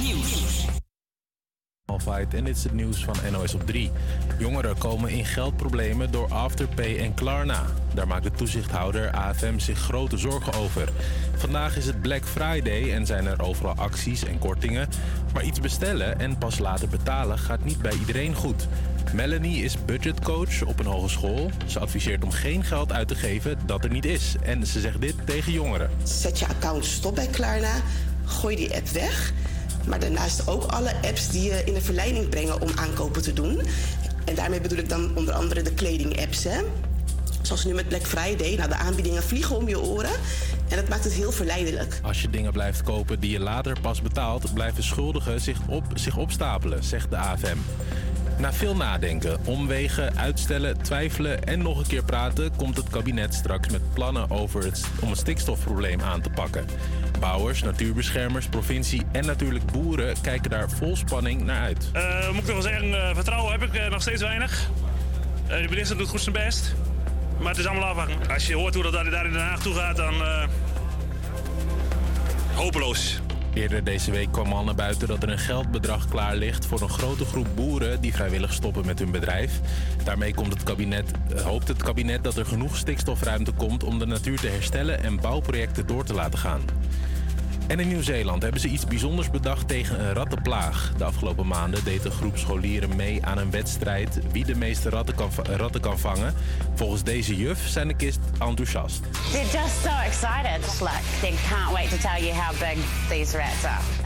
Nieuws. 0.00 0.66
En 2.30 2.44
dit 2.44 2.56
is 2.56 2.62
het 2.62 2.72
nieuws 2.72 3.04
van 3.04 3.14
NOS 3.32 3.54
op 3.54 3.66
3. 3.66 3.90
Jongeren 4.38 4.78
komen 4.78 5.10
in 5.10 5.24
geldproblemen 5.24 6.10
door 6.10 6.28
Afterpay 6.28 6.98
en 6.98 7.14
Klarna. 7.14 7.64
Daar 7.94 8.06
maakt 8.06 8.22
de 8.22 8.30
toezichthouder 8.30 9.10
AFM 9.10 9.58
zich 9.58 9.78
grote 9.78 10.16
zorgen 10.16 10.52
over. 10.52 10.88
Vandaag 11.36 11.76
is 11.76 11.86
het 11.86 12.00
Black 12.00 12.24
Friday 12.24 12.92
en 12.94 13.06
zijn 13.06 13.26
er 13.26 13.42
overal 13.42 13.74
acties 13.74 14.24
en 14.24 14.38
kortingen. 14.38 14.88
Maar 15.32 15.44
iets 15.44 15.60
bestellen 15.60 16.20
en 16.20 16.38
pas 16.38 16.58
later 16.58 16.88
betalen 16.88 17.38
gaat 17.38 17.64
niet 17.64 17.82
bij 17.82 17.94
iedereen 18.00 18.34
goed. 18.34 18.68
Melanie 19.12 19.64
is 19.64 19.84
budgetcoach 19.84 20.62
op 20.62 20.78
een 20.78 20.86
hogeschool. 20.86 21.50
Ze 21.66 21.78
adviseert 21.78 22.24
om 22.24 22.30
geen 22.30 22.64
geld 22.64 22.92
uit 22.92 23.08
te 23.08 23.14
geven 23.14 23.58
dat 23.66 23.84
er 23.84 23.90
niet 23.90 24.04
is. 24.04 24.36
En 24.42 24.66
ze 24.66 24.80
zegt 24.80 25.00
dit 25.00 25.14
tegen 25.24 25.52
jongeren. 25.52 25.90
Zet 26.02 26.38
je 26.38 26.46
account 26.46 26.84
stop 26.84 27.14
bij 27.14 27.26
Klarna, 27.26 27.74
gooi 28.28 28.56
die 28.56 28.74
app 28.74 28.88
weg. 28.88 29.32
Maar 29.86 30.00
daarnaast 30.00 30.48
ook 30.48 30.64
alle 30.64 30.92
apps 31.02 31.28
die 31.28 31.42
je 31.42 31.62
in 31.64 31.74
de 31.74 31.80
verleiding 31.80 32.28
brengen 32.28 32.60
om 32.60 32.68
aankopen 32.74 33.22
te 33.22 33.32
doen. 33.32 33.60
En 34.24 34.34
daarmee 34.34 34.60
bedoel 34.60 34.78
ik 34.78 34.88
dan 34.88 35.16
onder 35.16 35.34
andere 35.34 35.62
de 35.62 35.72
kleding-apps. 35.72 36.46
Zoals 37.42 37.64
nu 37.64 37.74
met 37.74 37.88
Black 37.88 38.06
Friday. 38.06 38.54
Nou, 38.56 38.68
de 38.68 38.76
aanbiedingen 38.76 39.22
vliegen 39.22 39.56
om 39.56 39.68
je 39.68 39.80
oren. 39.80 40.10
En 40.68 40.76
dat 40.76 40.88
maakt 40.88 41.04
het 41.04 41.12
heel 41.12 41.32
verleidelijk. 41.32 42.00
Als 42.02 42.22
je 42.22 42.30
dingen 42.30 42.52
blijft 42.52 42.82
kopen 42.82 43.20
die 43.20 43.30
je 43.30 43.40
later 43.40 43.80
pas 43.80 44.02
betaalt, 44.02 44.54
blijven 44.54 44.82
schuldigen 44.82 45.40
zich, 45.40 45.58
op, 45.68 45.84
zich 45.94 46.16
opstapelen, 46.16 46.84
zegt 46.84 47.10
de 47.10 47.16
AFM. 47.16 47.56
Na 48.38 48.52
veel 48.52 48.76
nadenken, 48.76 49.38
omwegen, 49.44 50.16
uitstellen, 50.16 50.82
twijfelen 50.82 51.44
en 51.44 51.62
nog 51.62 51.78
een 51.78 51.86
keer 51.86 52.04
praten, 52.04 52.56
komt 52.56 52.76
het 52.76 52.88
kabinet 52.88 53.34
straks 53.34 53.68
met 53.68 53.92
plannen 53.92 54.30
over 54.30 54.64
het, 54.64 54.84
om 55.00 55.10
het 55.10 55.18
stikstofprobleem 55.18 56.00
aan 56.00 56.20
te 56.20 56.30
pakken. 56.30 56.66
Bouwers, 57.18 57.62
natuurbeschermers, 57.62 58.46
provincie 58.46 59.02
en 59.12 59.26
natuurlijk 59.26 59.72
boeren 59.72 60.20
kijken 60.20 60.50
daar 60.50 60.70
vol 60.70 60.96
spanning 60.96 61.44
naar 61.44 61.60
uit. 61.60 61.90
Uh, 61.94 62.30
moet 62.30 62.40
ik 62.40 62.46
nog 62.46 62.52
wel 62.52 62.62
zeggen, 62.62 62.88
uh, 62.88 63.14
vertrouwen 63.14 63.52
heb 63.52 63.62
ik 63.62 63.74
uh, 63.74 63.90
nog 63.90 64.02
steeds 64.02 64.22
weinig. 64.22 64.70
de 65.48 65.66
minister 65.68 65.96
doet 65.96 66.08
goed 66.08 66.20
zijn 66.20 66.34
best. 66.34 66.74
Maar 67.38 67.48
het 67.48 67.58
is 67.58 67.66
allemaal 67.66 67.88
afwachten. 67.88 68.30
Als 68.30 68.46
je 68.46 68.54
hoort 68.54 68.74
hoe 68.74 68.82
dat 68.82 68.92
daar 68.92 69.26
in 69.26 69.32
Den 69.32 69.40
Haag 69.40 69.62
toe 69.62 69.74
gaat, 69.74 69.96
dan 69.96 70.14
hopeloos. 72.54 73.20
Eerder 73.54 73.84
deze 73.84 74.10
week 74.10 74.32
kwam 74.32 74.52
al 74.52 74.64
naar 74.64 74.74
buiten 74.74 75.08
dat 75.08 75.22
er 75.22 75.28
een 75.28 75.38
geldbedrag 75.38 76.08
klaar 76.08 76.36
ligt 76.36 76.66
voor 76.66 76.80
een 76.80 76.88
grote 76.88 77.24
groep 77.24 77.46
boeren 77.54 78.00
die 78.00 78.14
vrijwillig 78.14 78.52
stoppen 78.52 78.86
met 78.86 78.98
hun 78.98 79.10
bedrijf. 79.10 79.60
Daarmee 80.04 80.34
komt 80.34 80.52
het 80.52 80.62
kabinet, 80.62 81.10
hoopt 81.44 81.68
het 81.68 81.82
kabinet 81.82 82.24
dat 82.24 82.36
er 82.36 82.46
genoeg 82.46 82.76
stikstofruimte 82.76 83.52
komt 83.52 83.84
om 83.84 83.98
de 83.98 84.06
natuur 84.06 84.38
te 84.38 84.48
herstellen 84.48 85.02
en 85.02 85.20
bouwprojecten 85.20 85.86
door 85.86 86.04
te 86.04 86.14
laten 86.14 86.38
gaan. 86.38 86.60
En 87.68 87.80
in 87.80 87.88
Nieuw-Zeeland 87.88 88.42
hebben 88.42 88.60
ze 88.60 88.68
iets 88.68 88.86
bijzonders 88.86 89.30
bedacht 89.30 89.68
tegen 89.68 90.00
een 90.00 90.12
rattenplaag. 90.12 90.92
De 90.96 91.04
afgelopen 91.04 91.46
maanden 91.46 91.84
deed 91.84 92.04
een 92.04 92.10
groep 92.10 92.38
scholieren 92.38 92.96
mee 92.96 93.24
aan 93.24 93.38
een 93.38 93.50
wedstrijd 93.50 94.20
wie 94.32 94.44
de 94.44 94.54
meeste 94.54 94.88
ratten 94.88 95.14
kan, 95.14 95.30
ratten 95.42 95.80
kan 95.80 95.98
vangen. 95.98 96.34
Volgens 96.74 97.02
deze 97.02 97.36
juf 97.36 97.68
zijn 97.68 97.88
de 97.88 97.94
kist 97.94 98.18
enthousiast. 98.38 99.00
They're 99.32 99.44
just 99.44 99.82
so 99.82 99.90
excited. 100.04 100.80
Like 100.80 101.02
they 101.20 101.34
can't 101.48 101.72
wait 101.72 101.90
to 101.90 101.96
tell 101.96 102.24
you 102.24 102.32
how 102.32 102.58
big 102.58 102.78
these 103.08 103.36
rats 103.36 103.64
are. 103.64 103.97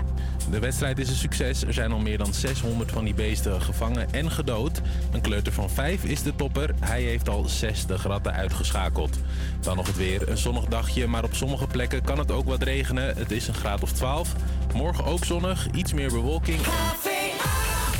De 0.53 0.59
wedstrijd 0.59 0.99
is 0.99 1.09
een 1.09 1.15
succes. 1.15 1.65
Er 1.65 1.73
zijn 1.73 1.93
al 1.93 1.99
meer 1.99 2.19
dan 2.19 2.35
600 2.35 2.91
van 2.91 3.05
die 3.05 3.15
beesten 3.15 3.63
gevangen 3.63 4.13
en 4.13 4.31
gedood. 4.31 4.81
Een 5.13 5.21
kleuter 5.21 5.53
van 5.53 5.71
5 5.71 6.05
is 6.05 6.23
de 6.23 6.37
topper. 6.37 6.75
Hij 6.81 7.03
heeft 7.03 7.29
al 7.29 7.45
60 7.49 8.03
ratten 8.03 8.33
uitgeschakeld. 8.33 9.19
Dan 9.61 9.77
nog 9.77 9.87
het 9.87 9.97
weer. 9.97 10.29
Een 10.29 10.37
zonnig 10.37 10.65
dagje, 10.65 11.07
maar 11.07 11.25
op 11.25 11.35
sommige 11.35 11.67
plekken 11.67 12.03
kan 12.05 12.19
het 12.19 12.31
ook 12.31 12.45
wat 12.45 12.63
regenen. 12.63 13.17
Het 13.17 13.31
is 13.31 13.49
een 13.49 13.55
graad 13.55 13.83
of 13.83 13.93
12. 13.93 14.33
Morgen 14.75 15.05
ook 15.05 15.25
zonnig, 15.25 15.67
iets 15.75 15.93
meer 15.93 16.11
bewolking. 16.11 16.61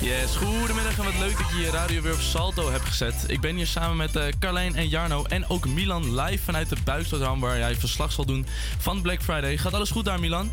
Yes, 0.01 0.37
goedemiddag 0.37 0.99
en 0.99 1.05
wat 1.05 1.19
leuk 1.19 1.39
dat 1.39 1.49
je 1.49 1.61
je 1.61 1.71
radio 1.71 2.03
weer 2.03 2.13
op 2.13 2.21
Salto 2.21 2.71
hebt 2.71 2.85
gezet. 2.85 3.25
Ik 3.27 3.41
ben 3.41 3.57
hier 3.57 3.67
samen 3.67 3.97
met 3.97 4.17
uh, 4.17 4.25
Carlijn 4.39 4.75
en 4.75 4.89
Jarno 4.89 5.25
en 5.25 5.49
ook 5.49 5.69
Milan 5.69 6.21
live 6.21 6.45
vanuit 6.45 6.69
de 6.69 6.77
Buikstadram 6.85 7.41
waar 7.41 7.59
jij 7.59 7.75
verslag 7.75 8.13
zal 8.13 8.25
doen 8.25 8.47
van 8.79 9.03
Black 9.03 9.23
Friday. 9.23 9.57
Gaat 9.57 9.75
alles 9.75 9.91
goed 9.91 10.05
daar 10.05 10.21
Milan? 10.21 10.51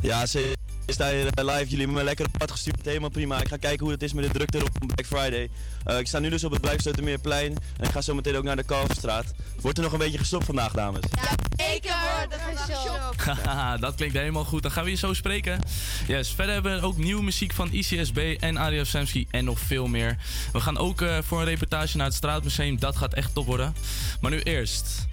Ja, 0.00 0.26
zeker 0.26 0.61
sta 0.92 1.10
hier 1.10 1.26
eh, 1.26 1.44
live. 1.44 1.64
Jullie 1.64 1.78
hebben 1.78 1.94
me 1.94 2.04
lekker 2.04 2.26
op 2.26 2.38
pad 2.38 2.50
gestuurd. 2.50 2.84
Helemaal 2.84 3.10
prima. 3.10 3.40
Ik 3.40 3.48
ga 3.48 3.56
kijken 3.56 3.80
hoe 3.80 3.90
het 3.90 4.02
is 4.02 4.12
met 4.12 4.24
de 4.24 4.30
drukte 4.30 4.64
op 4.64 4.70
Black 4.86 5.06
Friday. 5.06 5.50
Uh, 5.86 5.98
ik 5.98 6.06
sta 6.06 6.18
nu 6.18 6.28
dus 6.28 6.44
op 6.44 6.50
het 6.52 6.60
Blijfsteutermeerplein. 6.60 7.56
En 7.76 7.84
ik 7.84 7.90
ga 7.90 8.00
zo 8.00 8.14
meteen 8.14 8.36
ook 8.36 8.44
naar 8.44 8.56
de 8.56 8.62
Kalverstraat. 8.62 9.34
Wordt 9.60 9.78
er 9.78 9.84
nog 9.84 9.92
een 9.92 9.98
beetje 9.98 10.18
gestopt 10.18 10.44
vandaag, 10.44 10.72
dames? 10.72 11.04
Ja, 11.10 11.64
ik 11.64 11.82
wordt 11.82 12.32
er 12.32 12.56
gestopt. 12.56 13.24
Haha, 13.46 13.76
dat 13.76 13.94
klinkt 13.94 14.16
helemaal 14.16 14.44
goed. 14.44 14.62
Dan 14.62 14.70
gaan 14.70 14.84
we 14.84 14.90
je 14.90 14.96
zo 14.96 15.12
spreken. 15.12 15.60
Yes, 16.06 16.32
verder 16.32 16.54
hebben 16.54 16.80
we 16.80 16.86
ook 16.86 16.96
nieuwe 16.96 17.22
muziek 17.22 17.52
van 17.52 17.68
ICSB 17.72 18.36
en 18.40 18.58
Ariel 18.58 18.84
Samsky 18.84 19.26
en 19.30 19.44
nog 19.44 19.58
veel 19.58 19.86
meer. 19.86 20.16
We 20.52 20.60
gaan 20.60 20.78
ook 20.78 21.00
uh, 21.00 21.18
voor 21.22 21.38
een 21.38 21.46
reportage 21.46 21.96
naar 21.96 22.06
het 22.06 22.14
Straatmuseum. 22.14 22.78
Dat 22.78 22.96
gaat 22.96 23.14
echt 23.14 23.34
top 23.34 23.46
worden. 23.46 23.74
Maar 24.20 24.30
nu 24.30 24.40
eerst 24.40 25.06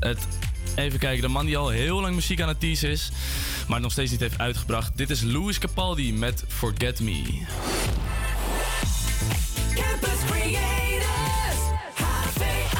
het 0.00 0.18
Even 0.80 0.98
kijken, 0.98 1.22
de 1.22 1.28
man 1.28 1.46
die 1.46 1.56
al 1.56 1.68
heel 1.68 2.00
lang 2.00 2.14
muziek 2.14 2.40
aan 2.40 2.48
het 2.48 2.60
teasen 2.60 2.90
is, 2.90 3.10
maar 3.68 3.80
nog 3.80 3.92
steeds 3.92 4.10
niet 4.10 4.20
heeft 4.20 4.38
uitgebracht. 4.38 4.96
Dit 4.96 5.10
is 5.10 5.22
Louis 5.22 5.58
Capaldi 5.58 6.12
met 6.12 6.44
Forget 6.48 7.00
Me. 7.00 7.22
Campus 9.74 10.24
Creators, 10.26 11.60
HVA. 11.94 12.78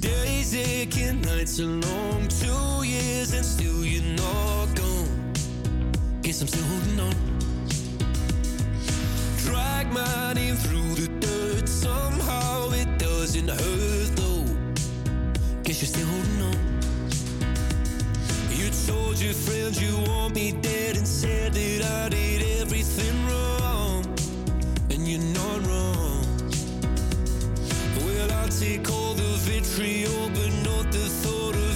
Days 0.00 0.54
aching, 0.54 1.20
nights 1.20 1.58
are 1.58 1.66
long, 1.66 2.28
two 2.28 2.84
years 2.84 3.34
and 3.34 3.44
still 3.44 3.84
you're 3.84 4.14
not 4.14 4.78
gone. 4.78 5.32
Guess 6.20 6.40
I'm 6.40 6.46
still 6.46 6.64
holding 6.64 7.00
on. 7.00 7.14
Drag 9.44 9.92
my 9.92 10.32
name 10.34 10.56
through 10.56 10.94
the 10.94 11.08
dirt 11.18 11.68
somehow 11.68 12.70
it 12.72 12.98
doesn't 13.22 13.50
hurt 13.50 14.16
though. 14.16 14.44
Guess 15.62 15.80
you're 15.80 15.94
still 15.94 16.08
holding 16.08 16.42
on. 16.42 16.58
You 18.50 18.68
told 18.84 19.20
your 19.20 19.32
friends 19.32 19.80
you 19.80 19.96
want 20.10 20.34
me 20.34 20.50
dead 20.60 20.96
and 20.96 21.06
said 21.06 21.52
that 21.52 21.82
I 21.84 22.08
did 22.08 22.42
everything 22.60 23.14
wrong. 23.28 24.04
And 24.90 25.06
you're 25.06 25.28
not 25.40 25.58
wrong. 25.68 26.26
Well, 27.98 28.32
I'll 28.32 28.48
take 28.48 28.90
all 28.90 29.14
the 29.14 29.32
vitriol, 29.46 30.28
but 30.30 30.52
not 30.68 30.90
the 30.90 31.06
thought 31.22 31.54
of 31.54 31.71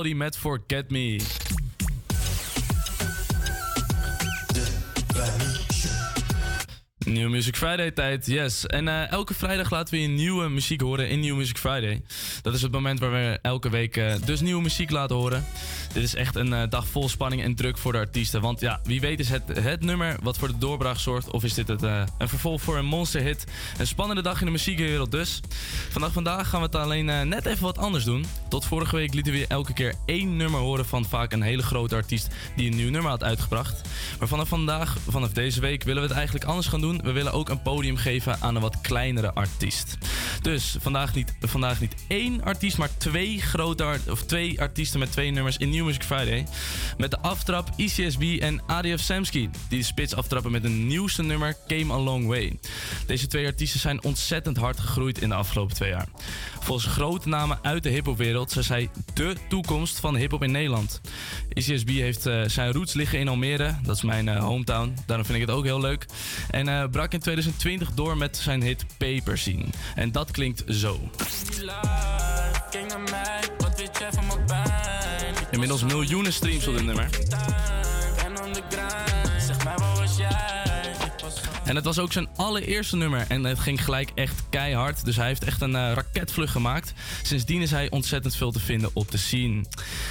Capaldi 0.00 0.14
met 0.14 0.36
Forget 0.36 0.90
Me. 0.90 1.20
New 6.98 7.28
Music 7.28 7.56
Friday 7.56 7.90
tijd, 7.90 8.26
yes. 8.26 8.66
En 8.66 8.88
eh, 8.88 9.10
elke 9.10 9.34
vrijdag 9.34 9.70
laten 9.70 9.94
we 9.94 10.00
je 10.00 10.08
nieuwe 10.08 10.48
muziek 10.48 10.80
horen 10.80 11.08
in 11.08 11.20
New 11.20 11.36
Music 11.36 11.58
Friday. 11.58 12.02
Dat 12.42 12.54
is 12.54 12.62
het 12.62 12.72
moment 12.72 13.00
waar 13.00 13.12
we 13.12 13.38
elke 13.42 13.70
week 13.70 13.96
eh, 13.96 14.14
dus 14.24 14.40
nieuwe 14.40 14.62
muziek 14.62 14.90
laten 14.90 15.16
horen. 15.16 15.44
Dit 15.92 16.02
is 16.02 16.14
echt 16.14 16.36
een 16.36 16.52
eh, 16.52 16.62
dag 16.68 16.86
vol 16.86 17.08
spanning 17.08 17.42
en 17.42 17.54
druk 17.54 17.78
voor 17.78 17.92
de 17.92 17.98
artiesten. 17.98 18.40
Want 18.40 18.60
ja, 18.60 18.80
wie 18.84 19.00
weet 19.00 19.20
is 19.20 19.28
het 19.28 19.42
het 19.60 19.80
nummer 19.80 20.16
wat 20.22 20.38
voor 20.38 20.48
de 20.48 20.58
doorbraak 20.58 20.98
zorgt... 20.98 21.30
of 21.30 21.44
is 21.44 21.54
dit 21.54 21.68
het, 21.68 21.82
eh, 21.82 22.02
een 22.18 22.28
vervolg 22.28 22.62
voor 22.62 22.78
een 22.78 22.84
monsterhit. 22.84 23.44
Een 23.78 23.86
spannende 23.86 24.22
dag 24.22 24.40
in 24.40 24.46
de 24.46 24.52
muziekwereld 24.52 25.10
dus. 25.10 25.40
Vanaf 25.90 26.12
vandaag 26.12 26.48
gaan 26.48 26.60
we 26.60 26.66
het 26.66 26.74
alleen 26.74 27.08
eh, 27.08 27.20
net 27.20 27.46
even 27.46 27.62
wat 27.62 27.78
anders 27.78 28.04
doen. 28.04 28.24
Tot 28.48 28.64
vorige 28.64 28.96
week 28.96 29.14
lieten 29.14 29.32
we 29.32 29.46
elke 29.46 29.72
keer 29.72 29.94
één 30.06 30.36
nummer 30.36 30.60
horen... 30.60 30.86
van 30.86 31.04
vaak 31.04 31.32
een 31.32 31.42
hele 31.42 31.62
grote 31.62 31.94
artiest 31.94 32.28
die 32.56 32.70
een 32.70 32.76
nieuw 32.76 32.90
nummer 32.90 33.10
had 33.10 33.24
uitgebracht. 33.24 33.88
Maar 34.18 34.28
vanaf 34.28 34.48
vandaag, 34.48 34.96
vanaf 35.08 35.32
deze 35.32 35.60
week, 35.60 35.82
willen 35.82 36.02
we 36.02 36.08
het 36.08 36.16
eigenlijk 36.16 36.46
anders 36.46 36.66
gaan 36.66 36.80
doen. 36.80 37.00
We 37.02 37.12
willen 37.12 37.32
ook 37.32 37.48
een 37.48 37.62
podium 37.62 37.96
geven 37.96 38.36
aan 38.40 38.54
een 38.54 38.62
wat 38.62 38.80
kleinere 38.80 39.34
artiest. 39.34 39.98
Dus 40.42 40.76
vandaag 40.80 41.14
niet, 41.14 41.34
vandaag 41.40 41.80
niet 41.80 41.94
één 42.08 42.44
artiest, 42.44 42.78
maar 42.78 42.96
twee 42.96 43.40
grote 43.40 43.98
of 44.08 44.22
twee 44.22 44.60
artiesten 44.60 44.98
met 44.98 45.12
twee 45.12 45.30
nummers 45.30 45.56
in 45.56 45.70
New 45.80 45.88
Music 45.88 46.04
Friday. 46.04 46.46
Met 46.98 47.10
de 47.10 47.18
aftrap 47.18 47.68
ICSB 47.76 48.22
en 48.40 48.60
ADF 48.66 49.00
Samsky, 49.00 49.48
die 49.68 49.78
de 49.78 49.84
spits 49.84 50.14
aftrappen 50.14 50.50
met 50.50 50.64
een 50.64 50.86
nieuwste 50.86 51.22
nummer 51.22 51.56
Came 51.66 51.92
a 51.92 51.98
Long 51.98 52.26
Way. 52.26 52.58
Deze 53.06 53.26
twee 53.26 53.46
artiesten 53.46 53.80
zijn 53.80 54.04
ontzettend 54.04 54.56
hard 54.56 54.80
gegroeid 54.80 55.20
in 55.20 55.28
de 55.28 55.34
afgelopen 55.34 55.74
twee 55.74 55.90
jaar. 55.90 56.08
Volgens 56.60 56.86
grote 56.86 57.28
namen 57.28 57.58
uit 57.62 57.82
de 57.82 57.88
hiphopwereld 57.88 58.50
zijn 58.50 58.64
zij 58.64 58.90
de 59.14 59.36
toekomst 59.48 60.00
van 60.00 60.16
hiphop 60.16 60.42
in 60.42 60.50
Nederland. 60.50 61.00
ICSB 61.52 61.88
heeft 61.88 62.26
eh, 62.26 62.42
zijn 62.46 62.72
roots 62.72 62.92
liggen 62.92 63.18
in 63.18 63.28
Almere, 63.28 63.74
dat 63.82 63.96
is 63.96 64.02
mijn 64.02 64.28
eh, 64.28 64.44
hometown. 64.44 64.96
Daarom 65.06 65.26
vind 65.26 65.38
ik 65.38 65.46
het 65.46 65.56
ook 65.56 65.64
heel 65.64 65.80
leuk. 65.80 66.06
En 66.50 66.68
eh, 66.68 66.84
brak 66.90 67.12
in 67.12 67.20
2020 67.20 67.90
door 67.94 68.16
met 68.16 68.36
zijn 68.36 68.62
hit 68.62 68.84
Paper 68.98 69.38
Scene. 69.38 69.64
En 69.94 70.12
dat 70.12 70.30
klinkt 70.30 70.64
zo. 70.68 71.00
Inmiddels 75.62 75.92
miljoenen 75.92 76.32
streams 76.32 76.66
op 76.66 76.74
dit 76.74 76.84
nummer. 76.84 77.08
En 81.70 81.76
het 81.76 81.84
was 81.84 81.98
ook 81.98 82.12
zijn 82.12 82.28
allereerste 82.36 82.96
nummer 82.96 83.24
en 83.28 83.44
het 83.44 83.58
ging 83.58 83.84
gelijk 83.84 84.10
echt 84.14 84.42
keihard. 84.48 85.04
Dus 85.04 85.16
hij 85.16 85.26
heeft 85.26 85.44
echt 85.44 85.60
een 85.60 85.76
eh, 85.76 85.92
raketvlucht 85.92 86.52
gemaakt. 86.52 86.92
Sindsdien 87.22 87.62
is 87.62 87.70
hij 87.70 87.90
ontzettend 87.90 88.36
veel 88.36 88.52
te 88.52 88.60
vinden 88.60 88.90
op 88.92 89.10
de 89.10 89.16
scene. 89.16 89.64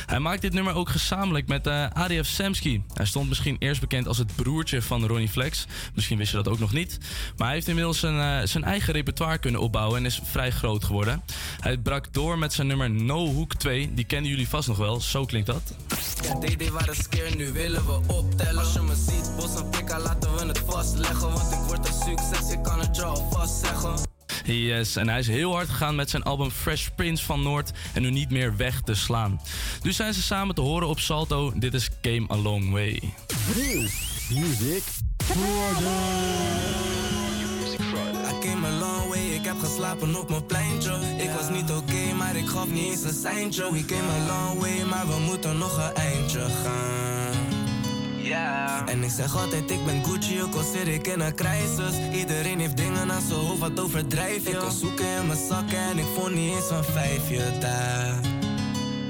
Hij 0.05 0.19
maakt 0.19 0.41
dit 0.41 0.53
nummer 0.53 0.73
ook 0.73 0.89
gezamenlijk 0.89 1.47
met 1.47 1.67
eh 1.67 1.85
ADF 1.93 2.27
Samsky. 2.27 2.81
Hij 2.93 3.05
stond 3.05 3.27
misschien 3.27 3.55
eerst 3.59 3.81
bekend 3.81 4.07
als 4.07 4.17
het 4.17 4.35
broertje 4.35 4.81
van 4.81 5.05
Ronnie 5.05 5.29
Flex. 5.29 5.65
Misschien 5.93 6.17
wist 6.17 6.31
je 6.31 6.37
dat 6.37 6.47
ook 6.47 6.59
nog 6.59 6.73
niet. 6.73 6.97
Maar 7.37 7.47
hij 7.47 7.55
heeft 7.55 7.67
inmiddels 7.67 7.99
zijn, 7.99 8.41
eh, 8.41 8.47
zijn 8.47 8.63
eigen 8.63 8.93
repertoire 8.93 9.37
kunnen 9.37 9.61
opbouwen 9.61 9.97
en 9.97 10.05
is 10.05 10.19
vrij 10.23 10.51
groot 10.51 10.83
geworden. 10.83 11.21
Hij 11.59 11.77
brak 11.77 12.13
door 12.13 12.37
met 12.37 12.53
zijn 12.53 12.67
nummer 12.67 12.89
No 12.89 13.33
Hook 13.33 13.53
2. 13.53 13.93
Die 13.93 14.05
kennen 14.05 14.29
jullie 14.29 14.47
vast 14.47 14.67
nog 14.67 14.77
wel. 14.77 15.01
Zo 15.01 15.25
klinkt 15.25 15.47
dat. 15.47 15.75
Ja, 16.23 16.33
DD 16.33 16.69
waren 16.69 16.95
scared, 16.95 17.37
nu 17.37 17.51
willen 17.51 17.85
we 17.85 17.99
optellen. 18.13 18.63
Als 18.63 18.73
je 18.73 18.81
me 18.81 18.95
ziet, 18.95 19.28
bos 19.35 19.55
en 19.55 19.69
pikka, 19.69 19.99
laten 19.99 20.35
we 20.35 20.45
het 20.45 20.63
vastleggen. 20.65 21.33
Want 21.33 21.51
ik 21.51 21.59
word 21.67 21.87
een 21.87 21.93
succes, 21.93 22.51
ik 22.51 22.63
kan 22.63 22.79
het 22.79 22.95
je 22.95 23.03
alvast 23.03 23.65
zeggen. 23.65 24.07
Yes, 24.43 24.95
en 24.95 25.09
hij 25.09 25.19
is 25.19 25.27
heel 25.27 25.53
hard 25.53 25.69
gegaan 25.69 25.95
met 25.95 26.09
zijn 26.09 26.23
album 26.23 26.51
Fresh 26.51 26.87
Prince 26.95 27.25
van 27.25 27.43
Noord 27.43 27.71
en 27.93 28.01
nu 28.01 28.11
niet 28.11 28.29
meer 28.29 28.57
weg 28.57 28.81
te 28.81 28.95
slaan. 28.95 29.41
Nu 29.81 29.91
zijn 29.91 30.13
ze 30.13 30.21
samen 30.21 30.55
te 30.55 30.61
horen 30.61 30.87
op 30.87 30.99
Salto. 30.99 31.51
Dit 31.55 31.73
is 31.73 31.89
Came 32.01 32.25
a 32.31 32.37
Long 32.37 32.71
Way. 32.71 33.13
Music 34.29 34.83
I 38.29 38.39
came 38.41 38.67
a 38.67 38.71
long 38.79 39.09
way, 39.09 39.33
ik 39.33 39.45
heb 39.45 39.59
geslapen 39.59 40.15
op 40.15 40.29
mijn 40.29 40.45
pleintje. 40.45 40.91
Ik 41.17 41.29
was 41.29 41.49
niet 41.49 41.71
oké, 41.71 42.13
maar 42.17 42.35
ik 42.35 42.47
gaf 42.47 42.67
niet 42.67 42.91
eens 42.91 43.03
een 43.03 43.13
seintje. 43.13 43.71
We 43.71 43.85
came 43.85 44.11
a 44.11 44.25
long 44.25 44.59
way, 44.59 44.83
maar 44.83 45.07
we 45.07 45.19
moeten 45.19 45.57
nog 45.57 45.77
een 45.77 45.95
eindje 45.95 46.39
gaan. 46.63 47.28
Ja. 48.29 48.83
En 48.85 49.03
ik 49.03 49.09
zeg 49.09 49.37
altijd, 49.37 49.71
ik 49.71 49.85
ben 49.85 50.05
Gucci, 50.05 50.43
ook 50.43 50.55
al 50.55 50.63
zit 50.73 50.87
ik 50.87 51.07
in 51.07 51.19
een 51.19 51.35
crisis. 51.35 51.95
Iedereen 52.11 52.59
heeft 52.59 52.77
dingen 52.77 53.11
aan 53.11 53.21
zijn 53.21 53.39
hoofd, 53.39 53.59
wat 53.59 53.79
overdrijf 53.79 54.43
je. 54.43 54.49
Ik 54.49 54.57
kon 54.57 54.71
zoeken 54.71 55.05
in 55.05 55.27
mijn 55.27 55.39
zakken 55.49 55.77
en 55.77 55.97
ik 55.97 56.05
vond 56.15 56.33
niet 56.33 56.55
eens 56.55 56.69
een 56.69 56.83
vijfje 56.83 57.59
daar. 57.59 58.19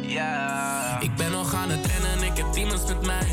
Ja. 0.02 1.00
Ik 1.00 1.16
ben 1.16 1.32
nog 1.32 1.54
aan 1.54 1.70
het 1.70 1.86
rennen 1.86 2.12
en 2.12 2.24
ik 2.32 2.38
heb 2.38 2.54
demons 2.54 2.86
met 2.88 3.06
mij. 3.06 3.28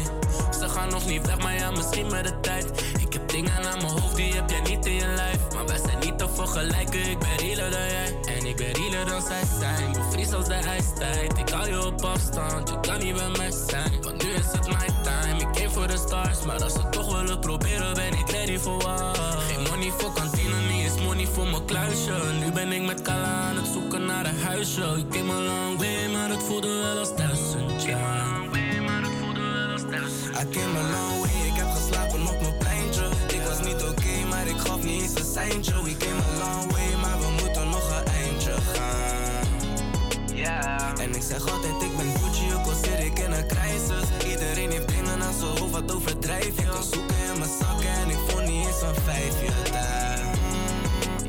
Ze 0.58 0.68
gaan 0.68 0.88
nog 0.88 1.06
niet 1.06 1.26
weg, 1.26 1.38
maar 1.38 1.54
ja, 1.54 1.70
misschien 1.70 2.10
met 2.10 2.24
de 2.24 2.40
tijd. 2.40 2.66
Ik 2.98 3.12
heb 3.12 3.28
dingen 3.28 3.52
aan 3.52 3.62
mijn 3.62 4.00
hoofd, 4.00 4.16
die 4.16 4.34
heb 4.34 4.50
jij 4.50 4.60
niet 4.60 4.86
in 4.86 4.94
je 4.94 5.06
lijf. 5.06 5.38
Maar 5.54 5.66
wij 5.66 5.78
zijn 5.84 5.98
niet 5.98 6.18
te 6.18 6.28
vergelijken, 6.34 7.10
ik 7.10 7.18
ben 7.18 7.36
realer 7.36 7.70
dan 7.70 7.80
jij. 7.80 8.35
Ik 8.46 8.56
ben 8.56 8.72
realer 8.72 9.06
dan 9.06 9.22
zij 9.22 9.42
zijn. 9.58 9.92
Bevries 9.92 10.32
als 10.32 10.46
de 10.46 10.54
ijstijd. 10.54 11.38
Ik 11.38 11.48
hou 11.48 11.68
je 11.68 11.86
op 11.86 12.00
afstand, 12.04 12.68
je 12.68 12.80
kan 12.80 12.98
niet 12.98 13.14
bij 13.14 13.30
mij 13.36 13.50
zijn. 13.68 14.02
Want 14.02 14.22
nu 14.22 14.30
is 14.30 14.52
het 14.52 14.66
my 14.66 14.86
time, 15.02 15.40
ik 15.40 15.48
came 15.52 15.70
voor 15.70 15.86
de 15.86 15.96
stars. 15.96 16.44
Maar 16.44 16.62
als 16.62 16.72
ze 16.72 16.88
toch 16.88 17.16
willen 17.20 17.38
proberen, 17.40 17.94
ben 17.94 18.12
ik 18.12 18.30
ready 18.30 18.58
voor 18.58 18.82
wat. 18.82 19.18
Geen 19.18 19.62
money 19.70 19.90
voor 19.98 20.12
kantine, 20.12 20.60
niet 20.70 20.82
eens 20.82 21.02
money 21.02 21.26
voor 21.26 21.46
mijn 21.46 21.64
kluisje. 21.64 22.12
Nu 22.40 22.52
ben 22.52 22.72
ik 22.72 22.82
met 22.82 23.02
Kala 23.02 23.48
aan 23.48 23.56
het 23.56 23.66
zoeken 23.72 24.06
naar 24.06 24.26
een 24.26 24.40
huisje. 24.40 24.94
Ik 24.96 25.08
came 25.10 25.32
a 25.32 25.40
long 25.40 25.78
way, 25.78 26.08
maar 26.12 26.28
het 26.28 26.42
voelde 26.42 26.68
wel 26.68 26.98
als 26.98 27.16
duizend 27.16 27.82
jaar. 27.82 28.44
I 30.42 30.44
came 30.50 30.78
a 30.78 30.82
long 30.90 31.20
way, 31.20 31.46
ik 31.46 31.56
heb 31.56 31.70
geslapen 31.70 32.20
op 32.26 32.40
mijn 32.40 32.58
pleintje. 32.58 33.08
Ik 33.28 33.42
was 33.48 33.60
niet 33.60 33.82
oké, 33.82 34.26
maar 34.28 34.46
ik 34.46 34.58
gaf 34.58 34.82
niet 34.82 35.02
eens 35.02 35.14
een 35.14 35.24
seintje. 35.34 35.82
We 35.82 35.96
came 35.96 36.20
a 36.20 36.38
long 36.44 36.72
way, 36.72 37.00
maar 37.00 37.18
we 37.18 37.25
En 40.98 41.14
ik 41.14 41.22
zeg 41.22 41.40
altijd, 41.40 41.82
ik 41.82 41.96
ben 41.96 42.12
Gucci, 42.20 42.54
ook 42.54 42.66
al 42.66 42.74
zit 42.82 43.04
ik 43.04 43.18
in 43.18 43.32
een 43.32 43.46
crisis. 43.46 44.30
Iedereen 44.30 44.70
heeft 44.70 44.88
dingen 44.88 45.22
aan 45.22 45.34
zijn 45.38 45.58
hoofd, 45.58 45.70
wat 45.70 45.94
overdrijf 45.94 46.44
je. 46.44 46.62
Ik 46.62 46.68
kon 46.68 46.82
zoeken 46.82 47.16
in 47.32 47.38
mijn 47.38 47.50
zakken 47.60 47.88
en 48.02 48.10
ik 48.10 48.18
vond 48.28 48.46
niet 48.48 48.66
eens 48.66 48.82
een 48.82 48.94
vijfje 49.04 49.70
daar. 49.72 50.20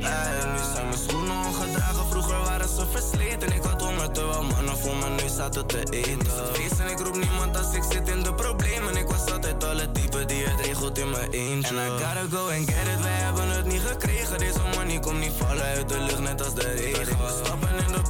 Ey, 0.02 0.52
nu 0.52 0.60
zijn 0.74 0.88
mijn 0.88 1.00
schoenen 1.08 1.38
ongedragen, 1.46 2.06
vroeger 2.10 2.40
waren 2.44 2.70
ze 2.70 2.86
versleten. 2.92 3.56
Ik 3.56 3.64
had 3.64 3.82
honger 3.82 4.12
terwijl 4.12 4.44
mannen 4.44 4.78
voor 4.78 4.96
mijn 4.96 5.16
neus 5.16 5.36
zaten 5.36 5.68
te 5.68 5.84
eten. 5.90 6.28
Feest 6.54 6.80
en 6.80 6.92
ik 6.92 7.00
roep 7.00 7.16
niemand 7.16 7.58
als 7.58 7.74
ik 7.74 7.84
zit 7.92 8.08
in 8.10 8.24
de 8.24 8.34
problemen. 8.34 8.96
Ik 8.96 9.08
was 9.08 9.32
altijd 9.32 9.64
al 9.64 9.78
het 9.78 9.94
type 9.94 10.26
die 10.26 10.44
het 10.46 10.66
regelt 10.66 10.98
in 10.98 11.10
mijn 11.10 11.32
eentje. 11.32 11.76
And 11.80 12.02
I 12.02 12.04
gotta 12.04 12.38
go 12.38 12.50
and 12.50 12.70
get 12.70 12.88
it, 12.94 13.02
wij 13.02 13.12
hebben 13.12 13.50
het 13.50 13.66
niet 13.66 13.82
gekregen. 13.82 14.38
Deze 14.38 14.60
money 14.76 15.00
komt 15.00 15.20
niet 15.20 15.34
vallen 15.38 15.64
uit 15.64 15.90
de 15.90 16.00
lucht, 16.00 16.20
net 16.20 16.46
als 16.46 16.54
de 16.54 16.72
regen. 16.72 17.18
We 17.18 17.42
stappen 17.44 17.78
in 17.86 17.92
de 17.92 18.02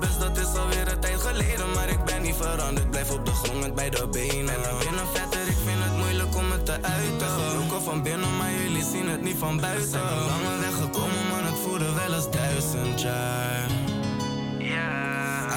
alweer 0.58 0.88
een 0.88 1.00
tijd 1.00 1.22
geleden. 1.22 1.72
Maar 1.74 1.90
ik 1.90 2.04
ben 2.04 2.22
niet 2.22 2.36
veranderd, 2.36 2.90
blijf 2.90 3.12
op 3.12 3.26
de 3.26 3.32
grond 3.32 3.60
met 3.60 3.76
beide 3.76 4.08
benen. 4.08 4.54
En 4.56 4.62
ik 4.62 4.80
ben 4.80 4.98
een 5.00 5.08
vetter, 5.14 5.42
ik 5.48 5.58
vind 5.66 5.84
het 5.84 5.98
moeilijk 5.98 6.36
om 6.36 6.52
het 6.52 6.66
te 6.66 6.78
uiten. 6.82 7.28
Gebroken 7.30 7.82
van 7.84 8.04
binnen, 8.04 8.38
maar 8.38 8.52
jullie 8.52 8.84
zien 8.84 9.08
het 9.10 9.22
niet 9.22 9.38
van 9.38 9.60
buiten. 9.60 9.90
Zijn 9.90 10.04
een 10.04 10.26
lange 10.26 10.60
weg 10.60 10.76
gekomen, 10.76 11.24
maar 11.32 11.44
het 11.44 11.60
voelde 11.64 11.94
wel 11.94 12.14
als 12.14 12.32
duizend 12.32 13.02
jaar. 13.02 13.66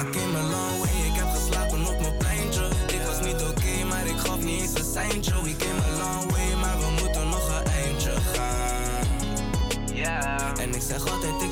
I 0.01 0.09
came 0.09 0.37
a 0.37 0.41
long 0.41 0.77
way, 0.81 0.97
ik 1.11 1.15
heb 1.21 1.29
geslapen 1.35 1.85
op 1.85 1.99
mijn 2.01 2.17
pleintje. 2.17 2.67
Ik 2.87 3.01
was 3.05 3.19
niet 3.21 3.41
oké, 3.41 3.85
maar 3.89 4.05
ik 4.05 4.17
gaf 4.17 4.39
niet 4.39 4.61
eens 4.61 4.73
een 4.73 4.91
seintje. 4.93 5.33
We 5.43 5.55
came 5.55 5.81
a 5.91 5.97
long 6.03 6.31
way, 6.31 6.53
maar 6.61 6.77
we 6.79 6.89
moeten 7.01 7.29
nog 7.29 7.49
een 7.57 7.65
eindje 7.71 8.11
gaan. 8.33 8.61
En 10.57 10.73
ik 10.73 10.81
zeg 10.81 11.11
altijd, 11.11 11.41
ik 11.41 11.50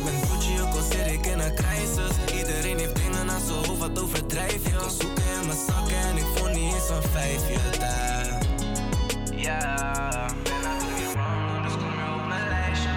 wat 3.80 4.02
overdrijf. 4.04 4.64
Je 4.66 4.76
kan 4.76 4.92
zoeken 4.92 5.24
in 5.40 5.46
mijn 5.48 5.58
zakken 5.68 6.02
en 6.10 6.18
ik 6.18 6.26
vond 6.36 6.54
niet 6.56 6.74
eens 6.74 6.90
een 6.90 7.02
vijf 7.02 7.50
Je 7.50 7.78
daar. 7.80 8.42
Ja. 9.36 9.66
Ben 10.44 10.62
natuurlijk 10.64 11.16
man, 11.16 11.64
dus 11.64 11.74
kom 11.82 11.94
je 12.00 12.08
op 12.20 12.28
mijn 12.28 12.48
lijstje. 12.50 12.90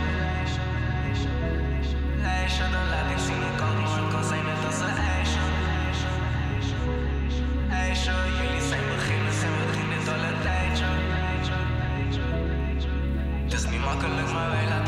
Lijstje, 2.22 2.64
dan 2.74 2.86
laat 2.92 3.10
ik 3.14 3.20
zien 3.26 3.42
Ik 3.50 3.56
kan 3.56 3.86
gewoon 3.86 4.10
kan 4.10 4.24
zijn 4.24 4.44
net 4.44 4.64
als 4.66 4.80
een 4.86 4.96
ijsje. 5.16 5.44
Ijsje, 7.70 8.14
jullie 8.38 8.64
zijn 8.70 8.84
beginnen, 8.94 9.32
zijn 9.40 9.52
beginnen 9.66 10.04
doen 10.04 10.14
al 10.14 10.24
een 10.30 10.40
tijdje. 10.42 10.84
Het 13.44 13.52
is 13.52 13.64
niet 13.70 13.84
makkelijk, 13.84 14.32
maar 14.32 14.50
wij 14.50 14.66
laten 14.68 14.81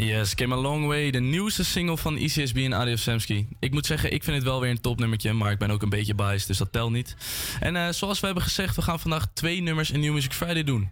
Yes, 0.00 0.34
Came 0.34 0.54
a 0.54 0.58
Long 0.58 0.86
Way, 0.86 1.10
de 1.10 1.20
nieuwste 1.20 1.64
single 1.64 1.96
van 1.96 2.16
ICSB 2.16 2.56
en 2.56 2.74
Adios 2.74 3.02
Samsky. 3.02 3.46
Ik 3.60 3.72
moet 3.72 3.86
zeggen, 3.86 4.12
ik 4.12 4.24
vind 4.24 4.36
het 4.36 4.44
wel 4.44 4.60
weer 4.60 4.70
een 4.70 4.80
topnummertje, 4.80 5.32
maar 5.32 5.52
ik 5.52 5.58
ben 5.58 5.70
ook 5.70 5.82
een 5.82 5.88
beetje 5.88 6.14
biased, 6.14 6.46
dus 6.46 6.58
dat 6.58 6.72
telt 6.72 6.90
niet. 6.90 7.16
En 7.60 7.76
eh, 7.76 7.88
zoals 7.88 8.20
we 8.20 8.26
hebben 8.26 8.44
gezegd, 8.44 8.76
we 8.76 8.82
gaan 8.82 9.00
vandaag 9.00 9.26
twee 9.34 9.60
nummers 9.60 9.90
in 9.90 10.00
New 10.00 10.12
Music 10.12 10.32
Friday 10.32 10.64
doen. 10.64 10.88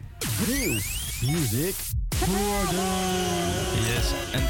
Nieuw 0.47 0.73
Music 1.21 1.75
Yes, 3.87 4.13
en 4.33 4.43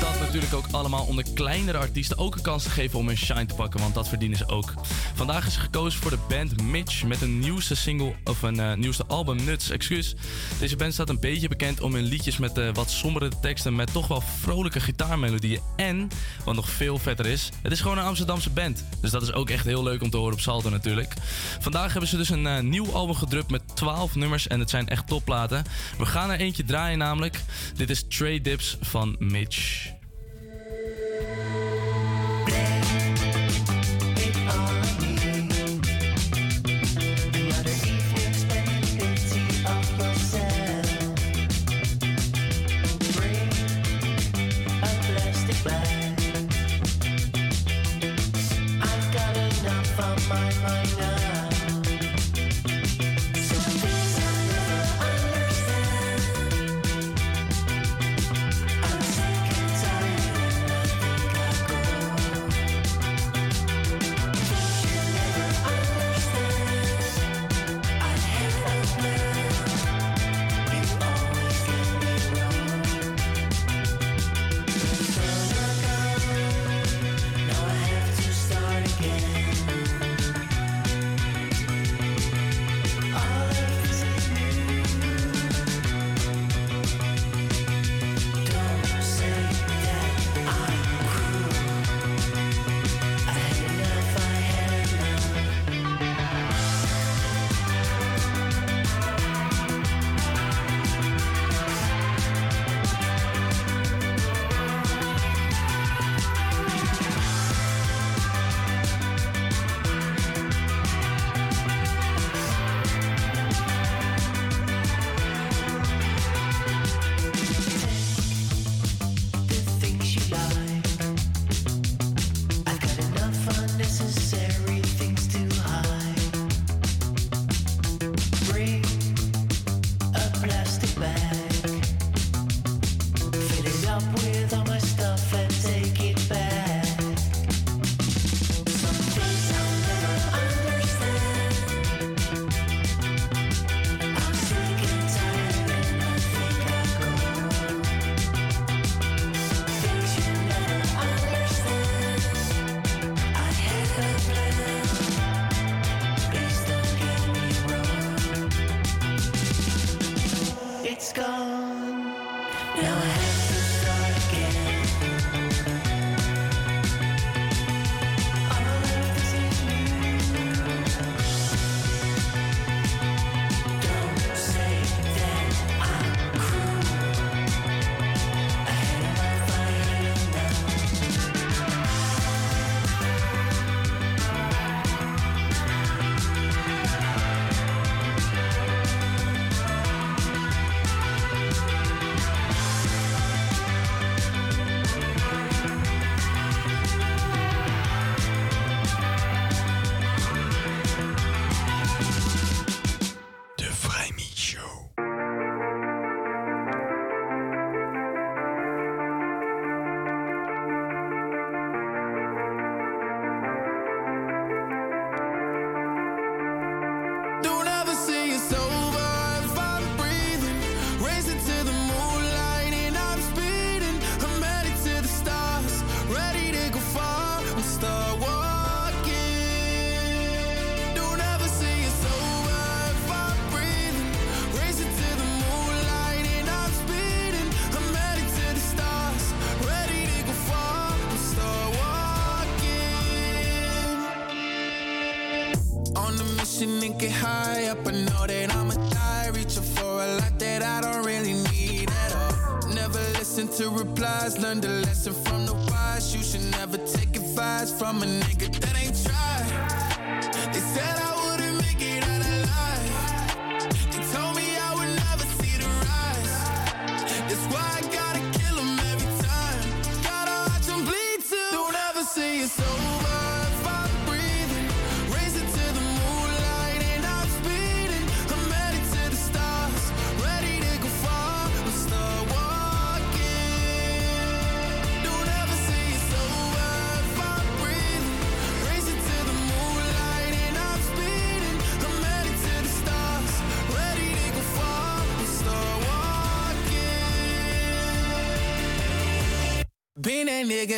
dat 0.00 0.18
natuurlijk 0.18 0.54
ook 0.54 0.66
allemaal 0.70 1.04
om 1.04 1.16
de 1.16 1.32
kleinere 1.34 1.78
artiesten 1.78 2.18
ook 2.18 2.34
een 2.34 2.42
kans 2.42 2.62
te 2.62 2.70
geven 2.70 2.98
om 2.98 3.06
hun 3.06 3.16
shine 3.16 3.46
te 3.46 3.54
pakken, 3.54 3.80
want 3.80 3.94
dat 3.94 4.08
verdienen 4.08 4.38
ze 4.38 4.48
ook. 4.48 4.72
Vandaag 5.14 5.46
is 5.46 5.56
gekozen 5.56 6.00
voor 6.00 6.10
de 6.10 6.18
band 6.28 6.62
Mitch 6.62 7.04
met 7.04 7.22
een 7.22 7.38
nieuwste 7.38 7.74
single, 7.74 8.14
of 8.24 8.42
een 8.42 8.60
eh, 8.60 8.74
nieuwste 8.74 9.04
album, 9.06 9.44
Nuts, 9.44 9.70
excuus. 9.70 10.14
Deze 10.58 10.76
band 10.76 10.92
staat 10.92 11.08
een 11.08 11.20
beetje 11.20 11.48
bekend 11.48 11.80
om 11.80 11.94
hun 11.94 12.04
liedjes 12.04 12.36
met 12.36 12.58
eh, 12.58 12.68
wat 12.72 12.90
sombere 12.90 13.30
teksten, 13.40 13.74
met 13.74 13.92
toch 13.92 14.06
wel 14.06 14.22
vrolijke 14.40 14.80
gitaarmelodieën. 14.80 15.60
En, 15.76 16.08
wat 16.44 16.54
nog 16.54 16.70
veel 16.70 16.98
vetter 16.98 17.26
is, 17.26 17.48
het 17.62 17.72
is 17.72 17.80
gewoon 17.80 17.98
een 17.98 18.04
Amsterdamse 18.04 18.50
band. 18.50 18.84
Dus 19.00 19.10
dat 19.10 19.22
is 19.22 19.32
ook 19.32 19.50
echt 19.50 19.64
heel 19.64 19.82
leuk 19.82 20.02
om 20.02 20.10
te 20.10 20.16
horen 20.16 20.32
op 20.32 20.40
Salto 20.40 20.70
natuurlijk. 20.70 21.14
Vandaag 21.60 21.90
hebben 21.90 22.10
ze 22.10 22.16
dus 22.16 22.28
een 22.28 22.46
eh, 22.46 22.60
nieuw 22.60 22.92
album 22.92 23.14
gedrupt 23.14 23.50
met 23.50 23.62
12 23.74 24.14
nummers 24.14 24.46
en 24.46 24.60
het 24.60 24.70
zijn 24.70 24.88
echt 24.88 25.06
topplaten. 25.06 25.64
We 25.98 26.06
gaan 26.06 26.30
er 26.30 26.38
eentje 26.40 26.64
draaien 26.64 26.98
namelijk. 26.98 27.40
Dit 27.76 27.90
is 27.90 28.04
Trade 28.08 28.40
Dips 28.40 28.76
van 28.80 29.16
Mitch. 29.18 29.43
H. 29.44 29.92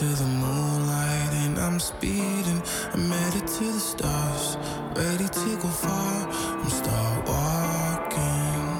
to 0.00 0.06
the 0.06 0.24
moonlight 0.24 1.30
and 1.44 1.58
I'm 1.58 1.78
speeding. 1.78 2.62
I'm 2.94 3.10
headed 3.10 3.46
to 3.46 3.64
the 3.64 3.78
stars, 3.78 4.56
ready 4.96 5.28
to 5.28 5.56
go 5.60 5.68
far. 5.68 6.26
I'm 6.62 6.70
start 6.70 7.28
walking. 7.28 8.70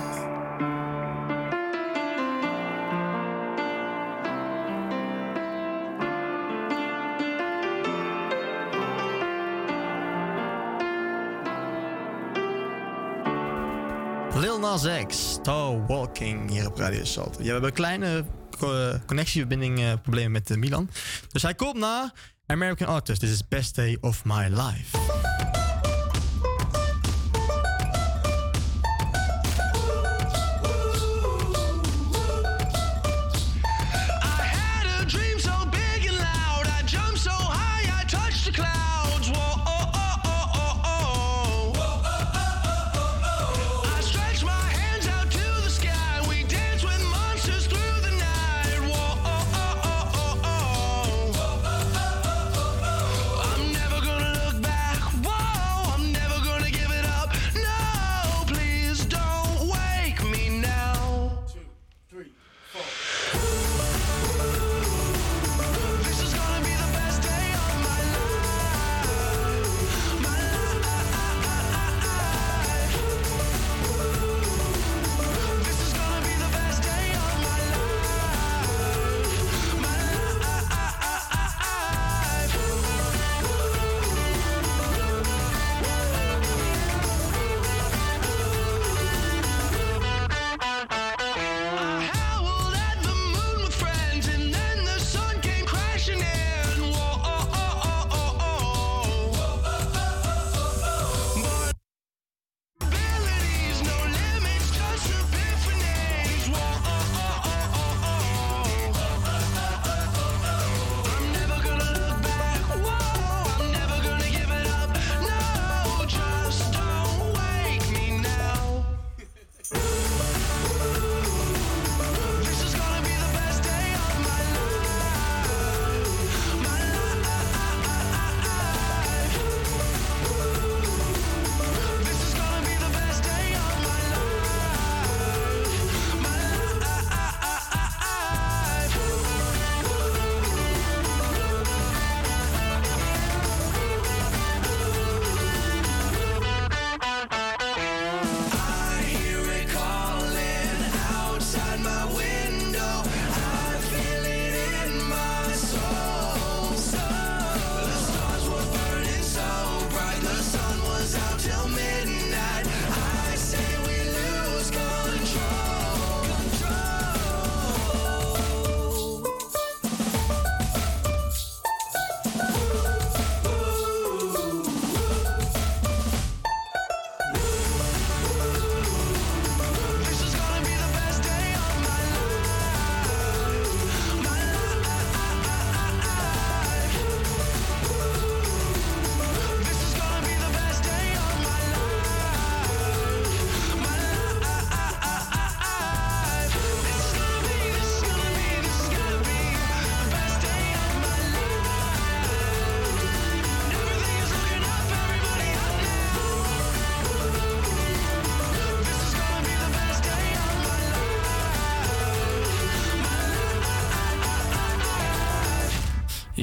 Lil 14.40 14.58
Nas 14.58 14.84
X, 14.86 15.38
Tall 15.42 15.82
Walking 15.86 16.50
hier 16.50 16.66
op 16.66 16.78
Radio 16.78 17.04
Salt. 17.04 17.36
Ja, 17.38 17.44
we 17.44 17.50
hebben 17.50 17.72
kleine 17.72 18.24
co- 18.24 18.39
connectieverbinding 19.06 19.78
eh, 19.78 19.92
problemen 20.02 20.32
met 20.32 20.50
eh, 20.50 20.56
Milan. 20.56 20.90
Dus 21.28 21.42
hij 21.42 21.54
komt 21.54 21.76
na 21.76 22.12
American 22.46 22.88
Artist. 22.88 23.20
This 23.20 23.30
is 23.30 23.48
Best 23.48 23.74
Day 23.74 23.98
of 24.00 24.24
My 24.24 24.48
Life. 24.48 25.29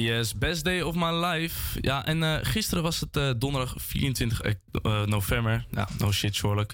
Yes, 0.08 0.34
best 0.34 0.64
day 0.64 0.80
of 0.80 0.94
my 0.94 1.10
life. 1.10 1.78
Ja, 1.80 2.06
en 2.06 2.22
eh, 2.22 2.36
gisteren 2.42 2.82
was 2.82 3.00
het 3.00 3.16
eh, 3.16 3.30
donderdag 3.38 3.74
24 3.76 4.40
eh, 4.40 5.02
november. 5.04 5.66
Ja, 5.70 5.88
no 5.98 6.12
shit, 6.12 6.34
Sherlock. 6.34 6.72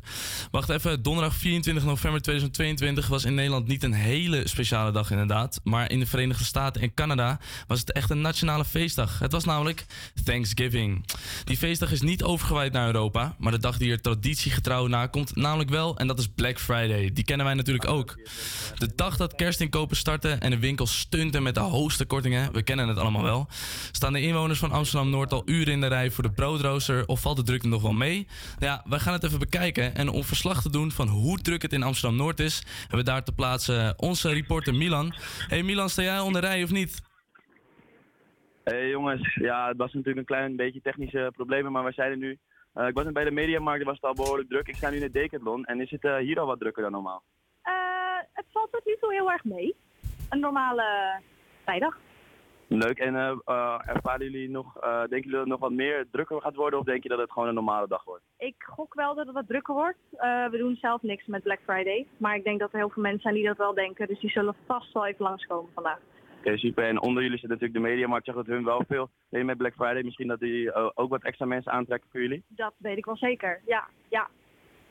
Wacht 0.50 0.68
even, 0.68 1.02
donderdag 1.02 1.34
24 1.34 1.84
november 1.84 2.22
2022 2.22 3.06
was 3.06 3.24
in 3.24 3.34
Nederland 3.34 3.66
niet 3.66 3.82
een 3.82 3.92
hele 3.92 4.48
speciale 4.48 4.92
dag 4.92 5.10
inderdaad. 5.10 5.60
Maar 5.64 5.90
in 5.90 5.98
de 5.98 6.06
Verenigde 6.06 6.44
Staten 6.44 6.82
en 6.82 6.94
Canada 6.94 7.38
was 7.66 7.80
het 7.80 7.92
echt 7.92 8.10
een 8.10 8.20
nationale 8.20 8.64
feestdag. 8.64 9.18
Het 9.18 9.32
was 9.32 9.44
namelijk 9.44 9.86
Thanksgiving. 10.24 11.04
Die 11.44 11.56
feestdag 11.56 11.92
is 11.92 12.00
niet 12.00 12.22
overgewaaid 12.22 12.72
naar 12.72 12.86
Europa, 12.86 13.34
maar 13.38 13.52
de 13.52 13.58
dag 13.58 13.78
die 13.78 13.90
er 13.90 14.00
traditiegetrouw 14.00 14.86
na 14.86 15.06
komt, 15.06 15.36
namelijk 15.36 15.70
wel. 15.70 15.98
En 15.98 16.06
dat 16.06 16.18
is 16.18 16.28
Black 16.28 16.60
Friday. 16.60 17.12
Die 17.12 17.24
kennen 17.24 17.46
wij 17.46 17.54
natuurlijk 17.54 17.88
ook. 17.88 18.18
De 18.78 18.92
dag 18.94 19.16
dat 19.16 19.34
kerstinkopen 19.34 19.96
starten 19.96 20.40
en 20.40 20.50
de 20.50 20.58
winkels 20.58 20.98
stunten 20.98 21.42
met 21.42 21.54
de 21.54 21.60
hoogste 21.60 22.04
kortingen. 22.04 22.52
We 22.52 22.62
kennen 22.62 22.88
het 22.88 22.98
allemaal 22.98 23.22
wel. 23.22 23.48
Staan 23.92 24.12
de 24.12 24.20
inwoners 24.20 24.58
van 24.58 24.72
Amsterdam-Noord 24.72 25.32
al 25.32 25.42
uren 25.44 25.72
in 25.72 25.80
de 25.80 25.86
rij 25.86 26.10
voor 26.10 26.24
de 26.24 26.32
broodrooster 26.32 27.06
of 27.06 27.20
valt 27.20 27.36
de 27.36 27.42
drukte 27.42 27.68
nog 27.68 27.82
wel 27.82 27.92
mee? 27.92 28.26
Ja, 28.58 28.82
wij 28.88 28.98
gaan 28.98 29.12
het 29.12 29.24
even 29.24 29.38
bekijken. 29.38 29.94
En 29.94 30.08
om 30.08 30.24
verslag 30.24 30.62
te 30.62 30.70
doen 30.70 30.92
van 30.92 31.08
hoe 31.08 31.38
druk 31.38 31.62
het 31.62 31.72
in 31.72 31.82
Amsterdam-Noord 31.82 32.40
is, 32.40 32.62
hebben 32.80 32.98
we 32.98 33.04
daar 33.04 33.24
te 33.24 33.32
plaatsen 33.32 33.94
onze 33.96 34.28
reporter 34.28 34.74
Milan. 34.74 35.14
Hey 35.48 35.62
Milan, 35.62 35.90
sta 35.90 36.02
jij 36.02 36.20
onder 36.20 36.40
rij 36.40 36.62
of 36.62 36.70
niet? 36.70 37.03
Hey 38.64 38.88
jongens, 38.88 39.34
ja, 39.34 39.68
het 39.68 39.76
was 39.76 39.92
natuurlijk 39.92 40.18
een 40.18 40.36
klein 40.36 40.56
beetje 40.56 40.80
technische 40.80 41.30
problemen, 41.36 41.72
maar 41.72 41.84
we 41.84 41.92
zeiden 41.92 42.18
nu. 42.18 42.38
eh, 42.72 42.86
ik 42.86 42.94
was 42.94 43.04
net 43.04 43.12
bij 43.12 43.24
de 43.24 43.30
Mediamarkt, 43.30 43.80
er 43.80 43.86
was 43.86 43.94
het 43.94 44.04
al 44.04 44.14
behoorlijk 44.14 44.48
druk. 44.48 44.68
Ik 44.68 44.74
sta 44.74 44.90
nu 44.90 44.96
in 44.96 45.02
het 45.02 45.12
Decathlon 45.12 45.64
en 45.64 45.80
is 45.80 45.90
het 45.90 46.04
eh, 46.04 46.16
hier 46.16 46.40
al 46.40 46.46
wat 46.46 46.58
drukker 46.60 46.82
dan 46.82 46.92
normaal? 46.92 47.22
Eh, 47.62 47.72
het 48.32 48.44
valt 48.52 48.72
tot 48.72 48.84
nu 48.84 48.96
toe 49.00 49.12
heel 49.12 49.30
erg 49.32 49.44
mee. 49.44 49.74
Een 50.30 50.40
normale 50.40 51.20
vrijdag. 51.64 51.98
Leuk, 52.66 52.98
en 52.98 53.14
ervaren 53.84 54.30
jullie 54.30 54.50
nog, 54.50 54.72
denken 54.80 55.08
jullie 55.08 55.30
dat 55.30 55.40
het 55.40 55.48
nog 55.48 55.60
wat 55.60 55.72
meer 55.72 56.06
drukker 56.10 56.40
gaat 56.40 56.54
worden 56.54 56.78
of 56.78 56.84
denk 56.84 57.02
je 57.02 57.08
dat 57.08 57.18
het 57.18 57.32
gewoon 57.32 57.48
een 57.48 57.54
normale 57.54 57.88
dag 57.88 58.04
wordt? 58.04 58.22
Ik 58.38 58.54
gok 58.58 58.94
wel 58.94 59.14
dat 59.14 59.26
het 59.26 59.34
wat 59.34 59.48
drukker 59.48 59.74
wordt. 59.74 59.98
We 60.50 60.56
doen 60.58 60.76
zelf 60.76 61.02
niks 61.02 61.26
met 61.26 61.42
Black 61.42 61.60
Friday. 61.64 62.06
Maar 62.16 62.36
ik 62.36 62.44
denk 62.44 62.60
dat 62.60 62.72
er 62.72 62.78
heel 62.78 62.90
veel 62.90 63.02
mensen 63.02 63.22
zijn 63.22 63.34
die 63.34 63.46
dat 63.46 63.56
wel 63.56 63.74
denken. 63.74 64.06
Dus 64.06 64.20
die 64.20 64.30
zullen 64.30 64.54
vast 64.66 64.92
wel 64.92 65.06
even 65.06 65.24
langskomen 65.24 65.70
vandaag. 65.74 65.98
Oké, 66.44 66.58
super. 66.58 66.84
En 66.84 67.00
onder 67.00 67.22
jullie 67.22 67.38
zit 67.38 67.48
natuurlijk 67.48 67.74
de 67.74 67.88
Mediamarkt, 67.88 68.26
ik 68.26 68.34
zag 68.34 68.44
dat 68.44 68.54
hun 68.54 68.64
wel 68.64 68.84
veel 68.88 69.10
deden 69.28 69.46
met 69.46 69.56
Black 69.56 69.74
Friday. 69.74 70.02
Misschien 70.02 70.28
dat 70.28 70.40
die 70.40 70.72
eh, 70.72 70.90
ook 70.94 71.10
wat 71.10 71.22
extra 71.22 71.46
mensen 71.46 71.72
aantrekken 71.72 72.10
voor 72.10 72.20
jullie? 72.20 72.44
Dat 72.48 72.74
weet 72.76 72.96
ik 72.96 73.04
wel 73.04 73.16
zeker. 73.16 73.60
Ja, 73.66 73.88
ja. 74.08 74.28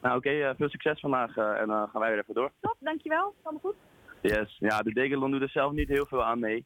Nou 0.01 0.17
oké, 0.17 0.29
eh, 0.29 0.49
veel 0.57 0.69
succes 0.69 0.99
vandaag 0.99 1.37
eh, 1.37 1.59
en 1.61 1.67
dan 1.67 1.89
gaan 1.89 2.01
wij 2.01 2.09
weer 2.09 2.19
even 2.19 2.33
door. 2.33 2.51
Top, 2.59 2.75
dankjewel. 2.79 3.33
Allemaal 3.43 3.61
goed? 3.61 3.75
Yes, 4.21 4.57
ja, 4.59 4.81
de 4.81 4.93
Decathlon 4.93 5.31
doet 5.31 5.41
er 5.41 5.49
zelf 5.49 5.71
niet 5.71 5.87
heel 5.87 6.05
veel 6.05 6.23
aan 6.23 6.39
mee. 6.39 6.65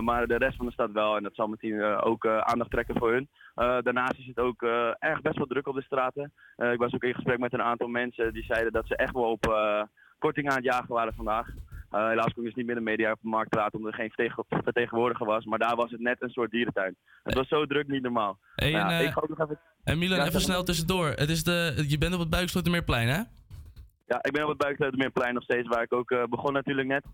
Maar 0.00 0.26
de 0.26 0.36
rest 0.36 0.56
van 0.56 0.66
de 0.66 0.72
stad 0.72 0.92
wel 0.92 1.16
en 1.16 1.22
dat 1.22 1.34
zal 1.34 1.46
meteen 1.46 1.82
ook 1.82 2.26
aandacht 2.26 2.70
trekken 2.70 2.98
voor 2.98 3.12
hun. 3.12 3.28
Daarnaast 3.54 4.18
is 4.18 4.26
het 4.26 4.38
ook 4.38 4.62
erg 4.98 5.20
best 5.20 5.36
wel 5.36 5.46
druk 5.46 5.66
op 5.66 5.74
de 5.74 5.82
straten. 5.82 6.32
Ik 6.56 6.78
was 6.78 6.94
ook 6.94 7.02
in 7.02 7.14
gesprek 7.14 7.38
met 7.38 7.52
een 7.52 7.62
aantal 7.62 7.88
mensen 7.88 8.32
die 8.32 8.44
zeiden 8.44 8.72
dat 8.72 8.86
ze 8.86 8.96
echt 8.96 9.12
wel 9.12 9.30
op 9.30 9.56
korting 10.18 10.48
aan 10.48 10.56
het 10.56 10.64
jagen 10.64 10.94
waren 10.94 11.14
vandaag. 11.14 11.48
Eh, 11.92 12.08
helaas 12.08 12.32
kon 12.32 12.42
ik 12.42 12.48
dus 12.48 12.54
niet 12.54 12.66
met 12.66 12.74
de 12.76 12.82
mediamarkt 12.82 13.50
praten 13.50 13.78
omdat 13.78 13.92
er 13.92 13.98
geen 13.98 14.10
vertegen- 14.10 14.44
vertegenwoordiger 14.48 15.26
was. 15.26 15.44
Maar 15.44 15.58
daar 15.58 15.76
was 15.76 15.90
het 15.90 16.00
net 16.00 16.22
een 16.22 16.30
soort 16.30 16.50
dierentuin. 16.50 16.96
Het 17.22 17.34
was 17.34 17.48
zo 17.48 17.66
druk 17.66 17.88
niet 17.88 18.02
normaal. 18.02 18.38
Hey, 18.54 18.70
ja, 18.70 18.90
en, 18.90 18.98
eh, 18.98 19.04
ik 19.06 19.12
ga 19.12 19.20
ook 19.20 19.28
nog 19.28 19.40
even... 19.40 19.58
En 19.84 19.98
Milan, 19.98 20.18
Ja, 20.18 20.26
even 20.26 20.40
snel 20.40 20.62
tussendoor. 20.64 21.06
Het 21.08 21.28
is 21.28 21.44
de, 21.44 21.84
je 21.88 21.98
bent 21.98 22.14
op 22.14 22.20
het 22.20 22.30
Buikslotermeerplein, 22.30 23.08
hè? 23.08 23.20
Ja, 24.06 24.18
ik 24.22 24.32
ben 24.32 24.42
op 24.42 24.48
het 24.48 24.58
Buikslotermeerplein 24.58 25.34
nog 25.34 25.42
steeds, 25.42 25.68
waar 25.68 25.82
ik 25.82 25.92
ook 25.92 26.10
eh, 26.10 26.24
begon 26.24 26.52
natuurlijk 26.52 26.88
net. 26.88 27.04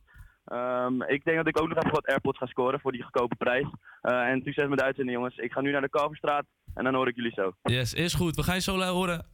Ehm, 0.44 1.02
ik 1.02 1.24
denk 1.24 1.36
dat 1.36 1.46
ik 1.48 1.60
ook 1.60 1.68
nog 1.68 1.78
even 1.78 1.90
wat 1.90 2.06
AirPods 2.06 2.38
ga 2.38 2.46
scoren 2.46 2.80
voor 2.80 2.92
die 2.92 3.02
goedkope 3.02 3.36
prijs. 3.36 3.66
Eh, 4.00 4.28
en 4.28 4.40
succes 4.44 4.68
met 4.68 4.78
de 4.78 4.84
uitzending, 4.84 5.16
jongens. 5.16 5.36
Ik 5.36 5.52
ga 5.52 5.60
nu 5.60 5.70
naar 5.70 5.80
de 5.80 5.88
Kalverstraat 5.88 6.44
en 6.74 6.84
dan 6.84 6.94
hoor 6.94 7.08
ik 7.08 7.16
jullie 7.16 7.32
zo. 7.34 7.52
Yes, 7.62 7.94
is 7.94 8.14
goed. 8.14 8.36
We 8.36 8.42
gaan 8.42 8.54
je 8.54 8.60
zo 8.60 8.80
horen. 8.80 9.26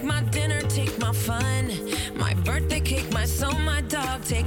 Take 0.00 0.04
my 0.04 0.22
dinner, 0.30 0.60
take 0.62 0.98
my 0.98 1.12
fun, 1.12 1.70
my 2.14 2.34
birthday 2.34 2.80
cake, 2.80 3.12
my 3.12 3.24
soul, 3.24 3.58
my 3.58 3.80
dog, 3.82 4.24
take 4.24 4.46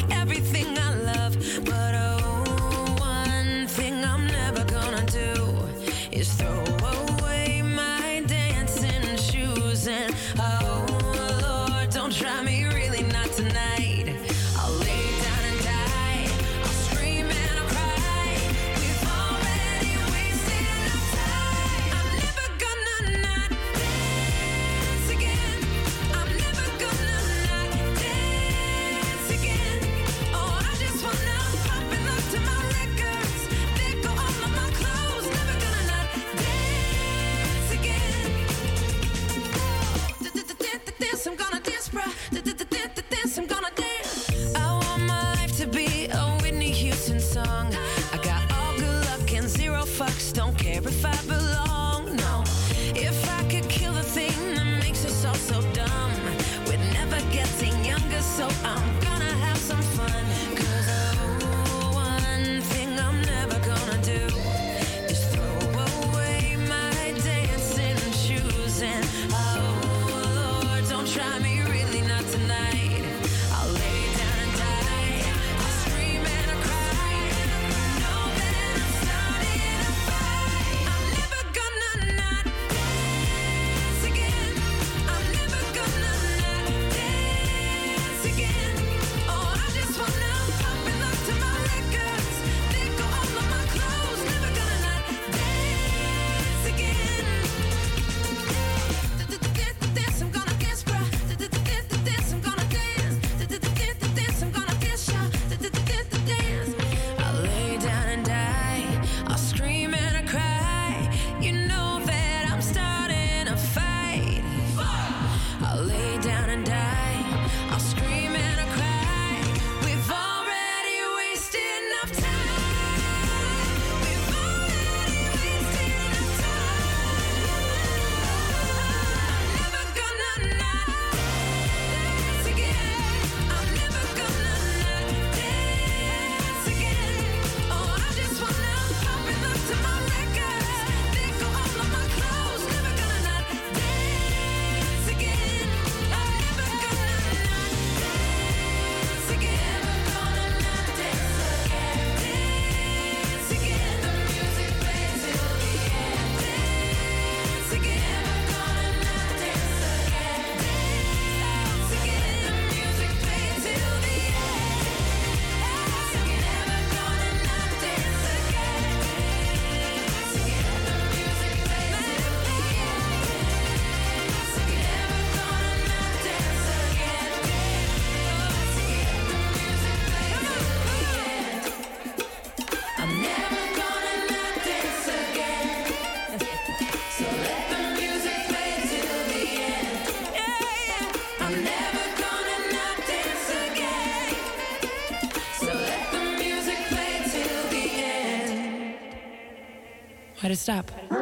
stop. 200.63 201.12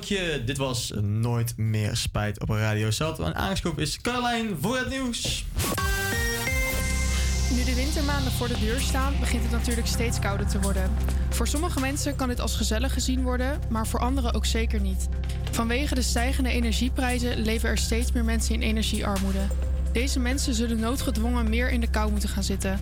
Dit 0.00 0.56
was 0.56 0.92
Nooit 1.02 1.56
meer 1.56 1.96
spijt 1.96 2.40
op 2.40 2.48
Radio 2.48 2.90
Zeld. 2.90 3.18
En 3.18 3.34
aangeschoven 3.34 3.82
is 3.82 4.00
Carlijn 4.00 4.56
voor 4.60 4.76
het 4.76 4.88
nieuws. 4.88 5.44
Nu 7.50 7.64
de 7.64 7.74
wintermaanden 7.74 8.32
voor 8.32 8.48
de 8.48 8.58
deur 8.60 8.80
staan, 8.80 9.14
begint 9.20 9.42
het 9.42 9.52
natuurlijk 9.52 9.86
steeds 9.86 10.18
kouder 10.18 10.46
te 10.46 10.60
worden. 10.60 10.90
Voor 11.28 11.48
sommige 11.48 11.80
mensen 11.80 12.16
kan 12.16 12.28
dit 12.28 12.40
als 12.40 12.56
gezellig 12.56 12.92
gezien 12.92 13.22
worden, 13.22 13.60
maar 13.68 13.86
voor 13.86 14.00
anderen 14.00 14.34
ook 14.34 14.46
zeker 14.46 14.80
niet. 14.80 15.08
Vanwege 15.50 15.94
de 15.94 16.02
stijgende 16.02 16.50
energieprijzen 16.50 17.42
leven 17.42 17.68
er 17.68 17.78
steeds 17.78 18.12
meer 18.12 18.24
mensen 18.24 18.54
in 18.54 18.62
energiearmoede. 18.62 19.46
Deze 19.92 20.20
mensen 20.20 20.54
zullen 20.54 20.80
noodgedwongen 20.80 21.48
meer 21.48 21.70
in 21.70 21.80
de 21.80 21.90
kou 21.90 22.10
moeten 22.10 22.28
gaan 22.28 22.42
zitten. 22.42 22.80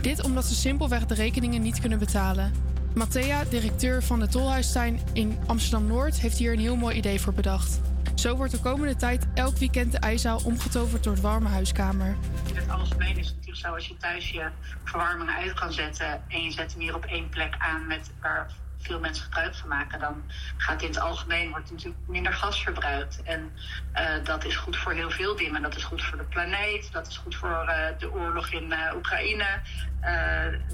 Dit 0.00 0.22
omdat 0.22 0.44
ze 0.44 0.54
simpelweg 0.54 1.06
de 1.06 1.14
rekeningen 1.14 1.62
niet 1.62 1.80
kunnen 1.80 1.98
betalen. 1.98 2.52
Matthea, 2.94 3.44
directeur 3.44 4.02
van 4.02 4.20
de 4.20 4.28
Tolhuistuin 4.28 5.00
in 5.12 5.38
Amsterdam 5.46 5.86
Noord, 5.86 6.20
heeft 6.20 6.38
hier 6.38 6.52
een 6.52 6.58
heel 6.58 6.76
mooi 6.76 6.96
idee 6.96 7.20
voor 7.20 7.32
bedacht. 7.32 7.80
Zo 8.14 8.36
wordt 8.36 8.52
de 8.52 8.60
komende 8.60 8.96
tijd 8.96 9.26
elk 9.34 9.56
weekend 9.56 9.92
de 9.92 9.98
ijzaal 9.98 10.40
omgetoverd 10.44 11.02
tot 11.02 11.20
warme 11.20 11.48
huiskamer. 11.48 12.16
In 12.48 12.56
het 12.56 12.70
algemeen 12.70 13.16
is 13.16 13.26
het 13.26 13.34
natuurlijk 13.36 13.66
zo 13.66 13.74
als 13.74 13.86
je 13.86 13.96
thuis 13.96 14.30
je 14.30 14.48
verwarming 14.84 15.30
uit 15.30 15.52
kan 15.52 15.72
zetten 15.72 16.22
en 16.28 16.42
je 16.42 16.50
zet 16.50 16.72
hem 16.72 16.80
hier 16.80 16.94
op 16.94 17.04
één 17.04 17.28
plek 17.28 17.54
aan 17.58 17.86
met 17.86 18.10
waar 18.20 18.50
veel 18.84 19.00
mensen 19.00 19.24
gebruik 19.24 19.54
van 19.54 19.68
maken, 19.68 20.00
dan 20.00 20.22
gaat 20.56 20.82
in 20.82 20.88
het 20.88 21.00
algemeen 21.00 21.50
wordt 21.50 21.70
natuurlijk 21.70 21.98
minder 22.06 22.32
gas 22.32 22.62
verbruikt. 22.62 23.22
En 23.22 23.50
eh, 23.92 24.24
dat 24.24 24.44
is 24.44 24.56
goed 24.56 24.76
voor 24.76 24.92
heel 24.92 25.10
veel 25.10 25.36
dingen. 25.36 25.62
Dat 25.62 25.76
is 25.76 25.84
goed 25.84 26.04
voor 26.04 26.18
de 26.18 26.24
planeet, 26.24 26.92
dat 26.92 27.06
is 27.06 27.16
goed 27.16 27.36
voor 27.36 27.64
eh, 27.68 27.98
de 27.98 28.12
oorlog 28.12 28.48
in 28.48 28.72
eh, 28.72 28.96
Oekraïne, 28.96 29.46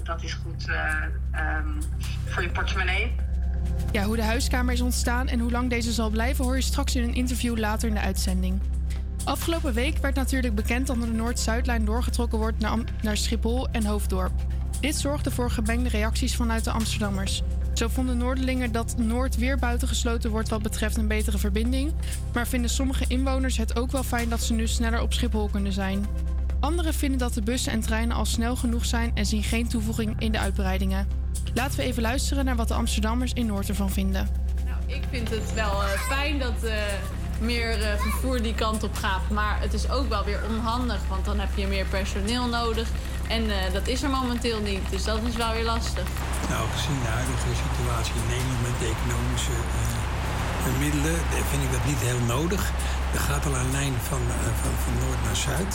dat 0.03 0.23
is 0.23 0.33
goed 0.33 0.67
eh, 0.67 1.03
ehm, 1.31 1.81
voor 2.25 2.41
je 2.41 2.49
portemonnee. 2.49 3.15
Ja, 3.91 4.03
hoe 4.03 4.15
de 4.15 4.23
huiskamer 4.23 4.73
is 4.73 4.81
ontstaan 4.81 5.27
en 5.27 5.39
hoe 5.39 5.51
lang 5.51 5.69
deze 5.69 5.91
zal 5.91 6.09
blijven 6.09 6.43
hoor 6.45 6.55
je 6.55 6.61
straks 6.61 6.95
in 6.95 7.03
een 7.03 7.13
interview 7.13 7.57
later 7.57 7.87
in 7.87 7.93
de 7.93 7.99
uitzending. 7.99 8.61
Afgelopen 9.23 9.73
week 9.73 9.97
werd 9.97 10.15
natuurlijk 10.15 10.55
bekend 10.55 10.87
dat 10.87 11.01
de 11.01 11.07
Noord-Zuidlijn 11.07 11.85
doorgetrokken 11.85 12.37
wordt 12.37 12.59
naar, 12.59 12.77
naar 13.01 13.17
Schiphol 13.17 13.69
en 13.69 13.85
Hoofddorp. 13.85 14.31
Dit 14.79 14.95
zorgde 14.95 15.31
voor 15.31 15.51
gemengde 15.51 15.89
reacties 15.89 16.35
vanuit 16.35 16.63
de 16.63 16.71
Amsterdammers. 16.71 17.43
Zo 17.73 17.87
vonden 17.87 18.17
Noorderlingen 18.17 18.71
dat 18.71 18.95
Noord 18.97 19.35
weer 19.35 19.57
buitengesloten 19.57 20.29
wordt 20.29 20.49
wat 20.49 20.61
betreft 20.61 20.97
een 20.97 21.07
betere 21.07 21.37
verbinding, 21.37 21.93
maar 22.33 22.47
vinden 22.47 22.69
sommige 22.69 23.05
inwoners 23.07 23.57
het 23.57 23.79
ook 23.79 23.91
wel 23.91 24.03
fijn 24.03 24.29
dat 24.29 24.41
ze 24.41 24.53
nu 24.53 24.67
sneller 24.67 25.01
op 25.01 25.13
Schiphol 25.13 25.49
kunnen 25.49 25.73
zijn. 25.73 26.05
Anderen 26.59 26.93
vinden 26.93 27.19
dat 27.19 27.33
de 27.33 27.41
bussen 27.41 27.71
en 27.71 27.81
treinen 27.81 28.15
al 28.15 28.25
snel 28.25 28.55
genoeg 28.55 28.85
zijn 28.85 29.11
en 29.13 29.25
zien 29.25 29.43
geen 29.43 29.67
toevoeging 29.67 30.19
in 30.19 30.31
de 30.31 30.39
uitbreidingen. 30.39 31.07
Laten 31.53 31.77
we 31.77 31.83
even 31.83 32.01
luisteren 32.01 32.45
naar 32.45 32.55
wat 32.55 32.67
de 32.67 32.73
Amsterdammers 32.73 33.33
in 33.33 33.45
Noord 33.45 33.69
ervan 33.69 33.91
vinden. 33.91 34.27
Ik 34.85 35.03
vind 35.09 35.29
het 35.29 35.53
wel 35.53 35.83
eh, 35.83 35.89
fijn 35.89 36.39
dat 36.39 36.63
eh, 36.63 36.73
meer 37.39 37.81
eh, 37.81 37.99
vervoer 37.99 38.41
die 38.41 38.55
kant 38.55 38.83
op 38.83 38.95
gaat. 38.95 39.29
Maar 39.29 39.61
het 39.61 39.73
is 39.73 39.89
ook 39.89 40.09
wel 40.09 40.23
weer 40.23 40.39
onhandig, 40.49 40.99
want 41.09 41.25
dan 41.25 41.39
heb 41.39 41.49
je 41.55 41.67
meer 41.67 41.85
personeel 41.85 42.47
nodig. 42.47 42.87
En 43.35 43.43
eh, 43.49 43.73
dat 43.77 43.85
is 43.93 43.99
er 44.05 44.11
momenteel 44.19 44.59
niet, 44.71 44.83
dus 44.93 45.03
dat 45.09 45.19
is 45.31 45.35
wel 45.43 45.53
weer 45.57 45.69
lastig. 45.73 46.07
Nou, 46.53 46.63
gezien 46.75 46.99
de 47.05 47.11
huidige 47.17 47.51
situatie 47.65 48.15
in 48.21 48.27
Nederland 48.33 48.61
met 48.67 48.77
de 48.81 48.87
economische 48.95 49.57
eh, 49.77 50.73
middelen, 50.83 51.17
eh, 51.35 51.37
vind 51.51 51.61
ik 51.67 51.71
dat 51.77 51.85
niet 51.91 52.01
heel 52.09 52.23
nodig. 52.35 52.61
Er 53.17 53.23
gaat 53.29 53.43
al 53.49 53.55
een 53.61 53.71
lijn 53.79 53.95
van, 54.09 54.23
van, 54.61 54.73
van 54.83 54.93
noord 55.03 55.21
naar 55.27 55.39
zuid. 55.49 55.73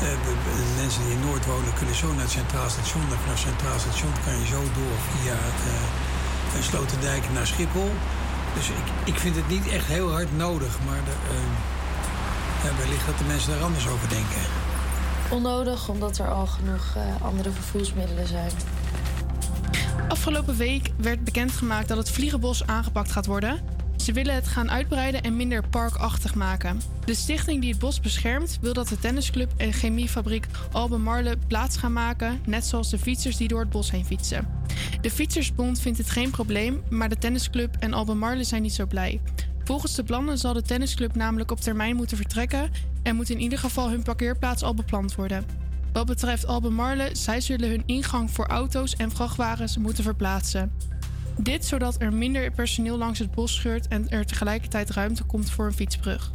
De, 0.00 0.10
de 0.24 0.34
mensen 0.82 1.00
die 1.04 1.14
in 1.16 1.24
Noord 1.28 1.44
wonen 1.52 1.74
kunnen 1.80 1.96
zo 2.02 2.08
naar 2.12 2.28
het 2.28 2.38
Centraal 2.40 2.70
Station. 2.76 3.04
En 3.12 3.18
vanaf 3.22 3.38
het 3.38 3.48
Centraal 3.50 3.78
Station 3.86 4.12
kan 4.24 4.34
je 4.40 4.46
zo 4.54 4.60
door 4.78 4.96
via 5.08 5.38
uh, 5.70 6.62
Sloterdijk 6.68 7.24
naar 7.34 7.46
Schiphol. 7.52 7.92
Dus 8.56 8.66
ik, 8.80 8.86
ik 9.12 9.18
vind 9.24 9.36
het 9.40 9.48
niet 9.48 9.66
echt 9.76 9.86
heel 9.96 10.10
hard 10.16 10.32
nodig. 10.46 10.72
Maar 10.86 11.02
de, 11.08 11.14
wellicht 12.82 13.06
dat 13.06 13.18
de 13.18 13.28
mensen 13.32 13.50
daar 13.52 13.66
anders 13.68 13.88
over 13.88 14.08
denken. 14.08 14.65
Onnodig, 15.30 15.88
omdat 15.88 16.18
er 16.18 16.30
al 16.30 16.46
genoeg 16.46 16.94
uh, 16.96 17.22
andere 17.22 17.50
vervoersmiddelen 17.50 18.26
zijn. 18.26 18.50
Afgelopen 20.08 20.56
week 20.56 20.90
werd 20.96 21.24
bekendgemaakt 21.24 21.88
dat 21.88 21.96
het 21.96 22.10
Vliegenbos 22.10 22.66
aangepakt 22.66 23.12
gaat 23.12 23.26
worden. 23.26 23.60
Ze 23.96 24.12
willen 24.12 24.34
het 24.34 24.46
gaan 24.46 24.70
uitbreiden 24.70 25.22
en 25.22 25.36
minder 25.36 25.68
parkachtig 25.68 26.34
maken. 26.34 26.80
De 27.04 27.14
stichting 27.14 27.60
die 27.60 27.70
het 27.70 27.78
bos 27.78 28.00
beschermt 28.00 28.58
wil 28.60 28.72
dat 28.72 28.88
de 28.88 28.98
tennisclub 28.98 29.52
en 29.56 29.72
chemiefabriek 29.72 30.46
Albemarle 30.72 31.36
plaats 31.46 31.76
gaan 31.76 31.92
maken, 31.92 32.40
net 32.44 32.64
zoals 32.64 32.90
de 32.90 32.98
fietsers 32.98 33.36
die 33.36 33.48
door 33.48 33.60
het 33.60 33.70
bos 33.70 33.90
heen 33.90 34.04
fietsen. 34.04 34.48
De 35.00 35.10
Fietsersbond 35.10 35.80
vindt 35.80 35.98
het 35.98 36.10
geen 36.10 36.30
probleem, 36.30 36.82
maar 36.90 37.08
de 37.08 37.18
tennisclub 37.18 37.76
en 37.78 37.92
Albemarle 37.92 38.44
zijn 38.44 38.62
niet 38.62 38.74
zo 38.74 38.86
blij. 38.86 39.20
Volgens 39.66 39.94
de 39.94 40.02
plannen 40.02 40.38
zal 40.38 40.52
de 40.52 40.62
tennisclub 40.62 41.14
namelijk 41.14 41.50
op 41.50 41.60
termijn 41.60 41.96
moeten 41.96 42.16
vertrekken 42.16 42.70
en 43.02 43.16
moet 43.16 43.30
in 43.30 43.40
ieder 43.40 43.58
geval 43.58 43.90
hun 43.90 44.02
parkeerplaats 44.02 44.62
al 44.62 44.74
beplant 44.74 45.14
worden. 45.14 45.44
Wat 45.92 46.06
betreft 46.06 46.46
Albemarle, 46.46 47.08
zij 47.12 47.40
zullen 47.40 47.68
hun 47.68 47.82
ingang 47.86 48.30
voor 48.30 48.46
auto's 48.46 48.96
en 48.96 49.10
vrachtwagens 49.10 49.76
moeten 49.76 50.04
verplaatsen. 50.04 50.72
Dit 51.38 51.64
zodat 51.64 51.96
er 51.98 52.12
minder 52.12 52.50
personeel 52.50 52.98
langs 52.98 53.18
het 53.18 53.30
bos 53.30 53.54
scheurt 53.54 53.88
en 53.88 54.10
er 54.10 54.26
tegelijkertijd 54.26 54.90
ruimte 54.90 55.24
komt 55.24 55.50
voor 55.50 55.66
een 55.66 55.72
fietsbrug. 55.72 56.30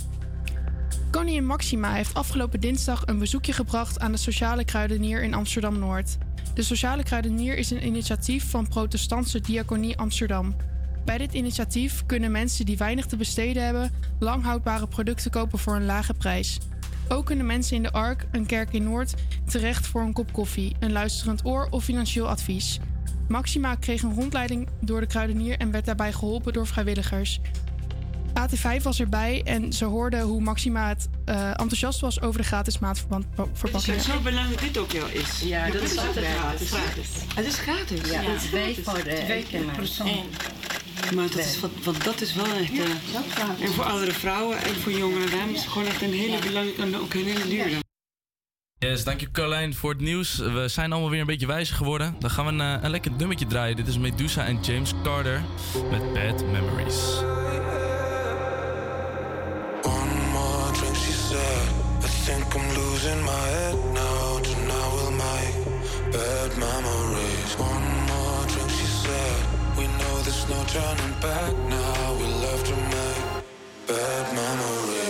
Koningin 1.11 1.45
Maxima 1.45 1.93
heeft 1.93 2.13
afgelopen 2.13 2.59
dinsdag 2.59 3.03
een 3.05 3.19
bezoekje 3.19 3.53
gebracht 3.53 3.99
aan 3.99 4.11
de 4.11 4.17
Sociale 4.17 4.65
Kruidenier 4.65 5.23
in 5.23 5.33
Amsterdam 5.33 5.79
Noord. 5.79 6.17
De 6.53 6.63
Sociale 6.63 7.03
Kruidenier 7.03 7.57
is 7.57 7.71
een 7.71 7.85
initiatief 7.85 8.49
van 8.49 8.67
Protestantse 8.67 9.39
Diaconie 9.39 9.97
Amsterdam. 9.97 10.55
Bij 11.05 11.17
dit 11.17 11.33
initiatief 11.33 12.05
kunnen 12.05 12.31
mensen 12.31 12.65
die 12.65 12.77
weinig 12.77 13.05
te 13.05 13.15
besteden 13.15 13.63
hebben 13.63 13.91
lang 14.19 14.43
houdbare 14.43 14.87
producten 14.87 15.31
kopen 15.31 15.59
voor 15.59 15.75
een 15.75 15.85
lage 15.85 16.13
prijs. 16.13 16.57
Ook 17.07 17.25
kunnen 17.25 17.45
mensen 17.45 17.75
in 17.75 17.83
de 17.83 17.91
Ark, 17.91 18.25
een 18.31 18.45
kerk 18.45 18.73
in 18.73 18.83
Noord, 18.83 19.13
terecht 19.45 19.87
voor 19.87 20.01
een 20.01 20.13
kop 20.13 20.33
koffie, 20.33 20.75
een 20.79 20.91
luisterend 20.91 21.45
oor 21.45 21.67
of 21.69 21.83
financieel 21.83 22.27
advies. 22.27 22.79
Maxima 23.27 23.75
kreeg 23.75 24.01
een 24.01 24.13
rondleiding 24.13 24.67
door 24.79 24.99
de 24.99 25.07
kruidenier 25.07 25.57
en 25.57 25.71
werd 25.71 25.85
daarbij 25.85 26.13
geholpen 26.13 26.53
door 26.53 26.67
vrijwilligers. 26.67 27.39
AT5 28.33 28.83
was 28.83 28.99
erbij 28.99 29.41
en 29.43 29.73
ze 29.73 29.85
hoorden 29.85 30.21
hoe 30.21 30.41
Maxima 30.41 30.87
het 30.87 31.09
eh, 31.25 31.47
enthousiast 31.47 31.99
was 31.99 32.21
over 32.21 32.41
de 32.41 32.47
gratis 32.47 32.79
maatverpakkingen. 32.79 33.71
Het 33.71 33.95
is 33.95 34.05
zo 34.05 34.19
belangrijk 34.19 34.59
dat 34.59 34.73
dit 34.73 34.77
ook 34.77 34.91
jou 34.91 35.11
is. 35.11 35.41
Ja, 35.41 35.69
dat 35.69 35.81
is 35.81 35.97
altijd 35.97 36.25
gratis. 36.25 36.71
gratis. 36.71 37.09
Het 37.35 37.45
is 37.45 37.57
gratis. 37.57 38.09
Ja, 38.09 38.21
dat 38.21 38.35
is 38.35 38.43
twee 38.43 38.79
voor 38.83 39.03
de 39.03 39.21
Twee 39.25 39.43
keer 39.43 39.65
maar. 39.65 39.75
Maar 41.15 41.27
dat 41.27 41.37
is, 41.37 41.59
wat, 41.59 41.71
want 41.83 42.03
dat 42.03 42.21
is 42.21 42.33
wel 42.33 42.45
echt. 42.45 42.71
eh, 42.71 43.65
en 43.65 43.73
voor 43.73 43.83
oudere 43.83 44.11
vrouwen 44.13 44.57
en 44.57 44.75
voor 44.75 44.91
jongere 44.91 45.29
dames 45.29 45.65
gewoon 45.65 45.87
echt 45.87 46.01
een 46.01 46.13
hele 46.13 46.39
belangrijke 46.39 46.81
en 46.81 46.97
ook 46.97 47.13
een 47.13 47.25
hele 47.25 47.47
duurde. 47.47 47.75
Yes, 48.79 49.03
dank 49.03 49.19
je 49.19 49.31
Carlijn 49.31 49.73
voor 49.75 49.89
het 49.91 50.01
nieuws. 50.01 50.37
We 50.37 50.67
zijn 50.67 50.91
allemaal 50.91 51.09
weer 51.09 51.19
een 51.19 51.25
beetje 51.25 51.47
wijzer 51.47 51.75
geworden. 51.75 52.15
Dan 52.19 52.29
gaan 52.29 52.45
we 52.45 52.51
een, 52.51 52.61
eh, 52.77 52.83
een 52.83 52.89
lekker 52.91 53.11
nummertje 53.11 53.47
draaien. 53.47 53.75
Dit 53.75 53.87
is 53.87 53.97
Medusa 53.97 54.45
en 54.45 54.59
James 54.61 54.93
Carter 55.03 55.41
met 55.91 56.13
Bad 56.13 56.45
Memories. 56.45 56.95
One 59.83 60.13
more 60.31 60.71
drink, 60.71 60.95
she 60.95 61.11
said. 61.29 61.67
I 62.03 62.07
think 62.25 62.53
I'm 62.55 62.67
losing 62.77 63.23
my 63.23 63.31
head 63.31 63.75
now. 63.93 64.41
Tonight 64.43 64.91
we'll 64.93 65.11
make 65.11 65.53
bad 66.11 66.57
memories. 66.57 67.30
Turning 70.71 71.13
back 71.19 71.53
now. 71.67 72.13
We 72.13 72.27
love 72.45 72.63
to 72.63 72.75
make 72.93 73.87
bad 73.87 74.33
memories. 74.33 75.00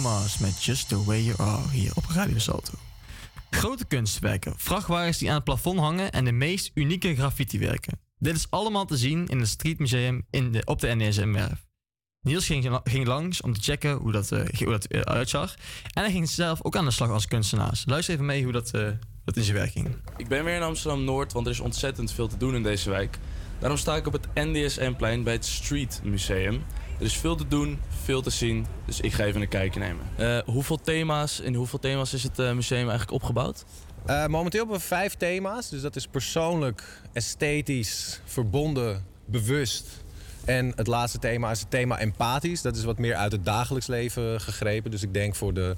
Mars 0.00 0.38
met 0.38 0.64
Just 0.64 0.88
The 0.88 1.04
Way 1.04 1.22
You 1.22 1.38
Are 1.38 1.68
hier 1.70 1.92
op 1.94 2.04
Radio. 2.04 2.60
Grote 3.50 3.84
kunstwerken, 3.84 4.54
vrachtwagens 4.56 5.18
die 5.18 5.28
aan 5.28 5.34
het 5.34 5.44
plafond 5.44 5.78
hangen 5.78 6.12
en 6.12 6.24
de 6.24 6.32
meest 6.32 6.70
unieke 6.74 7.14
graffitiwerken. 7.14 7.98
Dit 8.18 8.36
is 8.36 8.46
allemaal 8.50 8.84
te 8.84 8.96
zien 8.96 9.26
in 9.26 9.38
het 9.38 9.48
Street 9.48 9.78
Museum 9.78 10.26
in 10.30 10.52
de, 10.52 10.62
op 10.64 10.80
de 10.80 10.94
NSM-werf. 10.94 11.66
Niels 12.20 12.46
ging, 12.46 12.80
ging 12.84 13.06
langs 13.06 13.40
om 13.40 13.52
te 13.52 13.60
checken 13.60 13.92
hoe 13.92 14.12
dat, 14.12 14.32
eh, 14.32 14.58
hoe 14.58 14.70
dat 14.70 14.84
eh, 14.84 15.00
uitzag. 15.00 15.54
En 15.92 16.02
hij 16.02 16.12
ging 16.12 16.28
zelf 16.28 16.64
ook 16.64 16.76
aan 16.76 16.84
de 16.84 16.90
slag 16.90 17.10
als 17.10 17.26
kunstenaar. 17.26 17.82
Luister 17.84 18.14
even 18.14 18.26
mee 18.26 18.42
hoe 18.42 18.52
dat, 18.52 18.70
eh, 18.70 18.88
dat 19.24 19.36
in 19.36 19.42
zijn 19.42 19.56
werk 19.56 19.70
ging. 19.70 19.96
Ik 20.16 20.28
ben 20.28 20.44
weer 20.44 20.56
in 20.56 20.62
Amsterdam-Noord, 20.62 21.32
want 21.32 21.46
er 21.46 21.52
is 21.52 21.60
ontzettend 21.60 22.12
veel 22.12 22.28
te 22.28 22.36
doen 22.36 22.54
in 22.54 22.62
deze 22.62 22.90
wijk. 22.90 23.18
Daarom 23.58 23.78
sta 23.78 23.96
ik 23.96 24.06
op 24.06 24.12
het 24.12 24.26
NDSM-plein 24.34 25.22
bij 25.22 25.32
het 25.32 25.44
Street 25.44 26.00
Museum. 26.04 26.62
Er 27.00 27.06
is 27.06 27.16
veel 27.16 27.36
te 27.36 27.48
doen, 27.48 27.78
veel 28.04 28.22
te 28.22 28.30
zien, 28.30 28.66
dus 28.84 29.00
ik 29.00 29.12
ga 29.12 29.24
even 29.24 29.40
een 29.40 29.48
kijkje 29.48 29.80
nemen. 29.80 30.04
Eh, 30.16 30.38
hoeveel 30.44 30.80
thema's, 30.80 31.40
in 31.40 31.54
hoeveel 31.54 31.78
thema's 31.78 32.12
is 32.12 32.22
het 32.22 32.38
eh, 32.38 32.52
museum 32.52 32.88
eigenlijk 32.88 33.10
opgebouwd? 33.10 33.64
Eh, 34.06 34.26
momenteel 34.26 34.60
hebben 34.60 34.78
we 34.78 34.84
vijf 34.84 35.14
thema's. 35.14 35.68
Dus 35.68 35.80
dat 35.80 35.96
is 35.96 36.06
persoonlijk, 36.06 37.02
esthetisch, 37.12 38.20
verbonden, 38.24 39.04
bewust. 39.24 39.86
En 40.44 40.72
het 40.76 40.86
laatste 40.86 41.18
thema 41.18 41.50
is 41.50 41.60
het 41.60 41.70
thema 41.70 41.98
empathisch. 41.98 42.62
Dat 42.62 42.76
is 42.76 42.84
wat 42.84 42.98
meer 42.98 43.14
uit 43.14 43.32
het 43.32 43.44
dagelijks 43.44 43.86
leven 43.86 44.40
gegrepen. 44.40 44.90
Dus 44.90 45.02
ik 45.02 45.14
denk 45.14 45.34
voor 45.34 45.54
de, 45.54 45.76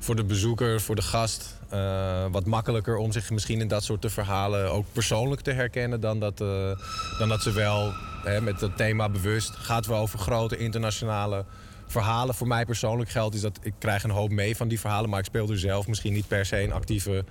voor 0.00 0.16
de 0.16 0.24
bezoeker, 0.24 0.80
voor 0.80 0.94
de 0.94 1.02
gast... 1.02 1.58
eh, 1.68 2.24
wat 2.30 2.46
makkelijker 2.46 2.96
om 2.96 3.12
zich 3.12 3.30
misschien 3.30 3.60
in 3.60 3.68
dat 3.68 3.84
soort 3.84 4.06
verhalen 4.08 4.72
ook 4.72 4.86
persoonlijk 4.92 5.40
te 5.40 5.52
herkennen... 5.52 6.00
dan 6.00 6.20
dat, 6.20 6.40
eh, 6.40 6.70
dan 7.18 7.28
dat 7.28 7.42
ze 7.42 7.52
wel 7.52 7.92
hè, 8.24 8.40
met 8.40 8.60
het 8.60 8.76
thema 8.76 9.08
bewust... 9.08 9.50
gaat 9.50 9.86
wel 9.86 10.00
over 10.00 10.18
grote 10.18 10.56
internationale 10.56 11.44
verhalen. 11.86 12.34
Voor 12.34 12.46
mij 12.46 12.64
persoonlijk 12.64 13.10
geldt 13.10 13.34
is 13.34 13.40
dat 13.40 13.58
ik 13.62 13.74
krijg 13.78 14.02
een 14.02 14.10
hoop 14.10 14.30
mee 14.30 14.56
van 14.56 14.68
die 14.68 14.80
verhalen... 14.80 15.10
maar 15.10 15.18
ik 15.18 15.24
speel 15.24 15.50
er 15.50 15.58
zelf 15.58 15.86
misschien 15.86 16.12
niet 16.12 16.28
per 16.28 16.46
se 16.46 16.62
een 16.62 16.72
actieve 16.72 17.24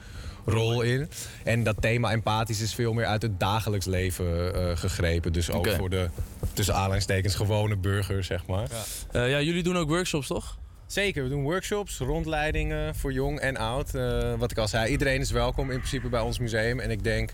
rol 0.46 0.82
in. 0.82 1.10
En 1.44 1.64
dat 1.64 1.76
thema 1.82 2.12
empathisch 2.12 2.62
is 2.62 2.74
veel 2.74 2.94
meer 2.94 3.06
uit 3.06 3.22
het 3.22 3.40
dagelijks 3.40 3.86
leven 3.86 4.54
eh, 4.54 4.78
gegrepen. 4.78 5.34
Dus 5.34 5.52
ook 5.52 5.70
voor 5.70 5.90
de, 5.90 6.10
tussen 6.54 6.76
aanhalingstekens, 6.76 7.36
gewone 7.36 7.76
burger, 7.76 8.24
zeg 8.24 8.46
maar. 8.46 8.68
Ja. 9.12 9.24
ja, 9.24 9.42
jullie 9.42 9.64
doen 9.64 9.78
ook 9.78 9.90
workshops, 9.90 10.28
toch? 10.28 10.58
Zeker, 10.92 11.24
we 11.24 11.30
doen 11.30 11.44
workshops, 11.44 11.98
rondleidingen 11.98 12.96
voor 12.96 13.14
jong 13.14 13.40
en 13.40 13.58
oud. 13.58 13.96
Eh, 13.96 14.34
wat 14.38 14.52
ik 14.52 14.58
al 14.58 14.68
zei, 14.68 14.92
iedereen 14.92 15.20
is 15.22 15.32
welkom 15.32 15.72
in 15.72 15.78
principe 15.78 16.10
bij 16.10 16.20
ons 16.20 16.40
museum. 16.40 16.80
En 16.80 16.92
ik 16.92 17.04
denk, 17.04 17.34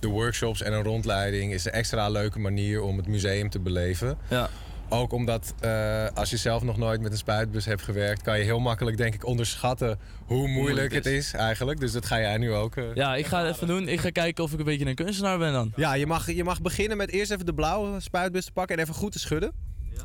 de 0.00 0.08
workshops 0.08 0.62
en 0.62 0.72
een 0.72 0.82
rondleiding 0.82 1.52
is 1.52 1.64
een 1.64 1.72
extra 1.72 2.08
leuke 2.08 2.38
manier 2.38 2.82
om 2.82 2.96
het 2.96 3.06
museum 3.06 3.50
te 3.50 3.58
beleven. 3.60 4.18
Ja. 4.30 4.48
Ook 4.88 5.12
omdat 5.12 5.54
eh, 5.60 6.06
als 6.14 6.30
je 6.30 6.36
zelf 6.36 6.62
nog 6.62 6.76
nooit 6.76 7.00
met 7.00 7.12
een 7.12 7.18
spuitbus 7.18 7.64
hebt 7.64 7.82
gewerkt, 7.82 8.22
kan 8.22 8.38
je 8.38 8.44
heel 8.44 8.58
makkelijk 8.60 8.96
denk 8.96 9.14
ik 9.14 9.26
onderschatten 9.26 9.98
hoe 10.26 10.48
moeilijk 10.48 10.92
het 10.92 11.06
is 11.06 11.32
eigenlijk. 11.32 11.80
Dus 11.80 11.92
dat 11.92 12.06
ga 12.06 12.20
jij 12.20 12.36
nu 12.38 12.52
ook. 12.52 12.76
eh, 12.76 12.84
Ja, 12.94 13.16
ik 13.16 13.26
ga 13.26 13.44
het 13.44 13.54
even 13.54 13.66
doen. 13.66 13.88
Ik 13.88 14.00
ga 14.00 14.10
kijken 14.10 14.44
of 14.44 14.52
ik 14.52 14.58
een 14.58 14.64
beetje 14.64 14.86
een 14.86 14.94
kunstenaar 14.94 15.38
ben 15.38 15.52
dan. 15.52 15.72
Ja, 15.76 15.94
je 15.94 16.06
mag, 16.06 16.30
je 16.32 16.44
mag 16.44 16.62
beginnen 16.62 16.96
met 16.96 17.10
eerst 17.10 17.30
even 17.30 17.46
de 17.46 17.54
blauwe 17.54 18.00
spuitbus 18.00 18.44
te 18.44 18.52
pakken 18.52 18.76
en 18.76 18.82
even 18.82 18.94
goed 18.94 19.12
te 19.12 19.18
schudden. 19.18 19.52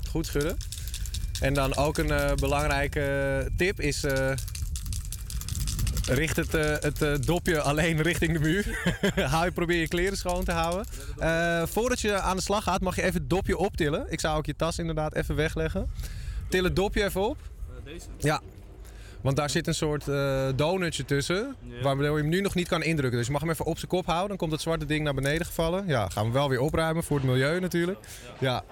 Goed 0.10 0.26
schudden. 0.26 0.58
En 1.40 1.54
dan 1.54 1.76
ook 1.76 1.98
een 1.98 2.12
eh, 2.12 2.34
belangrijke 2.34 3.48
tip 3.58 3.80
is... 3.80 4.04
eh, 4.04 4.32
richt 6.06 6.36
het, 6.36 6.54
eh, 6.54 6.76
het 6.80 7.26
dopje 7.26 7.62
alleen 7.62 8.02
richting 8.02 8.34
de 8.34 8.40
muur. 8.40 8.80
Hou 9.32 9.46
je, 9.46 9.52
probeer 9.52 9.80
je 9.80 9.88
kleren 9.88 10.18
schoon 10.18 10.44
te 10.44 10.52
houden. 10.52 10.86
Voordat 11.68 12.00
je 12.00 12.20
aan 12.20 12.36
de 12.36 12.42
slag 12.42 12.64
gaat 12.64 12.82
mag 12.82 12.96
je 12.96 13.02
even 13.02 13.20
het 13.20 13.30
dopje 13.30 13.58
optillen. 13.58 14.06
Ik 14.10 14.20
zou 14.20 14.38
ook 14.38 14.46
je 14.46 14.56
tas 14.56 14.80
inderdaad 14.80 15.16
even 15.16 15.36
wegleggen. 15.36 15.92
Til 16.48 16.64
het 16.64 16.76
dopje 16.76 17.04
even 17.04 17.22
op. 17.22 17.38
Deze? 17.84 18.06
Ja. 18.18 18.42
Want 19.22 19.36
daar 19.36 19.50
zit 19.50 19.68
een 19.68 19.74
soort 19.74 20.06
donutje 20.56 21.06
tussen, 21.06 21.56
waardoor 21.82 22.16
je 22.18 22.22
hem 22.22 22.30
nu 22.32 22.42
nog 22.42 22.56
niet 22.56 22.68
kan 22.68 22.84
indrukken. 22.84 23.18
Dus 23.18 23.28
je 23.28 23.32
mag 23.34 23.42
hem 23.42 23.50
even 23.50 23.66
op 23.66 23.78
zijn 23.78 23.92
kop 23.92 24.06
houden, 24.06 24.28
dan 24.28 24.38
komt 24.38 24.52
het 24.52 24.62
zwarte 24.62 24.86
ding 24.86 25.04
naar 25.04 25.14
beneden 25.14 25.46
gevallen. 25.46 25.88
Ja, 25.88 26.10
gaan 26.10 26.26
we 26.26 26.32
wel 26.32 26.50
weer 26.50 26.60
opruimen 26.60 27.04
voor 27.04 27.18
het 27.18 27.26
milieu 27.26 27.60
natuurlijk. 27.60 28.00
Ja. 28.40 28.64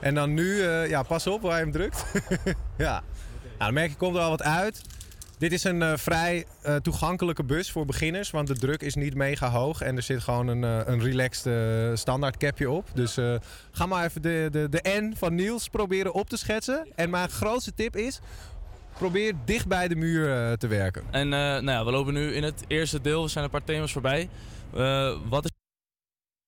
En 0.00 0.14
dan 0.14 0.34
nu, 0.34 0.62
eh, 0.62 0.88
ja, 0.88 1.02
pas 1.02 1.26
op 1.26 1.40
waar 1.40 1.56
je 1.56 1.62
hem 1.62 1.72
drukt. 1.72 2.04
ja. 2.76 3.02
Nou, 3.42 3.58
dan 3.58 3.74
merk 3.74 3.90
je, 3.90 3.96
komt 3.96 4.16
er 4.16 4.22
al 4.22 4.30
wat 4.30 4.42
uit. 4.42 4.82
Dit 5.38 5.52
is 5.52 5.64
een 5.64 5.82
eh, 5.82 5.96
vrij 5.96 6.46
eh, 6.62 6.76
toegankelijke 6.76 7.44
bus 7.44 7.70
voor 7.70 7.86
beginners, 7.86 8.30
want 8.30 8.48
de 8.48 8.58
druk 8.58 8.82
is 8.82 8.94
niet 8.94 9.14
mega 9.14 9.50
hoog. 9.50 9.80
En 9.80 9.96
er 9.96 10.02
zit 10.02 10.22
gewoon 10.22 10.48
een, 10.48 10.62
een 10.62 11.00
relaxed 11.00 11.98
standaard 11.98 12.36
capje 12.36 12.70
op. 12.70 12.88
Dus 12.94 13.18
ga 13.70 13.86
maar 13.86 14.04
even 14.04 14.22
de, 14.22 14.48
de, 14.50 14.68
de 14.68 15.00
N 15.00 15.14
van 15.16 15.34
Niels 15.34 15.68
proberen 15.68 16.12
op 16.12 16.28
te 16.28 16.36
schetsen. 16.36 16.86
En 16.94 17.10
mijn 17.10 17.28
grootste 17.28 17.74
tip 17.74 17.96
is, 17.96 18.20
probeer 18.92 19.32
dicht 19.44 19.66
bij 19.66 19.88
de 19.88 19.96
muur 19.96 20.56
te 20.56 20.66
werken. 20.66 21.02
En 21.10 21.28
nou 21.28 21.64
ja, 21.64 21.84
we 21.84 21.90
lopen 21.90 22.14
nu 22.14 22.34
in 22.34 22.42
het 22.42 22.64
eerste 22.66 23.00
deel. 23.00 23.22
We 23.22 23.28
zijn 23.28 23.44
een 23.44 23.50
paar 23.50 23.64
thema's 23.64 23.92
voorbij. 23.92 24.28
Wat 25.28 25.44
is... 25.44 25.50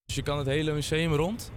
Dus 0.04 0.16
je 0.16 0.22
kan 0.22 0.38
het 0.38 0.46
hele 0.46 0.72
museum 0.72 1.14
rond 1.14 1.50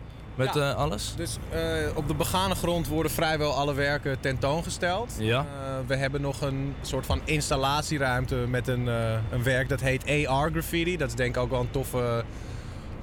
met 0.45 0.53
Ja. 0.53 0.69
eh, 0.71 0.75
alles? 0.75 1.13
Dus 1.15 1.37
eh, 1.49 1.61
op 1.95 2.07
de 2.07 2.13
begane 2.13 2.55
grond 2.55 2.87
worden 2.87 3.11
vrijwel 3.11 3.53
alle 3.53 3.73
werken 3.73 4.19
tentoongesteld. 4.19 5.15
Ja. 5.19 5.39
Eh, 5.39 5.73
we 5.87 5.95
hebben 5.95 6.21
nog 6.21 6.41
een 6.41 6.73
soort 6.81 7.05
van 7.05 7.21
installatieruimte 7.25 8.35
met 8.35 8.67
een, 8.67 8.87
een 9.31 9.43
werk 9.43 9.69
dat 9.69 9.81
heet 9.81 10.27
AR 10.27 10.51
Graffiti. 10.51 10.97
Dat 10.97 11.07
is 11.07 11.15
denk 11.15 11.35
ik 11.35 11.41
ook 11.41 11.49
wel 11.49 11.59
een 11.59 11.71
toffe 11.71 12.23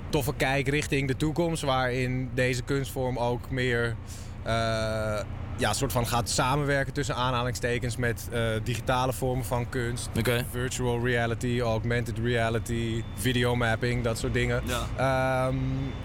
toffe 0.08 0.34
kijk 0.36 0.68
richting 0.68 1.08
de 1.08 1.16
toekomst. 1.16 1.62
Waarin 1.62 2.30
deze 2.34 2.62
kunstvorm 2.62 3.18
ook 3.18 3.50
meer 3.50 3.96
ja, 5.58 5.72
soort 5.72 5.92
van 5.92 6.06
gaat 6.06 6.28
samenwerken 6.30 6.92
tussen 6.92 7.14
aanhalingstekens 7.14 7.96
met 7.96 8.28
eh, 8.32 8.40
digitale 8.64 9.12
vormen 9.12 9.44
van 9.44 9.68
kunst. 9.68 10.08
Virtual 10.50 11.04
reality, 11.04 11.60
augmented 11.60 12.18
reality, 12.18 13.02
videomapping, 13.14 14.04
dat 14.04 14.18
soort 14.18 14.32
dingen. 14.32 14.62
Ehm, 14.96 15.54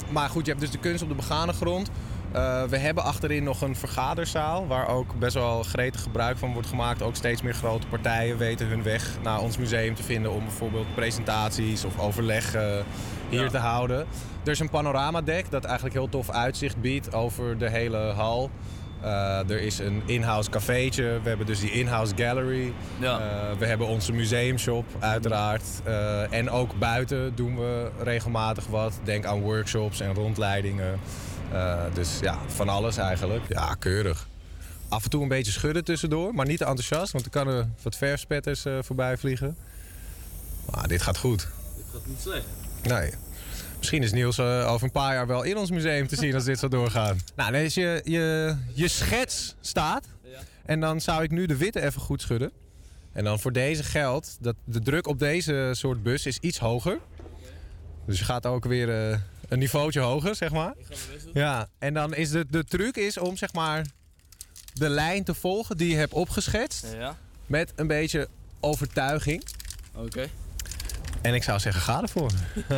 maar 0.10 0.30
goed, 0.30 0.46
je 0.46 0.52
hebt 0.52 0.64
dus 0.64 0.72
de 0.72 0.78
kunst 0.80 1.04
op 1.04 1.10
de 1.10 1.16
begane 1.16 1.54
grond. 1.54 1.90
Eh, 2.32 2.64
we 2.64 2.78
hebben 2.78 3.04
achterin 3.04 3.44
nog 3.44 3.62
een 3.62 3.76
vergaderzaal 3.76 4.68
waar 4.68 4.88
ook 4.88 5.20
best 5.20 5.34
wel 5.34 5.64
gretig 5.64 6.02
gebruik 6.02 6.38
van 6.38 6.54
wordt 6.54 6.68
gemaakt. 6.68 7.02
Ook 7.02 7.16
steeds 7.16 7.42
meer 7.42 7.54
grote 7.54 7.88
partijen 7.88 8.38
weten 8.38 8.68
hun 8.68 8.84
weg 8.84 9.10
naar 9.24 9.40
ons 9.40 9.58
museum 9.58 9.96
te 9.96 10.04
vinden 10.04 10.32
om 10.32 10.44
bijvoorbeeld 10.44 10.96
presentaties 10.96 11.86
of 11.86 12.00
overleg 12.00 12.54
eh, 12.56 12.76
hier 13.30 13.42
Ja. 13.44 13.50
te 13.50 13.58
houden. 13.58 14.06
Er 14.44 14.52
is 14.52 14.60
een 14.60 14.70
panoramadek 14.70 15.52
dat 15.52 15.64
eigenlijk 15.64 15.96
heel 15.96 16.10
tof 16.10 16.30
uitzicht 16.30 16.82
biedt 16.82 17.14
over 17.14 17.58
de 17.58 17.70
hele 17.70 17.98
hal. 17.98 18.50
Eh, 19.04 19.50
er 19.50 19.62
is 19.62 19.80
een 19.80 20.02
in-house 20.06 20.50
cafeetje. 20.50 21.20
We 21.24 21.30
hebben 21.30 21.46
dus 21.46 21.60
die 21.60 21.72
in-house 21.72 22.14
gallery. 22.16 22.74
Eh, 23.02 23.18
we 23.58 23.66
hebben 23.66 23.88
onze 23.88 24.12
museumshop, 24.14 24.86
uiteraard. 25.00 25.64
Eh, 25.84 26.34
en 26.34 26.50
ook 26.50 26.80
buiten 26.80 27.36
doen 27.36 27.58
we 27.58 27.92
regelmatig 28.04 28.68
wat. 28.68 29.00
Denk 29.04 29.26
aan 29.26 29.42
workshops 29.42 30.00
en 30.00 30.14
rondleidingen. 30.14 31.00
Eh, 31.52 31.84
dus 31.94 32.20
ja, 32.22 32.38
van 32.48 32.70
alles 32.70 32.98
eigenlijk. 32.98 33.44
Ja, 33.48 33.76
keurig. 33.80 34.28
Af 34.90 35.04
en 35.04 35.10
toe 35.10 35.22
een 35.22 35.28
beetje 35.28 35.52
schudden 35.52 35.84
tussendoor, 35.84 36.34
maar 36.34 36.46
niet 36.46 36.58
te 36.58 36.66
enthousiast, 36.66 37.12
want 37.12 37.26
er 37.26 37.32
kan 37.32 37.48
er 37.48 37.68
wat 37.82 37.96
verfspetters 37.96 38.66
eh, 38.66 38.78
voorbij 38.82 39.18
vliegen. 39.18 39.58
Maar 40.72 40.88
dit 40.88 41.02
gaat 41.02 41.18
goed. 41.18 41.48
Dit 41.76 41.86
gaat 41.92 42.06
niet 42.06 42.22
slecht. 42.22 42.46
Nee. 42.84 43.12
Misschien 43.84 44.04
is 44.04 44.12
Niels 44.12 44.38
eh, 44.38 44.72
over 44.72 44.86
een 44.86 44.92
paar 44.92 45.14
jaar 45.14 45.28
wel 45.28 45.44
in 45.44 45.58
ons 45.58 45.72
museum 45.72 46.08
te 46.08 46.16
zien 46.16 46.34
als 46.34 46.44
dit 46.44 46.60
zo 46.60 46.68
doorgaat. 46.68 47.16
Nou, 47.36 47.52
nee, 47.52 47.64
als 47.64 47.74
je, 47.74 48.02
je, 48.04 48.56
je 48.74 48.88
schets 48.88 49.56
staat. 49.62 50.06
En 50.66 50.80
dan 50.80 51.02
zou 51.02 51.24
ik 51.24 51.32
nu 51.32 51.46
de 51.46 51.58
witte 51.58 51.82
even 51.82 52.02
goed 52.02 52.22
schudden. 52.22 52.52
En 53.12 53.24
dan 53.24 53.40
voor 53.40 53.52
deze 53.52 53.84
geldt 53.84 54.38
dat 54.40 54.56
de 54.64 54.82
druk 54.82 55.08
op 55.08 55.20
deze 55.20 55.70
soort 55.72 56.04
bus 56.04 56.26
is 56.26 56.38
iets 56.38 56.58
hoger. 56.58 57.00
Dus 58.06 58.20
je 58.20 58.26
gaat 58.26 58.46
ook 58.46 58.66
weer 58.66 59.12
eh, 59.12 59.20
een 59.48 59.60
niveautje 59.60 60.00
hoger, 60.00 60.36
zeg 60.36 60.52
maar. 60.52 60.74
Ja, 61.34 61.70
en 61.80 61.94
dan 61.94 62.14
is 62.16 62.30
de, 62.30 62.46
de 62.50 62.64
truc 62.64 62.96
is 62.96 63.18
om 63.18 63.38
zeg 63.38 63.54
maar 63.54 63.86
de 64.74 64.90
lijn 64.90 65.24
te 65.24 65.34
volgen 65.34 65.78
die 65.78 65.90
je 65.90 65.96
hebt 65.96 66.14
opgeschetst. 66.14 66.86
Ja. 66.98 67.18
Met 67.46 67.74
een 67.76 67.88
beetje 67.88 68.28
overtuiging. 68.60 69.44
Oké. 69.96 70.28
En 71.22 71.34
ik 71.34 71.44
zou 71.44 71.60
zeggen, 71.60 71.82
ga 71.82 72.02
ervoor. 72.02 72.32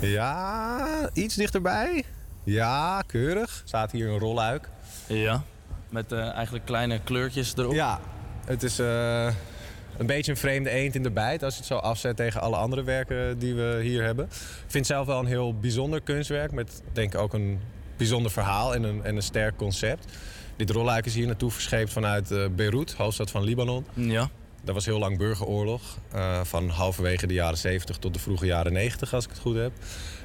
ja, 0.00 1.10
iets 1.12 1.34
dichterbij. 1.34 2.04
Ja, 2.44 3.02
keurig. 3.06 3.62
Staat 3.64 3.92
hier 3.92 4.08
een 4.08 4.18
rolluik. 4.18 4.68
Ja. 5.06 5.42
Met 5.88 6.12
eh, 6.12 6.30
eigenlijk 6.30 6.64
kleine 6.64 7.00
kleurtjes 7.04 7.56
erop. 7.56 7.72
Ja, 7.72 8.00
het 8.44 8.62
is 8.62 8.78
eh, 8.78 9.26
een 9.96 10.06
beetje 10.06 10.30
een 10.30 10.38
vreemde 10.38 10.70
eend 10.70 10.94
in 10.94 11.02
de 11.02 11.10
bijt 11.10 11.42
als 11.42 11.52
je 11.52 11.58
het 11.58 11.68
zo 11.68 11.76
afzet 11.76 12.16
tegen 12.16 12.40
alle 12.40 12.56
andere 12.56 12.82
werken 12.82 13.38
die 13.38 13.54
we 13.54 13.80
hier 13.82 14.02
hebben. 14.04 14.24
Ik 14.24 14.32
vind 14.60 14.72
het 14.72 14.86
zelf 14.86 15.06
wel 15.06 15.18
een 15.18 15.26
heel 15.26 15.58
bijzonder 15.58 16.00
kunstwerk 16.00 16.52
met 16.52 16.82
denk 16.92 17.14
ik 17.14 17.20
ook 17.20 17.32
een 17.32 17.60
bijzonder 17.96 18.30
verhaal 18.30 18.74
en 18.74 18.82
een, 18.82 19.04
en 19.04 19.16
een 19.16 19.22
sterk 19.22 19.56
concept. 19.56 20.06
Dit 20.56 20.70
rolluik 20.70 21.06
is 21.06 21.14
hier 21.14 21.26
naartoe 21.26 21.50
verscheept 21.50 21.92
vanuit 21.92 22.30
eh, 22.30 22.44
Beirut, 22.54 22.92
hoofdstad 22.92 23.30
van 23.30 23.42
Libanon. 23.42 23.86
Ja. 23.94 24.30
Dat 24.64 24.74
was 24.74 24.84
heel 24.84 24.98
lang 24.98 25.18
burgeroorlog. 25.18 25.82
eh, 26.12 26.40
van 26.44 26.68
halverwege 26.68 27.26
de 27.26 27.34
jaren 27.34 27.58
70 27.58 27.96
tot 27.96 28.14
de 28.14 28.20
vroege 28.20 28.46
jaren 28.46 28.72
90, 28.72 29.14
als 29.14 29.24
ik 29.24 29.30
het 29.30 29.38
goed 29.38 29.56
heb. 29.56 29.72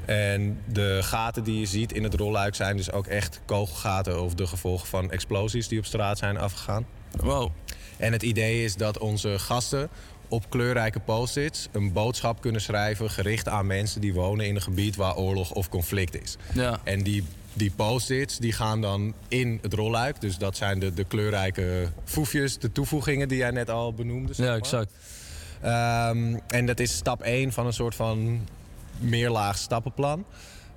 En 0.06 0.62
de 0.66 1.00
gaten 1.04 1.44
die 1.44 1.60
je 1.60 1.66
ziet 1.66 1.94
in 1.94 2.04
het 2.04 2.14
rolluik 2.14 2.56
zijn 2.56 2.78
dus 2.78 2.92
ook 2.92 3.08
echt 3.08 3.42
kogelgaten... 3.46 4.24
of 4.24 4.34
de 4.34 4.48
gevolgen 4.48 4.88
van 4.88 5.12
explosies 5.12 5.68
die 5.68 5.80
op 5.80 5.86
straat 5.86 6.18
zijn 6.18 6.38
afgegaan. 6.38 6.86
Wow. 7.12 7.52
En 7.98 8.12
het 8.12 8.24
idee 8.24 8.64
is 8.64 8.76
dat 8.76 8.98
onze 8.98 9.40
gasten 9.40 9.90
op 10.28 10.50
kleurrijke 10.50 11.00
post-its... 11.00 11.68
een 11.72 11.94
boodschap 11.94 12.42
kunnen 12.42 12.62
schrijven 12.62 13.10
gericht 13.10 13.48
aan 13.48 13.68
mensen 13.68 14.02
die 14.02 14.14
wonen 14.14 14.46
in 14.46 14.56
een 14.56 14.62
gebied... 14.62 14.96
waar 14.96 15.16
oorlog 15.16 15.52
of 15.52 15.70
conflict 15.70 16.22
is. 16.22 16.38
Ja. 16.54 16.80
En 16.84 17.04
die, 17.04 17.24
die 17.58 17.72
post-its 17.76 18.38
die 18.38 18.52
gaan 18.52 18.82
dan 18.82 19.14
in 19.28 19.60
het 19.62 19.74
rolluik. 19.74 20.22
Dus 20.22 20.38
dat 20.38 20.58
zijn 20.58 20.80
de, 20.80 20.94
de 20.94 21.04
kleurrijke 21.04 21.88
foefjes, 22.04 22.58
de 22.60 22.72
toevoegingen 22.72 23.28
die 23.28 23.38
jij 23.38 23.52
net 23.52 23.70
al 23.70 23.94
benoemde. 23.94 24.34
zeg 24.34 24.46
Ja, 24.46 24.56
exact. 24.56 24.92
Ehm, 25.62 26.38
en 26.48 26.66
dat 26.66 26.80
is 26.80 26.96
stap 26.96 27.22
1 27.22 27.52
van 27.52 27.66
een 27.66 27.74
soort 27.74 27.96
van 27.96 28.48
meerlaag 29.00 29.58
stappenplan. 29.58 30.26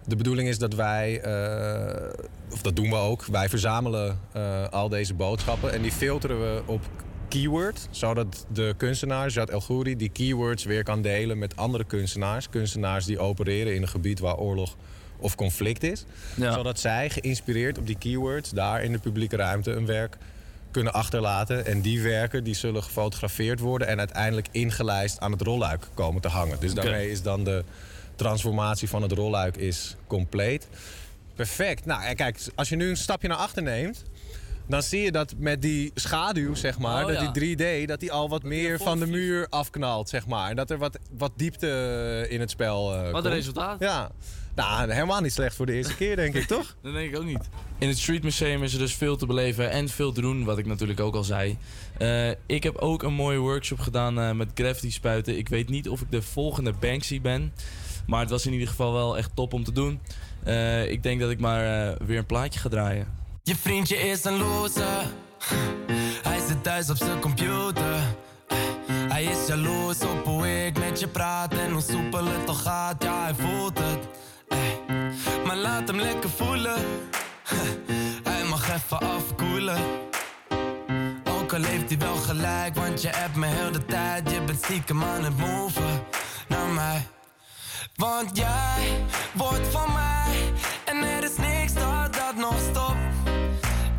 De 0.05 0.17
bedoeling 0.17 0.49
is 0.49 0.59
dat 0.59 0.75
wij, 0.75 1.21
eh, 1.21 2.25
of 2.53 2.63
dat 2.63 2.77
doen 2.77 2.91
we 2.91 2.97
ook, 2.97 3.25
wij 3.25 3.49
verzamelen 3.49 4.19
eh, 4.33 4.69
al 4.69 4.89
deze 4.89 5.15
boodschappen 5.15 5.73
en 5.73 5.83
die 5.83 5.93
filteren 5.93 6.41
we 6.41 6.63
op 6.67 6.89
keyword, 7.29 7.89
zodat 7.91 8.47
de 8.53 8.75
kunstenaar, 8.77 9.29
Jad 9.29 9.51
El 9.51 9.61
Ghouri, 9.61 9.97
die 9.97 10.09
keywords 10.09 10.65
weer 10.65 10.83
kan 10.83 11.03
delen 11.03 11.39
met 11.39 11.57
andere 11.57 11.85
kunstenaars. 11.85 12.49
Kunstenaars 12.49 13.05
die 13.05 13.19
opereren 13.19 13.75
in 13.75 13.83
een 13.83 13.89
gebied 13.89 14.19
waar 14.19 14.37
oorlog 14.37 14.77
of 15.21 15.35
conflict 15.35 15.83
is. 15.83 16.05
Ja. 16.35 16.53
Zodat 16.53 16.79
zij 16.81 17.11
geïnspireerd 17.11 17.79
op 17.79 17.87
die 17.87 17.99
keywords 17.99 18.51
daar 18.51 18.83
in 18.83 18.93
de 18.93 18.99
publieke 18.99 19.37
ruimte 19.37 19.71
een 19.73 19.87
werk 19.87 20.17
kunnen 20.71 20.93
achterlaten. 20.93 21.67
En 21.67 21.81
die 21.81 22.03
werken 22.03 22.45
die 22.45 22.55
zullen 22.55 22.83
gefotografeerd 22.83 23.61
worden 23.61 23.89
en 23.89 23.99
uiteindelijk 23.99 24.49
ingelijst 24.51 25.21
aan 25.21 25.33
het 25.33 25.41
rolluik 25.43 25.87
komen 25.95 26.21
te 26.23 26.29
hangen. 26.29 26.61
Dus 26.61 26.75
daarmee 26.75 27.11
is 27.11 27.23
dan 27.23 27.45
de 27.45 27.65
transformatie 28.17 28.89
van 28.89 29.03
het 29.03 29.13
rolluik 29.13 29.57
is 29.57 29.97
compleet. 30.07 30.69
Perfect. 31.35 31.85
Nou, 31.85 32.03
en 32.05 32.17
kijk, 32.17 32.39
als 32.55 32.69
je 32.69 32.77
nu 32.77 32.89
een 32.89 32.97
stapje 32.97 33.29
naar 33.29 33.37
achter 33.37 33.63
neemt, 33.63 34.03
dan 34.67 34.83
zie 34.83 35.01
je 35.01 35.13
dat 35.13 35.35
met 35.39 35.63
die 35.63 35.91
schaduw, 35.95 36.55
zeg 36.55 36.79
maar, 36.79 37.05
Oh, 37.05 37.21
dat 37.21 37.35
die 37.35 37.57
3D, 37.57 37.87
dat 37.89 38.01
die 38.01 38.13
al 38.13 38.29
wat 38.29 38.43
meer 38.43 38.79
van 38.79 38.99
de 38.99 39.07
muur 39.07 39.47
afknalt, 39.49 40.09
zeg 40.09 40.27
maar. 40.27 40.51
En 40.51 40.57
dat 40.57 40.71
er 40.71 40.79
wat, 40.79 40.99
wat 41.17 41.33
diepte 41.37 42.27
in 42.29 42.41
het 42.41 42.51
spel 42.51 42.95
eh 42.95 43.03
Wat 43.03 43.13
komt. 43.13 43.25
een 43.25 43.31
resultaat. 43.33 43.81
Ja. 43.81 44.11
Nou, 44.61 44.93
helemaal 44.93 45.21
niet 45.21 45.33
slecht 45.33 45.57
voor 45.57 45.67
de 45.67 45.73
eerste 45.73 45.97
keer, 45.97 46.17
denk 46.17 46.35
ik, 46.35 46.47
toch? 46.47 46.77
Dat 46.83 46.93
denk 46.93 47.11
ik 47.11 47.19
ook 47.19 47.25
niet. 47.25 47.49
In 47.79 47.89
het 47.89 47.99
Street 47.99 48.23
Museum 48.23 48.63
is 48.63 48.73
er 48.73 48.79
dus 48.79 48.95
veel 48.95 49.17
te 49.17 49.27
beleven 49.27 49.71
en 49.71 49.89
veel 49.89 50.13
te 50.13 50.21
doen, 50.21 50.45
wat 50.45 50.59
ik 50.59 50.67
natuurlijk 50.67 51.01
ook 51.01 51.15
al 51.15 51.25
zei. 51.25 51.57
Eh, 51.99 52.31
ik 52.47 52.63
heb 52.63 52.77
ook 52.77 53.03
een 53.03 53.13
mooie 53.13 53.39
workshop 53.39 53.79
gedaan 53.79 54.21
eh, 54.21 54.33
met 54.33 54.49
graffiti 54.55 54.91
spuiten. 54.91 55.39
Ik 55.39 55.49
weet 55.49 55.69
niet 55.69 55.89
of 55.89 56.01
ik 56.01 56.11
de 56.11 56.23
volgende 56.23 56.73
Banksy 56.73 57.21
ben, 57.21 57.53
maar 58.07 58.21
het 58.21 58.31
was 58.31 58.47
in 58.47 58.53
ieder 58.53 58.69
geval 58.69 58.93
wel 58.93 59.17
echt 59.17 59.31
top 59.35 59.53
om 59.53 59.65
te 59.65 59.73
doen. 59.73 60.01
Eh, 60.45 60.91
ik 60.91 61.03
denk 61.03 61.21
dat 61.21 61.31
ik 61.31 61.41
maar 61.41 61.91
eh, 61.91 62.07
weer 62.07 62.19
een 62.19 62.27
plaatje 62.27 62.61
ga 62.61 62.69
draaien. 62.69 63.07
Je 63.43 63.57
vriendje 63.57 63.97
is 63.97 64.25
een 64.25 64.39
loser. 64.39 65.07
Hij 66.23 66.39
zit 66.49 66.63
thuis 66.63 66.91
op 66.91 66.97
zijn 66.97 67.21
computer. 67.21 67.99
Hij 69.09 69.25
is 69.25 69.47
jaloers 69.47 70.01
op 70.01 70.25
hoe 70.25 70.67
ik 70.67 70.79
met 70.79 71.01
je 71.01 71.09
praat 71.09 71.55
en 71.55 71.73
hoe 71.73 71.83
soepel 71.83 72.25
het 72.25 72.47
toch 72.47 72.63
gaat. 72.63 73.03
Ja, 73.03 73.23
hij 73.23 73.35
voelt 73.35 73.79
het. 73.79 74.20
Maar 75.51 75.59
laat 75.59 75.89
hem 75.89 76.01
lekker 76.01 76.31
voelen. 76.31 76.79
Hij 78.29 78.45
mag 78.45 78.69
even 78.75 78.99
afkoelen. 78.99 79.79
Ook 81.25 81.53
al 81.53 81.63
heeft 81.63 81.89
hij 81.89 81.99
wel 81.99 82.15
gelijk, 82.17 82.75
want 82.75 83.03
je 83.03 83.09
hebt 83.09 83.37
me 83.37 83.47
heel 83.47 83.71
de 83.71 83.85
tijd. 83.85 84.31
Je 84.31 84.41
bent 84.41 84.65
stiekem 84.65 85.03
aan 85.03 85.25
het 85.25 85.37
moven 85.39 86.03
naar 86.49 86.67
mij. 86.67 87.07
Want 87.97 88.37
jij 88.37 89.05
wordt 89.33 89.69
van 89.71 89.93
mij 89.93 90.53
en 90.85 90.97
er 90.97 91.25
is 91.25 91.37
niks 91.37 91.73
dat 91.73 92.15
dat 92.15 92.37
nog 92.37 92.59
stopt. 92.71 93.31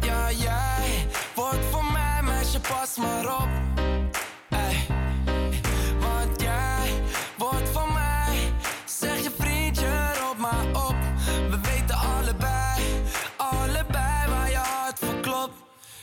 Ja, 0.02 0.32
jij 0.32 1.08
wordt 1.36 1.66
van 1.72 1.92
mij, 1.92 2.22
meisje, 2.24 2.60
pas 2.60 2.96
maar 2.98 3.42
op. 3.42 3.71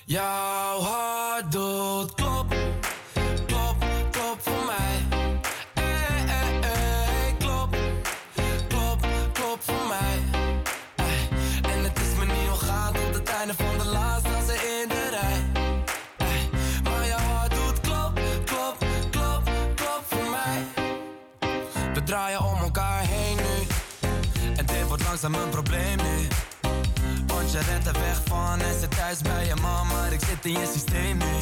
Jouw 0.08 0.80
hart 0.80 1.52
doet 1.52 2.14
klop, 2.14 2.54
klop, 3.46 3.76
klop 4.10 4.38
voor 4.40 4.64
mij. 4.66 5.20
Ey, 5.74 6.24
ey, 6.26 6.60
ey, 6.60 7.34
klop, 7.38 7.76
klop, 8.68 9.06
klop 9.32 9.58
voor 9.60 9.86
mij. 9.88 10.42
En 11.72 11.82
het 11.84 11.98
is 12.00 12.18
me 12.18 12.24
niet 12.24 12.50
ongaan 12.50 12.92
tot 12.92 13.14
het 13.14 13.28
einde 13.28 13.54
van 13.54 13.78
de 13.78 13.84
laatste 13.84 14.28
als 14.28 14.48
in 14.48 14.88
de 14.88 15.08
rij. 15.10 15.66
Maar 16.82 17.04
je 17.04 17.12
hart 17.12 17.50
doet 17.50 17.80
klop, 17.80 18.20
klop, 18.44 18.76
klop, 19.10 19.42
klop 19.74 20.02
voor 20.08 20.30
mij. 20.30 20.88
We 21.94 22.02
draaien 22.02 22.44
om 22.44 22.58
elkaar 22.58 23.02
heen 23.06 23.36
nu. 23.36 23.66
En 24.56 24.66
dit 24.66 24.86
wordt 24.86 25.02
langzaam 25.02 25.34
een 25.34 25.50
probleem 25.50 25.96
nu. 25.96 26.17
Je 27.50 27.58
rent 27.58 27.86
er 27.86 27.92
weg 27.92 28.20
van 28.24 28.60
en 28.60 28.80
zit 28.80 28.96
thuis 28.96 29.20
bij 29.20 29.46
je 29.46 29.54
mama, 29.54 29.82
maar 29.94 30.12
ik 30.12 30.20
zit 30.20 30.44
in 30.44 30.60
je 30.60 30.70
systeem 30.72 31.16
nu. 31.18 31.34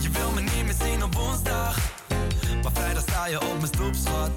Je 0.00 0.10
wil 0.10 0.30
me 0.30 0.40
niet 0.40 0.64
meer 0.64 0.74
zien 0.80 1.02
op 1.02 1.14
woensdag, 1.14 1.78
maar 2.62 2.72
vrijdag 2.72 3.02
sta 3.02 3.26
je 3.26 3.40
op 3.40 3.54
mijn 3.56 3.66
stoep, 3.66 3.94
schat. 3.94 4.30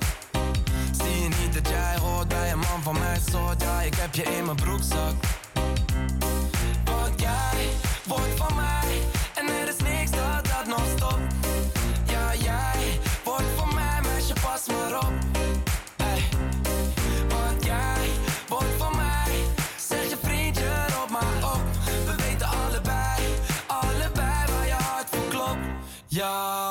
Zie 0.92 1.22
je 1.22 1.30
niet 1.42 1.54
dat 1.54 1.68
jij 1.70 1.98
hoort 2.02 2.28
bij 2.28 2.52
een 2.52 2.60
man 2.60 2.82
van 2.84 3.00
mijn 3.00 3.22
soort? 3.32 3.62
Ja, 3.62 3.82
ik 3.82 3.96
heb 3.96 4.16
je 4.16 4.24
in 4.24 4.46
mijn 4.46 4.56
broekzak. 4.56 5.14
Want 6.84 7.22
jij 7.22 7.70
wordt 8.04 8.36
van 8.38 8.56
mij 8.56 9.15
Yeah. 26.16 26.65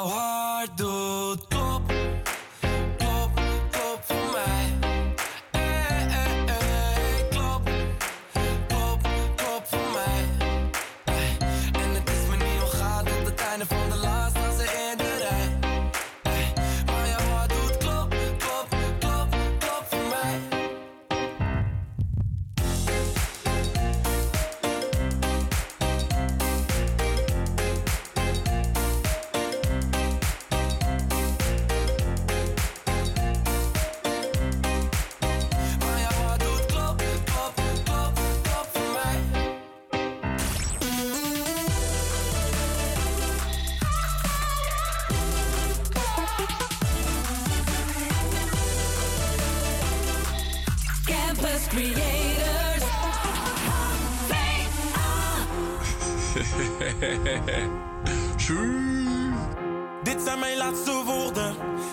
Dites-moi 60.04 60.54
la 60.58 60.74
sourde, 60.74 61.40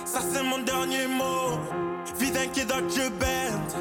ça 0.06 0.20
c'est 0.32 0.44
mon 0.44 0.60
dernier 0.60 1.08
mot. 1.08 1.58
Vi 2.20 2.32
tänker 2.32 2.66
Deutsche 2.66 3.10
Band 3.20 3.74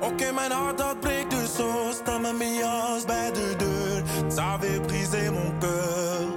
Och 0.00 0.20
i 0.20 0.32
min 0.32 0.50
hjärta 0.50 0.94
break 1.02 1.30
du 1.30 1.46
så 1.46 1.92
Stanna 1.92 2.32
med 2.32 2.64
oss 2.64 3.06
bär 3.06 3.32
du 3.34 3.54
dör 3.54 4.02
Ça 4.30 4.58
veut 4.60 4.80
briser 4.86 5.30
mon 5.30 5.60
cœur 5.60 6.28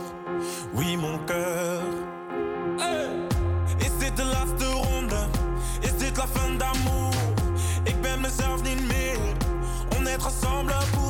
Oui 0.73 0.97
mon 0.97 1.17
cœur 1.27 1.81
hey! 2.79 3.09
Is 3.85 3.91
dit 3.99 4.15
de 4.15 4.23
laatste 4.23 4.65
ronde? 4.65 5.27
Is 5.83 5.93
dit 5.99 6.17
la 6.17 6.27
fin 6.27 6.57
d'amour? 6.57 7.13
Ik 7.85 8.01
ben 8.01 8.21
mezelf 8.21 8.63
niet 8.63 8.87
meer 8.87 9.17
On 9.97 10.05
est 10.05 10.25
ensemble 10.25 10.73
pour 10.93 11.00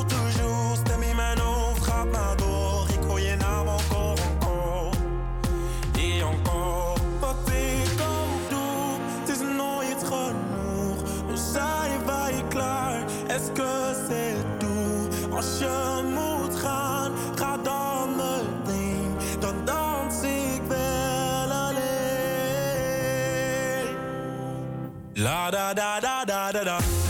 da 25.50 25.74
da 25.74 26.00
da 26.00 26.24
da 26.24 26.52
da 26.52 26.64
da. 26.64 27.01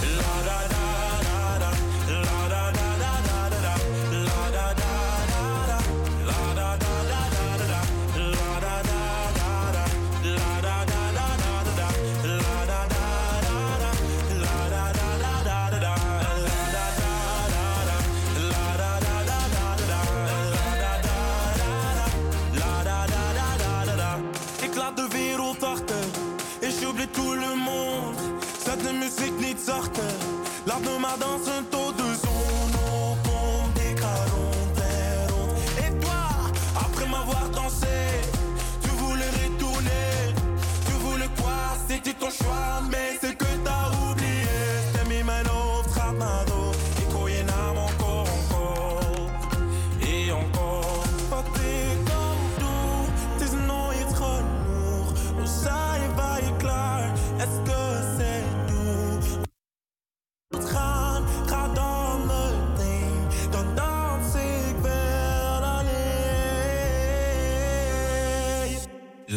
petites 29.67 31.01
ma 31.01 31.17
danse, 31.17 31.49
un 31.49 31.63
taux 31.65 31.93
de 31.93 32.15
zon 32.15 32.29
On 32.85 33.17
pompe 33.23 33.75
des. 33.75 33.95
Et 35.87 35.91
toi, 36.01 36.23
après 36.77 37.07
m'avoir 37.07 37.49
dansé, 37.51 37.87
tu 38.83 38.89
voulais 38.89 39.31
retourner. 39.45 40.35
Tu 40.87 40.93
voulais 41.05 41.31
quoi 41.41 41.77
C'était 41.89 42.15
ton 42.15 42.31
choix, 42.31 42.83
mais 42.91 43.19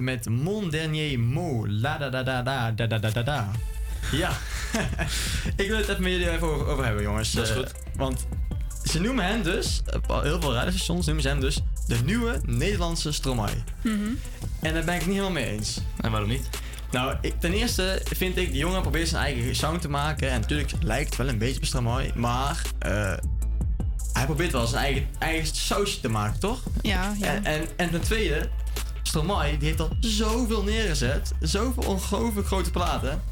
Met 0.00 0.28
Mon 0.28 0.70
Dernier 0.70 1.18
Mot. 1.20 1.66
La 1.70 1.98
da 1.98 2.10
da 2.10 2.22
da 2.22 2.42
da 2.42 2.70
da 2.70 2.86
da 2.86 2.98
da 2.98 3.10
da 3.10 3.22
da. 3.22 3.50
Ja. 4.12 4.30
ik 5.62 5.68
wil 5.68 5.76
het 5.76 5.88
even 5.88 6.02
met 6.02 6.12
jullie 6.12 6.30
even 6.30 6.46
over, 6.48 6.66
over 6.66 6.84
hebben, 6.84 7.02
jongens. 7.02 7.32
Dat 7.32 7.44
is 7.44 7.50
Eh, 7.50 7.56
goed. 7.56 7.72
want 7.96 8.26
ze 8.84 9.00
noemen 9.00 9.24
hem 9.24 9.42
dus, 9.42 9.82
op 9.94 10.22
heel 10.22 10.40
veel 10.40 10.54
radiostations 10.54 11.04
noemen 11.06 11.22
ze 11.22 11.28
hem 11.28 11.40
dus, 11.40 11.60
de 11.86 11.96
nieuwe 12.04 12.40
Nederlandse 12.44 13.12
Stromae. 13.12 13.50
En 14.60 14.74
daar 14.74 14.84
ben 14.84 14.94
ik 14.94 15.00
het 15.00 15.06
niet 15.06 15.18
helemaal 15.18 15.30
mee 15.30 15.46
eens. 15.46 15.78
En 16.00 16.10
waarom 16.10 16.28
niet? 16.28 16.48
Nou, 16.90 17.16
ik, 17.20 17.40
ten 17.40 17.52
eerste 17.52 18.00
vind 18.04 18.36
ik, 18.36 18.46
die 18.50 18.58
jongen 18.58 18.82
probeert 18.82 19.08
zijn 19.08 19.22
eigen 19.24 19.56
sound 19.56 19.80
te 19.80 19.88
maken. 19.88 20.30
En 20.30 20.40
natuurlijk 20.40 20.72
lijkt 20.80 21.08
het 21.08 21.16
wel 21.18 21.28
een 21.28 21.38
beetje 21.38 21.56
op 21.56 21.64
Stromae. 21.64 22.10
Maar 22.14 22.62
eh, 22.78 23.12
hij 24.12 24.24
probeert 24.24 24.52
wel 24.52 24.66
zijn 24.66 24.84
eigen, 24.84 25.06
eigen 25.18 25.56
sausje 25.56 26.00
te 26.00 26.08
maken, 26.08 26.40
toch? 26.40 26.60
Ja, 26.82 27.14
ja. 27.18 27.26
En, 27.34 27.44
en, 27.44 27.64
en 27.76 27.90
ten 27.90 28.00
tweede, 28.00 28.48
Stromae 29.12 29.56
die 29.56 29.68
heeft 29.68 29.80
al 29.80 29.88
zoveel 30.00 30.62
neergezet. 30.62 31.32
Zoveel 31.40 31.82
ongelooflijk 31.82 32.46
grote 32.46 32.70
platen. 32.70 33.22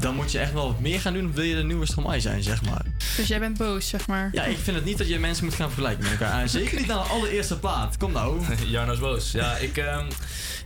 Dan 0.00 0.14
moet 0.14 0.32
je 0.32 0.38
echt 0.38 0.52
wel 0.52 0.66
wat 0.66 0.80
meer 0.80 1.00
gaan 1.00 1.12
doen. 1.12 1.32
Wil 1.32 1.44
je 1.44 1.54
de 1.54 1.62
nieuwe 1.64 1.86
Stromae 1.86 2.20
zijn, 2.20 2.42
zeg 2.42 2.62
maar. 2.64 2.82
Dus 3.16 3.28
jij 3.28 3.38
bent 3.38 3.58
boos, 3.58 3.88
zeg 3.88 4.06
maar. 4.06 4.28
Ja, 4.32 4.42
ik 4.44 4.58
vind 4.58 4.76
het 4.76 4.84
niet 4.84 4.98
dat 4.98 5.08
je 5.08 5.18
mensen 5.18 5.44
moet 5.44 5.54
gaan 5.54 5.66
vergelijken 5.70 6.02
met 6.02 6.12
elkaar. 6.12 6.40
En 6.40 6.48
zeker 6.58 6.78
niet 6.78 6.86
naar 6.86 7.02
de 7.02 7.08
allereerste 7.10 7.58
plaat. 7.58 7.96
Kom 7.96 8.12
nou. 8.12 8.40
Jarno 8.66 8.92
is 8.92 8.98
boos. 8.98 9.32
Ja 9.32 9.56
ik, 9.56 9.76
ehm, 9.76 10.06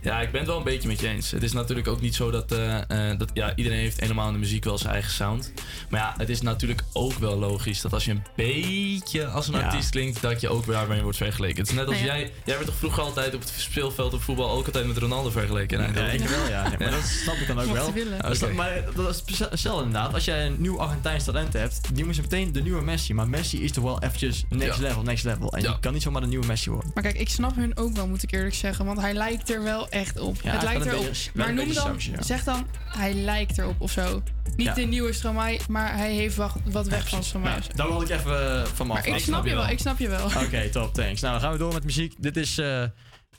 ja, 0.01 0.21
ik 0.21 0.31
ben 0.31 0.39
het 0.39 0.49
wel 0.49 0.57
een 0.57 0.63
beetje 0.63 0.87
met 0.87 0.99
je 0.99 1.07
eens. 1.07 1.31
Het 1.31 1.43
is 1.43 1.51
natuurlijk 1.51 1.87
ook 1.87 2.01
niet 2.01 2.15
zo 2.15 2.31
dat, 2.31 2.51
eh, 2.51 3.09
eh, 3.11 3.19
dat 3.19 3.29
ja, 3.33 3.55
iedereen 3.55 3.77
heeft 3.79 3.99
helemaal 3.99 4.27
in 4.27 4.33
de 4.33 4.39
muziek 4.39 4.63
wel 4.63 4.77
zijn 4.77 4.93
eigen 4.93 5.11
sound. 5.11 5.53
Maar 5.89 5.99
ja, 5.99 6.13
het 6.17 6.29
is 6.29 6.41
natuurlijk 6.41 6.81
ook 6.93 7.13
wel 7.13 7.37
logisch 7.37 7.81
dat 7.81 7.93
als 7.93 8.05
je 8.05 8.11
een 8.11 8.23
beetje 8.35 9.25
als 9.27 9.47
een 9.47 9.53
Ja. 9.53 9.59
artiest 9.65 9.89
klinkt, 9.89 10.21
dat 10.21 10.41
je 10.41 10.49
ook 10.49 10.65
daarmee 10.67 11.01
wordt 11.01 11.17
vergeleken. 11.17 11.57
Het 11.57 11.67
is 11.69 11.73
net 11.75 11.87
als 11.87 11.99
ja. 11.99 12.05
jij, 12.05 12.31
jij 12.45 12.55
werd 12.55 12.65
toch 12.65 12.75
vroeger 12.75 13.03
altijd 13.03 13.33
op 13.35 13.39
het 13.41 13.53
speelveld 13.57 14.13
op 14.13 14.21
voetbal 14.23 14.49
ook 14.49 14.65
altijd 14.65 14.87
met 14.87 14.97
Ronaldo 14.97 15.29
vergeleken? 15.29 15.79
in 15.79 15.93
Ja, 15.93 16.05
ik 16.05 16.19
wel, 16.19 16.47
ja. 16.49 16.67
Nee, 16.67 16.77
maar 16.79 16.91
dat 16.91 17.03
snap 17.23 17.35
ik 17.35 17.47
dan 17.47 17.59
ook 17.59 17.65
Mocht 17.65 17.77
wel. 17.77 17.87
je 17.87 17.93
willen. 17.93 18.21
Dus 18.21 18.39
dat- 18.39 18.49
Oké. 18.49 18.91
Dat 19.25 19.31
is 19.31 19.37
precies 19.37 19.49
hetzelfde 19.51 19.85
inderdaad. 19.85 20.13
Als 20.13 20.25
jij 20.25 20.45
een 20.45 20.55
nieuw 20.57 20.79
Argentijns 20.79 21.23
talent 21.23 21.53
hebt, 21.53 21.79
die 21.95 22.05
moet 22.05 22.15
je 22.15 22.21
meteen 22.21 22.51
de 22.51 22.61
nieuwe 22.61 22.81
Messi. 22.81 23.13
Maar 23.13 23.27
Messi 23.29 23.63
is 23.63 23.71
toch 23.71 23.83
wel 23.83 24.01
eventjes 24.01 24.45
next 24.49 24.77
Ja. 24.79 24.81
level, 24.87 25.03
next 25.03 25.23
level. 25.23 25.53
En 25.53 25.61
je 25.61 25.79
kan 25.79 25.93
niet 25.93 26.01
zomaar 26.01 26.21
de 26.21 26.27
nieuwe 26.27 26.45
Messi 26.45 26.69
worden. 26.69 26.91
Maar 26.93 27.03
kijk, 27.03 27.17
ik 27.17 27.29
snap 27.29 27.55
hun 27.55 27.77
ook 27.77 27.95
wel, 27.95 28.07
moet 28.07 28.23
ik 28.23 28.31
eerlijk 28.31 28.55
zeggen. 28.55 28.85
Want 28.85 28.99
hij 28.99 29.13
lijkt 29.13 29.49
er 29.51 29.63
wel 29.63 29.89
echt 29.89 30.19
op. 30.19 30.35
Ja, 30.35 30.41
hij 30.41 30.51
het 30.51 30.63
lijkt 30.63 30.85
erop. 30.85 31.15
maar 31.33 31.53
noem 31.53 31.65
dan, 31.65 31.73
sausje, 31.73 32.11
ja. 32.11 32.21
zeg 32.21 32.43
dan, 32.43 32.67
hij 32.85 33.13
lijkt 33.13 33.57
erop 33.57 33.81
of 33.81 33.91
zo. 33.91 34.21
Niet 34.55 34.65
Ja. 34.67 34.73
de 34.73 34.81
nieuwe 34.81 35.13
Stromae, 35.13 35.59
maar 35.69 35.97
hij 35.97 36.13
heeft 36.13 36.35
wat, 36.35 36.53
wat 36.65 36.87
weg 36.87 37.09
van 37.09 37.23
Stromae. 37.23 37.49
Nou, 37.49 37.61
daar 37.75 37.87
wil 37.87 38.01
ik 38.01 38.09
even 38.09 38.59
eh, 38.61 38.65
van 38.65 38.87
maar 38.87 39.07
ik 39.07 39.19
snap 39.19 39.45
je 39.45 39.55
wel, 39.55 39.67
ik 39.67 39.79
snap 39.79 39.99
je 39.99 40.09
wel. 40.09 40.25
Oké, 40.25 40.69
top, 40.71 40.93
thanks. 40.93 41.21
Nou, 41.21 41.33
dan 41.33 41.41
gaan 41.41 41.51
we 41.51 41.57
door 41.57 41.73
met 41.73 41.83
muziek. 41.83 42.13
Dit 42.19 42.37
is 42.37 42.57
eh, 42.57 42.81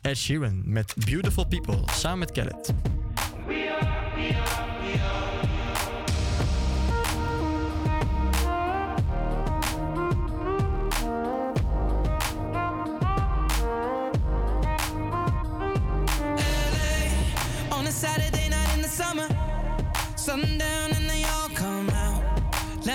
Ed 0.01 0.16
Sheeran 0.18 0.62
met 0.64 0.95
Beautiful 1.07 1.45
People, 1.47 1.78
samen 1.93 2.18
met 2.18 2.32
Khaled. 2.32 2.74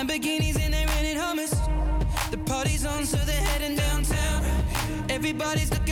Lamborghinis 0.00 0.58
and 0.58 0.72
they 0.72 0.86
rented 0.86 1.18
Hummers. 1.18 1.50
The 2.30 2.38
party's 2.46 2.86
on, 2.86 3.04
so 3.04 3.18
they're 3.18 3.34
heading 3.34 3.76
downtown. 3.76 4.42
Everybody's 5.10 5.70
looking 5.70 5.89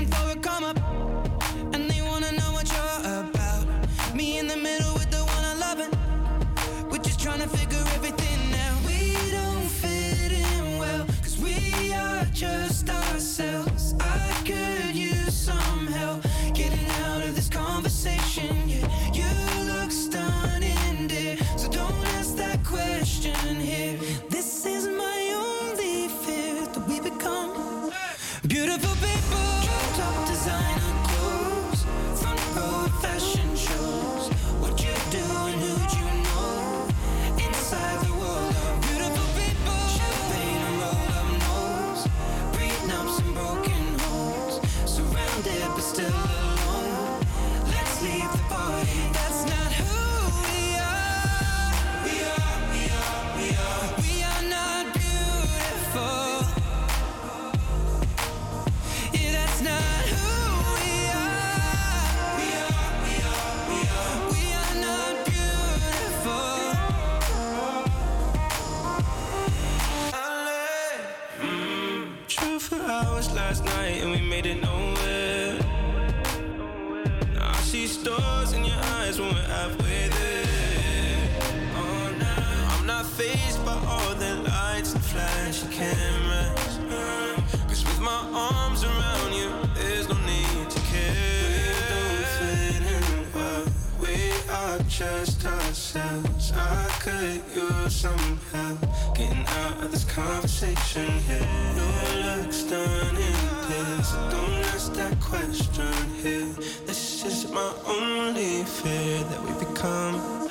use 97.98 98.10
some 98.10 98.40
help 98.52 98.80
getting 99.14 99.44
out 99.46 99.84
of 99.84 99.90
this 99.90 100.04
conversation 100.04 101.10
here. 101.26 101.48
Your 101.76 102.36
looks 102.36 102.62
done 102.64 103.16
in 103.16 103.36
this. 103.68 104.12
Don't 104.30 104.64
ask 104.74 104.92
that 104.94 105.20
question 105.20 105.92
here. 106.22 106.46
This 106.86 107.24
is 107.24 107.50
my 107.50 107.72
only 107.86 108.64
fear 108.64 109.24
that 109.24 109.40
we 109.42 109.52
become 109.64 110.48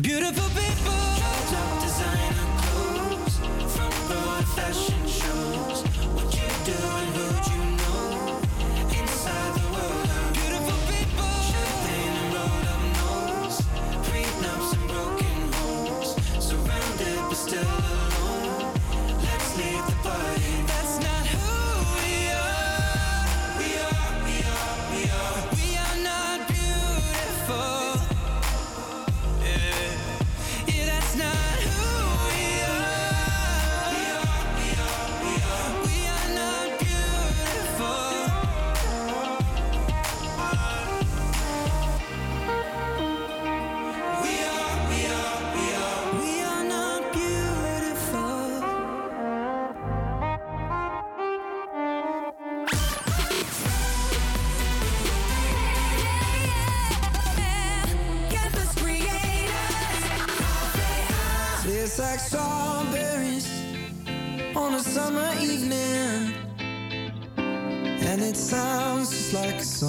beautiful 0.00 0.48
people. 0.60 1.00
Top 1.50 1.82
designer 1.82 2.46
clothes, 2.62 3.38
front 3.74 3.96
row 4.10 4.42
fashion 4.56 5.06
shows. 5.06 5.82
What 6.14 6.34
you 6.34 6.48
do 6.64 7.13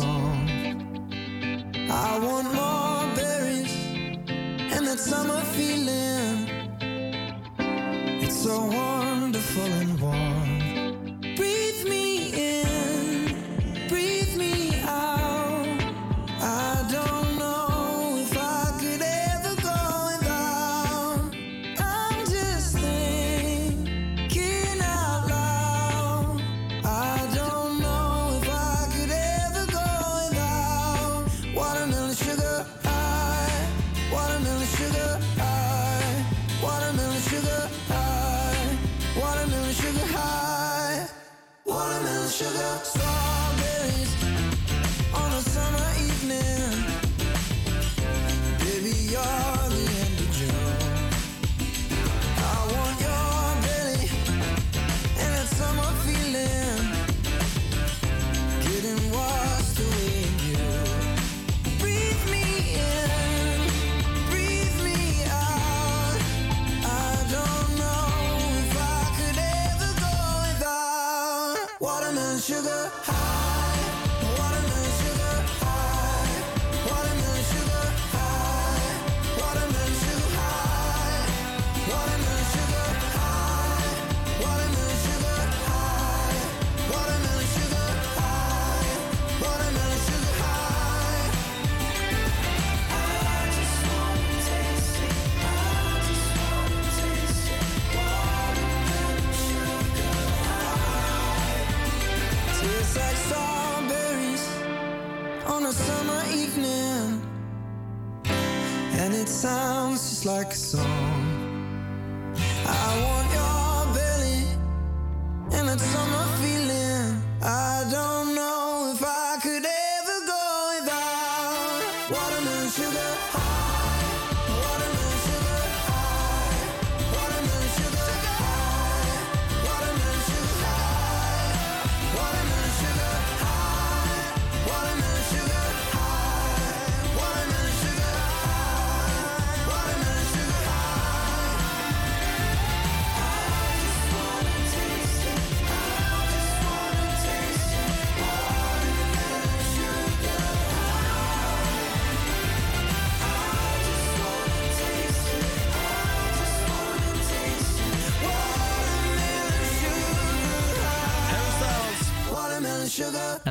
song. 0.01 0.49
I 1.89 2.19
want 2.25 2.47
more 2.59 3.03
berries 3.15 3.75
and 4.73 4.83
that 4.87 4.99
summer 4.99 5.41
feeling. 5.55 6.37
It's 8.23 8.39
so 8.47 8.55
wonderful 8.65 9.71
and 9.81 9.99
warm. 10.01 10.04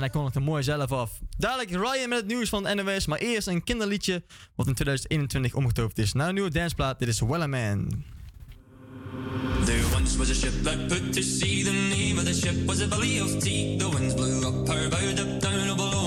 Sugar. 0.05 0.11
En 0.11 0.11
hij 0.11 0.11
kondigde 0.11 0.41
mooi 0.41 0.63
zelf 0.63 0.93
af. 0.93 1.21
Dadelijk 1.39 1.71
Ryan 1.71 2.09
met 2.09 2.19
het 2.19 2.27
nieuws 2.27 2.49
van 2.49 2.77
NOS, 2.77 3.07
maar 3.07 3.19
eerst 3.19 3.47
een 3.47 3.65
kinderliedje 3.65 4.23
wat 4.55 4.67
in 4.67 4.75
2021 4.75 5.55
omgetoverd 5.55 5.99
is 5.99 6.13
naar 6.13 6.29
een 6.29 6.35
nieuwe 6.35 6.51
danceplaat. 6.51 6.99
Dit 6.99 7.09
is 7.09 7.21
Wellerman. 7.21 8.05
There 9.65 9.85
once 9.97 10.19
was 10.19 10.31
a 10.31 10.35
ship 10.35 10.63
that 10.63 10.89
put 10.89 11.13
to 11.13 11.23
sea. 11.23 11.65
The 11.65 11.73
name 11.97 12.19
of 12.19 12.25
the 12.25 12.35
ship 12.35 12.67
was 12.67 12.81
a 12.81 12.87
Billy 12.87 13.21
of 13.21 13.39
Tea. 13.39 13.77
The 13.79 13.89
winds 13.89 14.15
blew 14.15 14.47
up 14.47 14.69
her 14.69 14.89
bow, 14.89 14.99
up 14.99 15.41
down 15.41 15.77
below 15.77 16.04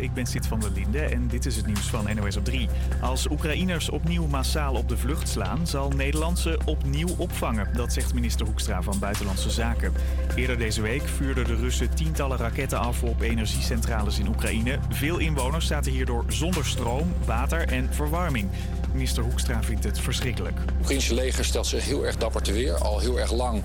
ik 0.00 0.14
ben 0.14 0.26
Sid 0.26 0.46
van 0.46 0.60
der 0.60 0.70
Linde 0.70 0.98
en 0.98 1.28
dit 1.28 1.46
is 1.46 1.56
het 1.56 1.66
nieuws 1.66 1.88
van 1.90 2.08
NOS 2.14 2.36
op 2.36 2.44
3. 2.44 2.68
Als 3.00 3.30
Oekraïners 3.30 3.90
opnieuw 3.90 4.26
massaal 4.26 4.74
op 4.74 4.88
de 4.88 4.96
vlucht 4.96 5.28
slaan, 5.28 5.66
zal 5.66 5.90
Nederland 5.90 6.38
ze 6.38 6.58
opnieuw 6.64 7.08
opvangen. 7.16 7.68
Dat 7.72 7.92
zegt 7.92 8.14
minister 8.14 8.46
Hoekstra 8.46 8.82
van 8.82 8.98
Buitenlandse 8.98 9.50
Zaken. 9.50 9.92
Eerder 10.34 10.58
deze 10.58 10.82
week 10.82 11.02
vuurden 11.02 11.44
de 11.44 11.54
Russen 11.54 11.94
tientallen 11.94 12.38
raketten 12.38 12.78
af 12.78 13.02
op 13.02 13.20
energiecentrales 13.20 14.18
in 14.18 14.28
Oekraïne. 14.28 14.78
Veel 14.90 15.18
inwoners 15.18 15.66
zaten 15.66 15.92
hierdoor 15.92 16.24
zonder 16.28 16.66
stroom, 16.66 17.12
water 17.24 17.68
en 17.68 17.94
verwarming. 17.94 18.48
Minister 18.92 19.22
Hoekstra 19.22 19.62
vindt 19.62 19.84
het 19.84 20.00
verschrikkelijk. 20.00 20.58
Het 20.58 20.74
Oekraïnse 20.80 21.14
leger 21.14 21.44
stelt 21.44 21.66
zich 21.66 21.84
heel 21.84 22.06
erg 22.06 22.16
dapper 22.16 22.42
te 22.42 22.52
weer, 22.52 22.74
al 22.74 22.98
heel 22.98 23.20
erg 23.20 23.32
lang. 23.32 23.62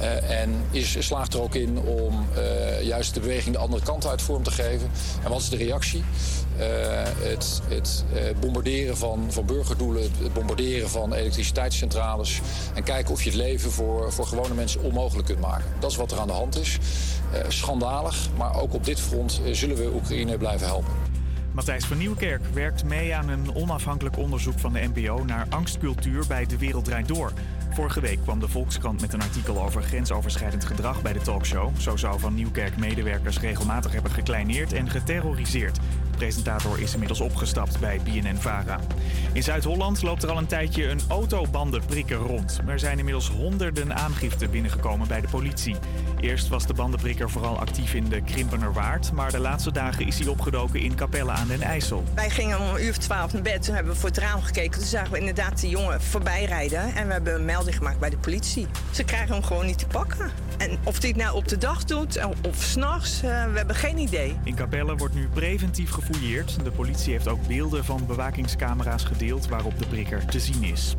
Eh, 0.00 0.40
en 0.40 0.64
is, 0.70 1.06
slaagt 1.06 1.34
er 1.34 1.40
ook 1.40 1.54
in 1.54 1.78
om 1.78 2.26
eh, 2.34 2.82
juist 2.82 3.14
de 3.14 3.20
beweging 3.20 3.54
de 3.54 3.60
andere 3.60 3.82
kant 3.82 4.06
uit 4.06 4.22
vorm 4.22 4.42
te 4.42 4.50
geven. 4.50 4.90
En 5.24 5.30
wat 5.30 5.40
is 5.40 5.48
de 5.48 5.56
reactie? 5.56 6.04
Eh, 6.58 6.66
het 7.18 7.62
het 7.68 8.04
bombarderen 8.40 8.96
van, 8.96 9.26
van 9.28 9.46
burgerdoelen, 9.46 10.02
het 10.02 10.32
bombarderen 10.32 10.88
van 10.88 11.14
elektriciteitscentrales. 11.14 12.40
En 12.74 12.82
kijken 12.82 13.12
of 13.12 13.22
je 13.22 13.30
het 13.30 13.38
leven 13.38 13.70
voor, 13.70 14.12
voor 14.12 14.26
gewone 14.26 14.54
mensen 14.54 14.82
onmogelijk 14.82 15.26
kunt 15.26 15.40
maken. 15.40 15.66
Dat 15.78 15.90
is 15.90 15.96
wat 15.96 16.12
er 16.12 16.18
aan 16.18 16.26
de 16.26 16.32
hand 16.32 16.58
is. 16.58 16.78
Schandalig, 17.48 18.28
maar 18.36 18.60
ook 18.60 18.74
op 18.74 18.84
dit 18.84 19.00
front 19.00 19.40
zullen 19.52 19.76
we 19.76 19.90
Oekraïne 19.94 20.38
blijven 20.38 20.66
helpen. 20.66 20.92
Matthijs 21.56 21.84
van 21.84 21.98
Nieuwkerk 21.98 22.42
werkt 22.52 22.84
mee 22.84 23.14
aan 23.14 23.28
een 23.28 23.54
onafhankelijk 23.54 24.16
onderzoek 24.16 24.58
van 24.58 24.72
de 24.72 24.90
NPO 24.94 25.24
naar 25.24 25.46
angstcultuur 25.48 26.24
bij 26.28 26.46
De 26.46 26.58
Wereld 26.58 26.84
Draait 26.84 27.08
Door. 27.08 27.32
Vorige 27.76 28.00
week 28.00 28.18
kwam 28.22 28.40
de 28.40 28.48
Volkskrant 28.48 29.00
met 29.00 29.12
een 29.12 29.22
artikel 29.22 29.62
over 29.62 29.82
grensoverschrijdend 29.82 30.64
gedrag 30.64 31.02
bij 31.02 31.12
de 31.12 31.20
talkshow. 31.20 31.76
Zo 31.78 31.96
zou 31.96 32.20
Van 32.20 32.34
Nieuwkerk 32.34 32.76
medewerkers 32.76 33.40
regelmatig 33.40 33.92
hebben 33.92 34.10
gekleineerd 34.10 34.72
en 34.72 34.90
geterroriseerd. 34.90 35.74
De 36.10 36.16
presentator 36.16 36.80
is 36.80 36.92
inmiddels 36.92 37.20
opgestapt 37.20 37.80
bij 37.80 38.00
BNN-Vara. 38.04 38.80
In 39.32 39.42
Zuid-Holland 39.42 40.02
loopt 40.02 40.22
er 40.22 40.30
al 40.30 40.38
een 40.38 40.46
tijdje 40.46 40.88
een 40.88 41.00
autobandenprikker 41.08 42.16
rond. 42.16 42.60
Er 42.66 42.78
zijn 42.78 42.98
inmiddels 42.98 43.28
honderden 43.30 43.96
aangiften 43.96 44.50
binnengekomen 44.50 45.08
bij 45.08 45.20
de 45.20 45.28
politie. 45.28 45.76
Eerst 46.20 46.48
was 46.48 46.66
de 46.66 46.74
bandenprikker 46.74 47.30
vooral 47.30 47.58
actief 47.58 47.94
in 47.94 48.08
de 48.08 48.22
Krimpenerwaard... 48.22 49.12
maar 49.12 49.30
de 49.30 49.38
laatste 49.38 49.72
dagen 49.72 50.06
is 50.06 50.18
hij 50.18 50.28
opgedoken 50.28 50.80
in 50.80 50.94
Capelle 50.94 51.30
aan 51.30 51.48
den 51.48 51.62
IJssel. 51.62 52.04
Wij 52.14 52.30
gingen 52.30 52.60
om 52.60 52.66
een 52.66 52.84
uur 52.84 52.90
of 52.90 52.96
twaalf 52.96 53.32
naar 53.32 53.42
bed. 53.42 53.62
Toen 53.62 53.74
hebben 53.74 53.92
we 53.92 53.98
voor 53.98 54.08
het 54.08 54.18
raam 54.18 54.42
gekeken. 54.42 54.78
Toen 54.78 54.88
zagen 54.88 55.12
we 55.12 55.18
inderdaad 55.18 55.60
die 55.60 55.70
jongen 55.70 56.02
voorbij 56.02 56.44
rijden. 56.44 56.94
En 56.94 57.06
we 57.06 57.12
hebben 57.12 57.34
een 57.34 57.44
melding 57.44 57.76
gemaakt 57.76 57.98
bij 57.98 58.10
de 58.10 58.18
politie. 58.18 58.66
Ze 58.90 59.04
krijgen 59.04 59.34
hem 59.34 59.42
gewoon 59.42 59.66
niet 59.66 59.78
te 59.78 59.86
pakken. 59.86 60.30
En 60.58 60.78
of 60.84 61.00
hij 61.00 61.08
het 61.08 61.18
nou 61.18 61.36
op 61.36 61.48
de 61.48 61.58
dag 61.58 61.84
doet 61.84 62.24
of 62.42 62.62
s'nachts, 62.62 63.20
we 63.20 63.28
hebben 63.28 63.76
geen 63.76 63.98
idee. 63.98 64.36
In 64.44 64.54
Capelle 64.54 64.96
wordt 64.96 65.14
nu 65.14 65.28
preventief 65.28 65.90
gefouilleerd. 65.90 66.64
De 66.64 66.70
politie 66.70 67.12
heeft 67.12 67.28
ook 67.28 67.46
beelden 67.46 67.84
van 67.84 68.06
bewakingscamera's 68.06 69.04
gedeeld 69.04 69.48
waarop 69.48 69.78
de 69.78 69.86
prikker 69.86 70.24
te 70.24 70.40
zien 70.40 70.62
is. 70.62 70.94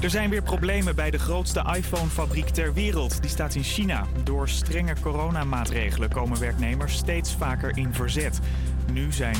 Er 0.00 0.10
zijn 0.10 0.30
weer 0.30 0.42
problemen 0.42 0.94
bij 0.94 1.10
de 1.10 1.18
grootste 1.18 1.64
iPhone-fabriek 1.76 2.48
ter 2.48 2.74
wereld. 2.74 3.20
Die 3.20 3.30
staat 3.30 3.54
in 3.54 3.62
China. 3.62 4.06
Door 4.24 4.48
strenge 4.50 4.94
coronamaatregelen 5.00 6.08
komen 6.08 6.40
werknemers 6.40 6.96
steeds 6.96 7.34
vaker 7.34 7.76
in 7.76 7.94
verzet. 7.94 8.40
Nu 8.92 9.12
zijn 9.12 9.36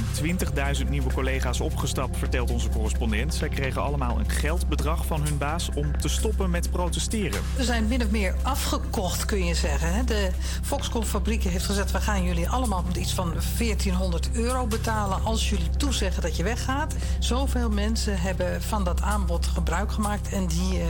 20.000 0.83 0.89
nieuwe 0.89 1.13
collega's 1.13 1.61
opgestapt, 1.61 2.17
vertelt 2.17 2.51
onze 2.51 2.69
correspondent. 2.69 3.35
Zij 3.35 3.49
kregen 3.49 3.83
allemaal 3.83 4.19
een 4.19 4.31
geldbedrag 4.31 5.07
van 5.07 5.23
hun 5.23 5.39
baas 5.39 5.71
om 5.75 5.99
te 5.99 6.09
stoppen 6.09 6.51
met 6.51 6.71
protesteren. 6.71 7.41
We 7.57 7.65
zijn 7.65 7.89
min 7.89 8.03
of 8.03 8.11
meer 8.11 8.35
afgekocht, 8.43 9.25
kun 9.25 9.45
je 9.45 9.55
zeggen. 9.55 10.07
De 10.07 10.31
Foxconn 10.63 11.05
fabrieken 11.05 11.51
heeft 11.51 11.65
gezegd... 11.65 11.91
we 11.91 12.01
gaan 12.01 12.25
jullie 12.25 12.49
allemaal 12.49 12.83
met 12.87 12.97
iets 12.97 13.15
van 13.15 13.35
1400 13.59 14.31
euro 14.33 14.67
betalen... 14.67 15.25
als 15.25 15.51
jullie 15.51 15.71
toezeggen 15.77 16.23
dat 16.23 16.37
je 16.37 16.43
weggaat. 16.43 16.95
Zoveel 17.19 17.71
mensen 17.71 18.21
hebben 18.21 18.63
van 18.63 18.85
dat 18.85 19.03
aanbod 19.03 19.47
gebruik 19.47 19.93
gemaakt... 19.93 20.33
en 20.33 20.47
die 20.47 20.81
eh, 20.81 20.87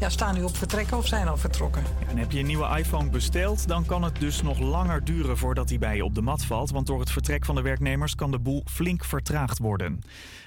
ja, 0.00 0.08
staan 0.08 0.34
nu 0.34 0.42
op 0.42 0.56
vertrekken 0.56 0.96
of 0.96 1.06
zijn 1.06 1.28
al 1.28 1.36
vertrokken. 1.36 1.82
Ja, 2.00 2.08
en 2.08 2.16
heb 2.16 2.32
je 2.32 2.38
een 2.38 2.46
nieuwe 2.46 2.78
iPhone 2.78 3.10
besteld, 3.10 3.68
dan 3.68 3.86
kan 3.86 4.02
het 4.02 4.20
dus 4.20 4.42
nog 4.42 4.58
langer 4.58 5.04
duren 5.04 5.38
voordat 5.38 5.68
die 5.68 5.78
bij 5.78 5.96
je 5.96 6.04
op 6.04 6.14
de 6.14 6.22
mat 6.22 6.44
valt. 6.44 6.70
Want 6.70 6.86
door 6.86 7.00
het 7.00 7.10
vertrek 7.10 7.44
van 7.44 7.54
de 7.54 7.62
werknemers 7.62 8.14
kan 8.14 8.30
de 8.30 8.38
boel 8.38 8.64
flink 8.70 9.04
vertraagd 9.04 9.58
worden. 9.58 10.00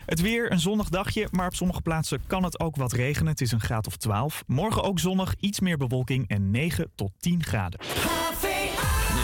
Het 0.06 0.22
weer, 0.22 0.52
een 0.52 0.60
zonnig 0.60 0.90
dagje, 0.90 1.28
maar 1.32 1.48
op 1.48 1.56
sommige 1.56 1.82
plaatsen 1.82 2.22
kan 2.28 2.44
het 2.44 2.60
ook 2.60 2.76
wat 2.76 2.92
regenen. 2.92 3.32
Het 3.32 3.42
is 3.42 3.52
een 3.52 3.62
graad 3.62 3.88
of 3.88 3.98
12. 3.98 4.44
Morgen 4.48 4.84
ook 4.84 5.00
zonnig, 5.00 5.34
iets 5.40 5.60
meer 5.60 5.78
bewolking 5.78 6.28
en 6.28 6.52
9 6.52 6.92
tot 6.96 7.12
10 7.20 7.44
graden. 7.44 7.80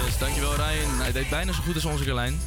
Yes, 0.06 0.18
dankjewel 0.18 0.56
Ryan. 0.56 1.02
Hij 1.02 1.12
deed 1.12 1.30
bijna 1.30 1.52
zo 1.52 1.62
goed 1.62 1.76
als 1.76 1.86
onze 1.86 2.04
Carlijn. 2.04 2.40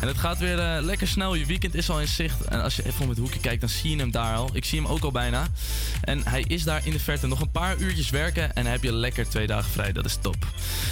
En 0.00 0.08
het 0.08 0.18
gaat 0.18 0.38
weer 0.38 0.58
eh, 0.58 0.82
lekker 0.82 1.08
snel. 1.08 1.34
Je 1.34 1.46
weekend 1.46 1.74
is 1.74 1.90
al 1.90 2.00
in 2.00 2.08
zicht. 2.08 2.44
En 2.44 2.62
als 2.62 2.76
je 2.76 2.86
even 2.86 3.02
om 3.02 3.08
het 3.08 3.18
hoekje 3.18 3.40
kijkt, 3.40 3.60
dan 3.60 3.68
zie 3.68 3.90
je 3.90 3.96
hem 3.96 4.10
daar 4.10 4.36
al. 4.36 4.50
Ik 4.52 4.64
zie 4.64 4.80
hem 4.80 4.90
ook 4.90 5.02
al 5.02 5.10
bijna. 5.10 5.46
En 6.00 6.22
hij 6.24 6.44
is 6.48 6.62
daar 6.62 6.86
in 6.86 6.92
de 6.92 7.00
verte. 7.00 7.26
Nog 7.26 7.40
een 7.40 7.50
paar 7.50 7.76
uurtjes 7.76 8.10
werken 8.10 8.54
en 8.54 8.62
dan 8.62 8.72
heb 8.72 8.82
je 8.82 8.92
lekker 8.92 9.28
twee 9.28 9.46
dagen 9.46 9.70
vrij. 9.70 9.92
Dat 9.92 10.04
is 10.04 10.18
top. 10.20 10.36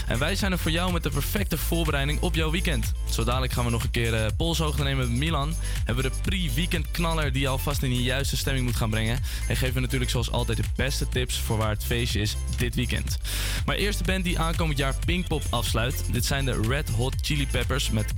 En 0.06 0.18
wij 0.18 0.36
zijn 0.36 0.52
er 0.52 0.58
voor 0.58 0.70
jou 0.70 0.92
met 0.92 1.02
de 1.02 1.10
perfecte 1.10 1.58
voorbereiding 1.58 2.20
op 2.20 2.34
jouw 2.34 2.50
weekend. 2.50 2.92
Zo 3.10 3.24
dadelijk 3.24 3.52
gaan 3.52 3.64
we 3.64 3.70
nog 3.70 3.82
een 3.82 3.90
keer 3.90 4.32
uh, 4.40 4.76
nemen 4.76 4.96
met 4.96 5.18
Milan. 5.18 5.54
Hebben 5.84 6.04
we 6.04 6.10
de 6.10 6.16
pre-weekend 6.22 6.90
knaller 6.90 7.32
die 7.32 7.42
je 7.42 7.48
alvast 7.48 7.82
in 7.82 7.90
de 7.90 8.02
juiste 8.02 8.36
stemming 8.36 8.66
moet 8.66 8.76
gaan 8.76 8.90
brengen. 8.90 9.20
En 9.48 9.56
geven 9.56 9.74
we 9.74 9.80
natuurlijk 9.80 10.10
zoals 10.10 10.30
altijd 10.30 10.58
de 10.58 10.64
beste 10.76 11.08
tips 11.08 11.38
voor 11.38 11.56
waar 11.56 11.70
het 11.70 11.84
feestje 11.84 12.20
is 12.20 12.36
dit 12.56 12.74
weekend. 12.74 13.18
Maar 13.66 13.76
eerst 13.76 13.98
de 13.98 14.04
band 14.04 14.24
die 14.24 14.38
aankomend 14.38 14.78
jaar 14.78 14.94
Pinkpop 15.04 15.42
afsluit. 15.50 16.04
Dit 16.10 16.24
zijn 16.24 16.44
de 16.44 16.60
Red 16.68 16.88
Hot 16.88 17.14
Chili 17.20 17.46
Peppers 17.46 17.90
met 17.90 18.12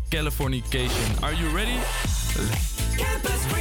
Californication. 0.78 1.22
Are 1.22 1.32
you 1.32 1.48
ready? 1.48 1.76
Campus 2.96 3.52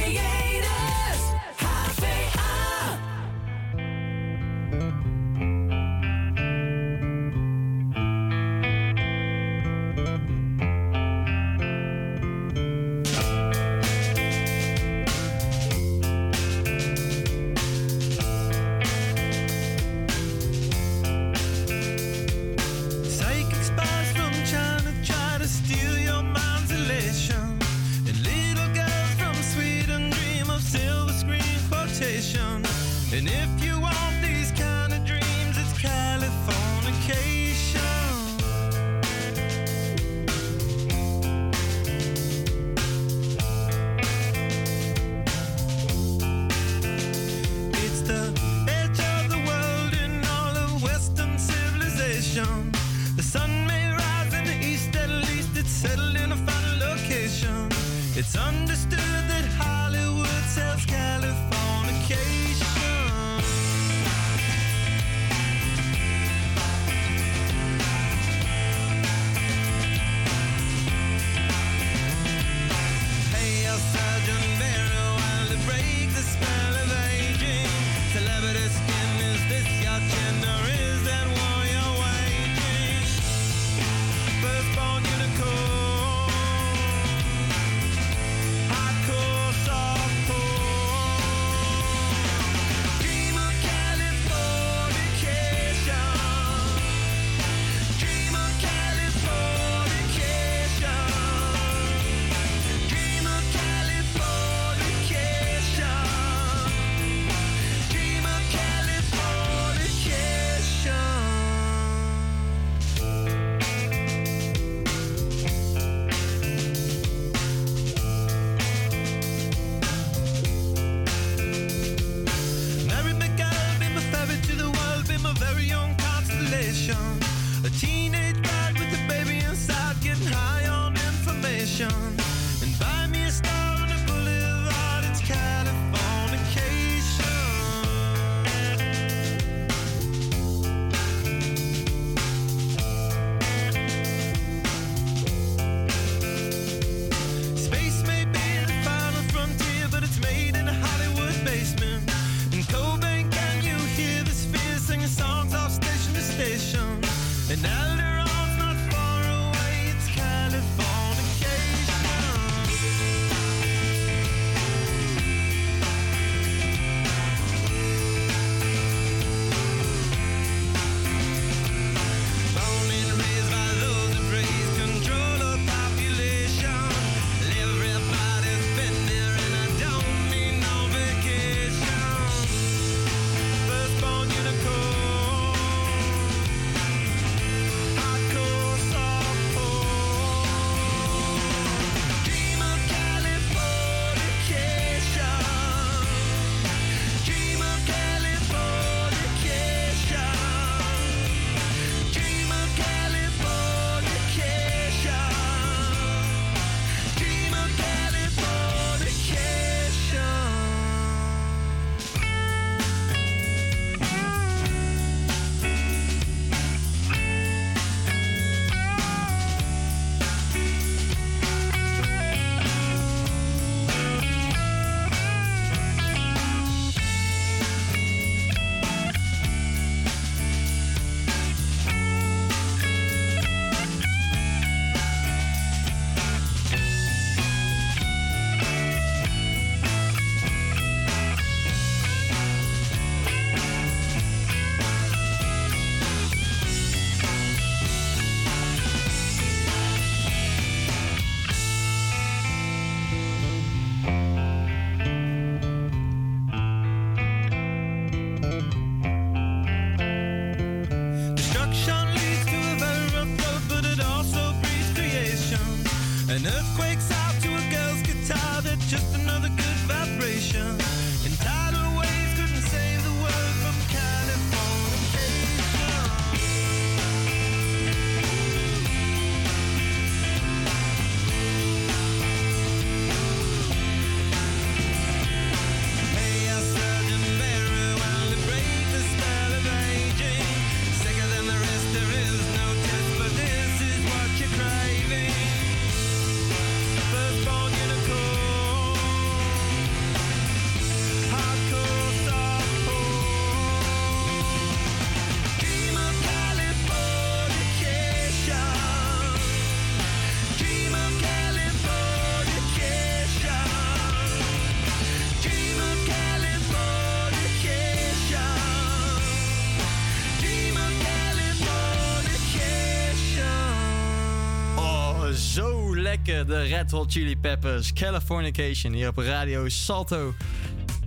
De 326.46 326.62
Red 326.62 326.90
Hot 326.90 327.12
Chili 327.12 327.36
Peppers, 327.36 327.92
Californication 327.92 328.92
hier 328.92 329.08
op 329.08 329.16
Radio 329.16 329.68
Salto. 329.68 330.34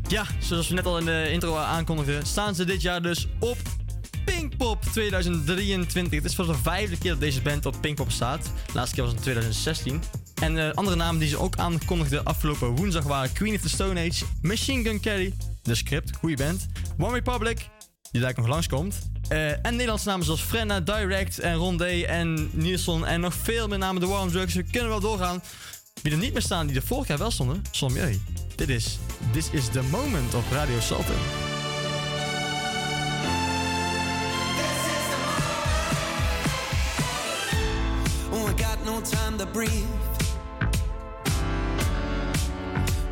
Ja, 0.07 0.25
zoals 0.39 0.67
we 0.67 0.73
net 0.73 0.85
al 0.85 0.97
in 0.97 1.05
de 1.05 1.29
intro 1.31 1.55
aankondigden, 1.55 2.25
staan 2.25 2.55
ze 2.55 2.65
dit 2.65 2.81
jaar 2.81 3.01
dus 3.01 3.27
op 3.39 3.57
Pinkpop 4.25 4.81
2023. 4.81 6.13
Het 6.21 6.29
is 6.29 6.35
voor 6.35 6.45
de 6.45 6.53
vijfde 6.53 6.97
keer 6.97 7.11
dat 7.11 7.19
deze 7.19 7.41
band 7.41 7.65
op 7.65 7.75
Pinkpop 7.81 8.11
staat. 8.11 8.43
De 8.43 8.73
laatste 8.73 8.95
keer 8.95 9.03
was 9.03 9.13
in 9.13 9.19
2016. 9.19 10.01
En 10.41 10.57
eh, 10.57 10.73
andere 10.73 10.95
namen 10.95 11.19
die 11.19 11.29
ze 11.29 11.39
ook 11.39 11.57
aankondigden 11.57 12.23
afgelopen 12.23 12.75
woensdag 12.75 13.03
waren 13.03 13.33
Queen 13.33 13.55
of 13.55 13.61
the 13.61 13.69
Stone 13.69 13.99
Age, 13.99 14.25
Machine 14.41 14.83
Gun 14.83 14.99
Kelly, 14.99 15.33
The 15.61 15.75
Script, 15.75 16.15
goede 16.15 16.35
band, 16.35 16.67
One 16.97 17.13
Republic, 17.13 17.69
die 18.11 18.21
daar 18.21 18.33
nog 18.35 18.47
langskomt. 18.47 19.10
Eh 19.31 19.51
en 19.51 19.71
Nederlandse 19.71 20.07
namen 20.07 20.25
zoals 20.25 20.41
Frenna, 20.41 20.79
Direct 20.79 21.39
en 21.39 21.55
Rondé 21.55 22.03
en 22.05 22.49
Nielsen 22.53 23.03
en 23.03 23.19
nog 23.21 23.33
veel 23.33 23.67
meer 23.67 23.77
namen 23.77 24.01
de 24.01 24.07
Warm 24.07 24.31
Drugs. 24.31 24.53
We 24.53 24.63
kunnen 24.63 24.89
wel 24.89 24.99
doorgaan. 24.99 25.43
Wie 26.01 26.11
er 26.11 26.17
niet 26.17 26.33
meer 26.33 26.41
staan 26.41 26.67
die 26.67 26.75
er 26.75 26.81
vorig 26.81 27.07
jaar 27.07 27.17
wel 27.17 27.31
stonden, 27.31 27.63
Sommieu. 27.71 28.19
Dit 28.55 28.69
is 28.69 28.97
This 29.31 29.49
is 29.49 29.65
the 29.71 29.81
Moment 29.81 30.33
op 30.33 30.43
Radio 30.51 30.79
Salto. 30.79 31.13
Oh, 38.31 38.49
I 38.49 38.63
got 38.63 38.85
no 38.85 39.01
time 39.01 39.37
to 39.37 39.45
breathe. 39.45 39.85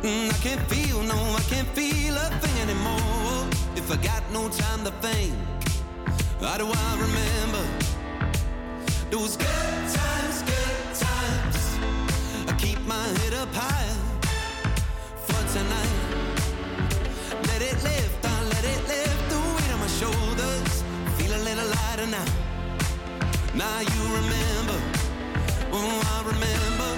Mm, 0.02 0.28
I 0.30 0.38
can't 0.42 0.60
feel, 0.66 1.02
no, 1.02 1.36
I 1.36 1.54
can't 1.54 1.68
feel 1.74 2.16
a 2.16 2.28
thing 2.40 2.60
anymore. 2.62 3.46
If 3.74 3.90
I 3.90 3.96
got 3.96 4.22
no 4.32 4.48
time 4.48 4.84
to 4.84 4.92
think, 5.00 5.34
how 6.40 6.56
do 6.56 6.66
I 6.66 6.92
remember 6.98 7.64
those 9.10 9.36
good 9.36 9.82
times, 9.92 10.42
good 10.42 10.94
times? 10.94 11.78
I 12.48 12.54
keep 12.58 12.78
my 12.86 13.06
head 13.20 13.34
up 13.34 13.52
high 13.52 13.92
for 15.26 15.42
tonight. 15.52 15.96
Let 17.46 17.60
it 17.62 17.82
lift, 17.82 18.24
I 18.24 18.42
let 18.54 18.64
it 18.64 18.88
lift 18.88 19.28
the 19.28 19.38
weight 19.54 19.70
on 19.74 19.80
my 19.80 19.86
shoulders. 20.00 20.82
Feel 21.18 21.32
a 21.34 21.42
little 21.44 21.68
lighter 21.76 22.06
now. 22.06 22.24
Now 23.54 23.80
you 23.80 24.02
remember, 24.18 24.78
oh, 25.72 26.00
I 26.14 26.22
remember. 26.32 26.90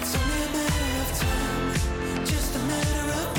It's 0.00 0.14
only 0.14 0.40
a 0.44 0.50
matter 0.58 1.00
of 1.00 1.08
time, 1.18 2.24
just 2.26 2.56
a 2.56 2.58
matter 2.60 3.12
of 3.20 3.31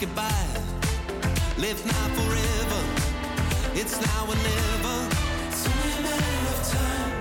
goodbye. 0.00 0.62
Live 1.58 1.84
now 1.84 2.08
forever. 2.16 2.80
It's 3.74 4.00
now 4.00 4.24
or 4.24 4.34
never. 4.34 5.08
It's 5.48 5.66
only 5.66 5.92
a 5.92 6.02
matter 6.02 6.48
of 6.48 6.68
time. 6.72 7.19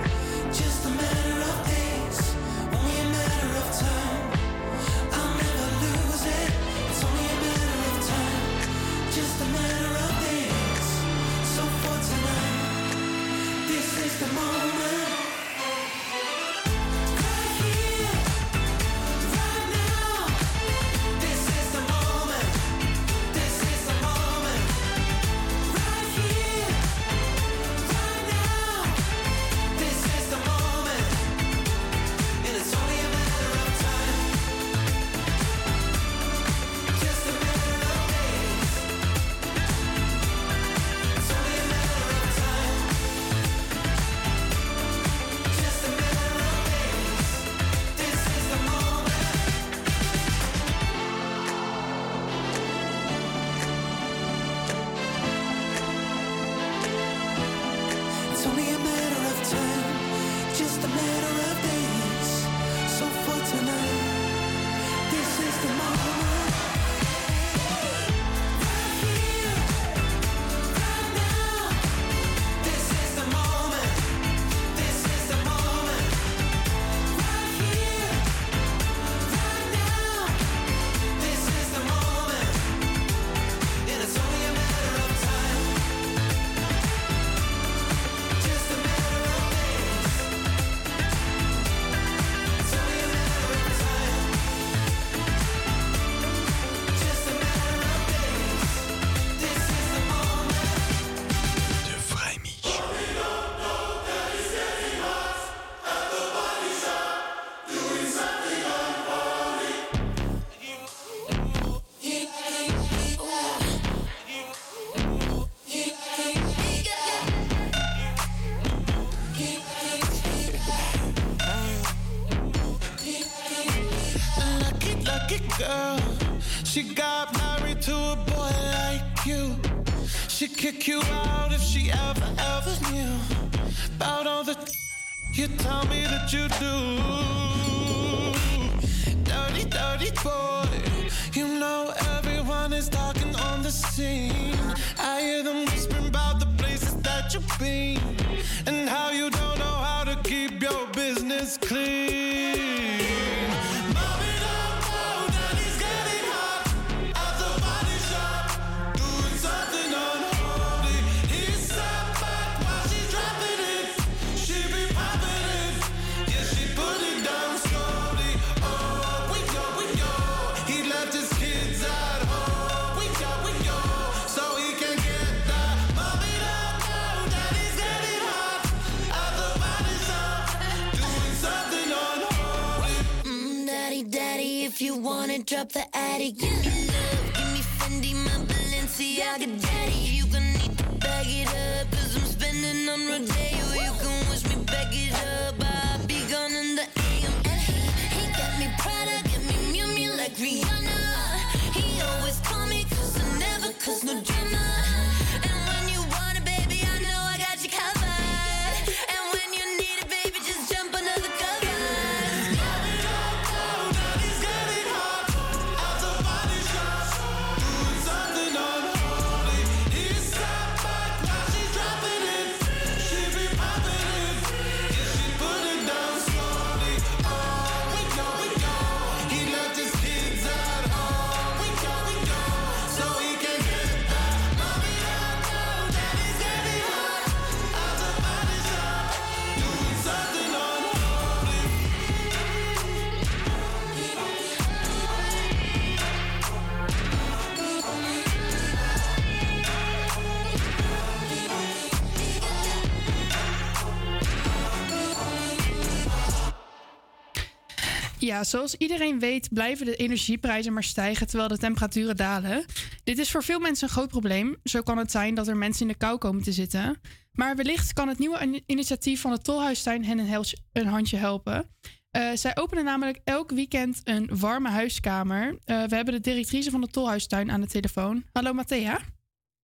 Ja, 258.40 258.46
zoals 258.46 258.76
iedereen 258.76 259.20
weet 259.20 259.50
blijven 259.54 259.86
de 259.86 259.96
energieprijzen 259.96 260.74
maar 260.74 260.84
stijgen 260.84 261.28
terwijl 261.28 261.50
de 261.50 261.58
temperaturen 261.58 262.16
dalen. 262.16 262.66
Dit 263.04 263.18
is 263.18 263.32
voor 263.32 263.44
veel 263.44 263.60
mensen 263.60 263.88
een 263.88 263.94
groot 263.94 264.08
probleem. 264.08 264.56
Zo 264.64 264.82
kan 264.82 264.98
het 264.98 265.12
zijn 265.12 265.36
dat 265.36 265.48
er 265.48 265.58
mensen 265.58 265.82
in 265.82 265.88
de 265.92 265.98
kou 265.98 266.18
komen 266.18 266.44
te 266.44 266.52
zitten. 266.52 267.02
Maar 267.32 267.56
wellicht 267.56 267.94
kan 267.94 268.08
het 268.08 268.20
nieuwe 268.20 268.40
in- 268.40 268.64
initiatief 268.66 269.22
van 269.22 269.32
de 269.32 269.40
Tolhuistuin 269.40 270.06
hen 270.06 270.44
een 270.74 270.88
handje 270.88 271.18
helpen. 271.18 271.76
Eh, 272.12 272.32
zij 272.34 272.58
openen 272.58 272.84
namelijk 272.84 273.20
elk 273.24 273.52
weekend 273.52 274.02
een 274.04 274.30
warme 274.40 274.70
huiskamer. 274.70 275.58
Eh, 275.66 275.84
we 275.84 275.96
hebben 275.96 276.14
de 276.14 276.20
directrice 276.20 276.72
van 276.72 276.82
de 276.82 276.88
Tolhuistuin 276.88 277.52
aan 277.52 277.62
de 277.62 277.68
telefoon. 277.68 278.24
Hallo 278.32 278.54
Matthea. 278.54 279.00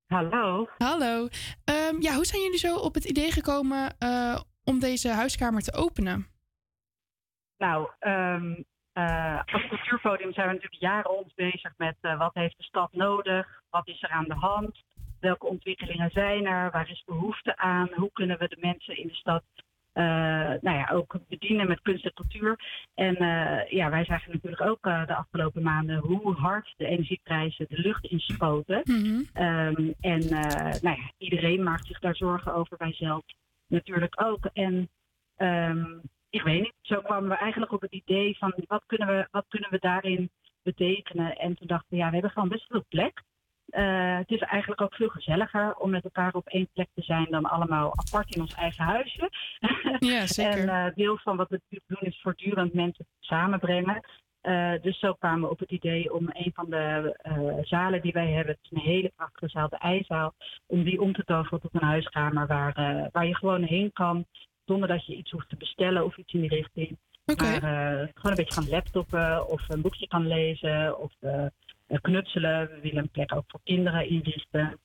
Hallo. 0.06 0.68
Hallo. 0.78 1.28
Ehm, 1.64 2.02
ja, 2.02 2.16
hoe 2.16 2.26
zijn 2.26 2.42
jullie 2.42 2.60
zo 2.60 2.76
op 2.76 2.94
het 2.94 3.06
idee 3.06 3.32
gekomen 3.32 3.96
eh, 3.98 4.40
om 4.64 4.80
deze 4.80 5.10
huiskamer 5.10 5.62
te 5.62 5.74
openen? 5.74 6.34
Nou, 7.58 7.90
ehm, 8.00 8.54
eh, 8.94 9.40
als 9.46 9.68
cultuurpodium 9.68 10.34
zijn 10.34 10.48
we 10.48 10.54
natuurlijk 10.54 10.82
jaren 10.82 11.18
ons 11.18 11.34
bezig 11.34 11.74
met 11.78 11.96
eh, 12.02 12.18
wat 12.18 12.34
heeft 12.34 12.58
de 12.58 12.64
stad 12.64 12.94
nodig, 12.94 13.62
wat 13.70 13.88
is 13.88 14.04
er 14.04 14.10
aan 14.10 14.28
de 14.28 14.34
hand, 14.34 14.84
welke 15.20 15.46
ontwikkelingen 15.46 16.10
zijn 16.12 16.46
er, 16.46 16.72
waar 16.72 16.90
is 16.90 17.04
behoefte 17.06 17.58
aan, 17.58 17.90
hoe 17.94 18.12
kunnen 18.14 18.38
we 18.38 18.48
de 18.48 18.58
mensen 18.60 18.98
in 18.98 19.08
de 19.08 19.14
stad 19.14 19.44
eh, 19.92 20.04
nou 20.62 20.78
ja, 20.78 20.90
ook 20.92 21.18
bedienen 21.28 21.68
met 21.68 21.82
kunst 21.82 22.06
en 22.06 22.14
cultuur. 22.14 22.60
En 22.94 23.16
ja, 23.70 23.90
wij 23.90 24.06
zagen 24.06 24.32
natuurlijk 24.32 24.62
ook 24.62 24.84
de 24.84 25.16
afgelopen 25.16 25.64
maanden 25.64 25.98
hoe 25.98 26.34
hard 26.34 26.74
de 26.78 26.86
energieprijzen 26.86 27.66
de 27.70 27.80
lucht 27.80 28.06
inspoten. 28.06 28.84
Ehm, 29.34 29.92
en 30.00 30.30
nou 30.82 30.98
ja, 30.98 31.12
iedereen 31.18 31.64
maakt 31.64 31.88
zich 31.88 32.00
daar 32.00 32.16
zorgen 32.16 32.54
over, 32.54 32.78
wij 32.78 32.94
zelf 32.94 33.24
natuurlijk 33.68 34.22
ook. 34.24 34.46
En 34.54 34.90
ehm, 35.36 35.86
ik 36.36 36.42
weet 36.42 36.62
niet, 36.62 36.74
zo 36.82 37.02
kwamen 37.02 37.30
we 37.30 37.36
eigenlijk 37.36 37.72
op 37.72 37.82
het 37.82 37.92
idee 37.92 38.38
van 38.38 38.54
wat 38.68 38.84
kunnen 38.86 39.08
we, 39.08 39.28
wat 39.32 39.46
kunnen 39.48 39.70
we 39.70 39.80
daarin 39.80 40.30
betekenen. 40.64 41.36
En 41.36 41.56
toen 41.56 41.68
dachten 41.68 41.90
we, 41.90 41.96
ja, 41.96 42.06
we 42.06 42.14
hebben 42.14 42.32
gewoon 42.32 42.50
best 42.50 42.66
veel 42.68 42.86
plek. 42.90 43.24
Eh, 43.70 44.18
het 44.18 44.30
is 44.30 44.40
eigenlijk 44.40 44.82
ook 44.82 44.96
veel 44.96 45.10
gezelliger 45.10 45.76
om 45.76 45.90
met 45.90 46.04
elkaar 46.04 46.34
op 46.34 46.48
één 46.48 46.70
plek 46.74 46.88
te 46.94 47.02
zijn 47.02 47.28
dan 47.30 47.46
allemaal 47.46 47.98
apart 47.98 48.36
in 48.36 48.42
ons 48.42 48.54
eigen 48.54 48.84
huisje. 48.84 49.30
Ja, 50.00 50.28
zeker. 50.28 50.70
en 50.70 50.70
eh, 50.70 50.96
deel 50.96 51.18
van 51.18 51.38
wat 51.38 51.50
we 51.50 51.62
doen 51.70 52.00
is 52.00 52.22
voortdurend 52.22 52.74
mensen 52.74 53.06
samenbrengen. 53.20 54.02
Eh, 54.42 54.74
dus 54.82 55.00
zo 55.00 55.14
kwamen 55.14 55.42
we 55.42 55.50
op 55.50 55.60
het 55.60 55.72
idee 55.72 56.14
om 56.14 56.30
een 56.32 56.52
van 56.54 56.70
de 56.70 57.62
zalen 57.62 58.02
die 58.02 58.14
wij 58.14 58.32
hebben, 58.32 58.54
het 58.54 58.72
is 58.72 58.78
een 58.78 58.92
hele 58.92 59.12
prachtige 59.16 59.50
zaal, 59.50 59.70
de 59.70 59.78
IJzaal, 59.78 60.34
om 60.66 60.84
die 60.84 61.02
om 61.02 61.14
te 61.14 61.24
toveren 61.24 61.62
tot 61.62 61.74
een 61.74 61.88
huiskamer 61.88 62.48
waar, 62.48 63.10
waar 63.12 63.28
je 63.28 63.36
gewoon 63.36 63.64
heen 63.64 63.92
kan 63.94 64.26
zonder 64.66 64.88
dat 64.88 65.06
je 65.06 65.16
iets 65.16 65.32
hoeft 65.32 65.50
te 65.50 65.56
bestellen 65.56 66.06
of 66.06 66.18
iets 66.18 66.34
in 66.34 66.42
die 66.42 66.50
richting. 66.50 66.98
Maar 67.26 67.38
eh, 67.38 68.08
gewoon 68.14 68.32
een 68.32 68.36
beetje 68.36 68.54
gaan 68.54 68.70
laptoppen 68.70 69.50
of 69.50 69.70
een 69.70 69.82
boekje 69.82 70.08
kan 70.08 70.28
lezen 70.28 71.00
of 71.00 71.14
eh, 71.20 71.46
eh, 71.88 72.02
knutselen. 72.02 72.70
We 72.70 72.80
willen 72.82 73.04
een 73.04 73.10
plek 73.10 73.36
ook 73.36 73.44
voor 73.48 73.60
kinderen 73.64 74.10
inrichten. 74.10 74.80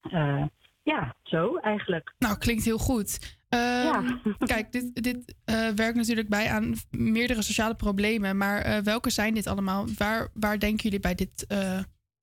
Eh, 0.00 0.44
ja, 0.82 1.14
zo 1.22 1.56
eigenlijk. 1.56 2.14
Nou, 2.18 2.38
klinkt 2.38 2.64
heel 2.64 2.78
goed. 2.78 3.38
Ehm, 3.48 4.16
Kijk, 4.52 4.72
dit, 4.72 5.02
dit 5.02 5.34
werkt 5.74 5.96
natuurlijk 5.96 6.28
bij 6.28 6.50
aan 6.50 6.74
meerdere 6.90 7.42
sociale 7.42 7.74
problemen. 7.74 8.36
Maar 8.36 8.82
welke 8.82 9.10
zijn 9.10 9.34
dit 9.34 9.46
allemaal? 9.46 9.86
Waar, 9.96 10.28
waar 10.34 10.58
denken 10.58 10.82
jullie 10.82 11.00
bij, 11.00 11.14
dit, 11.14 11.44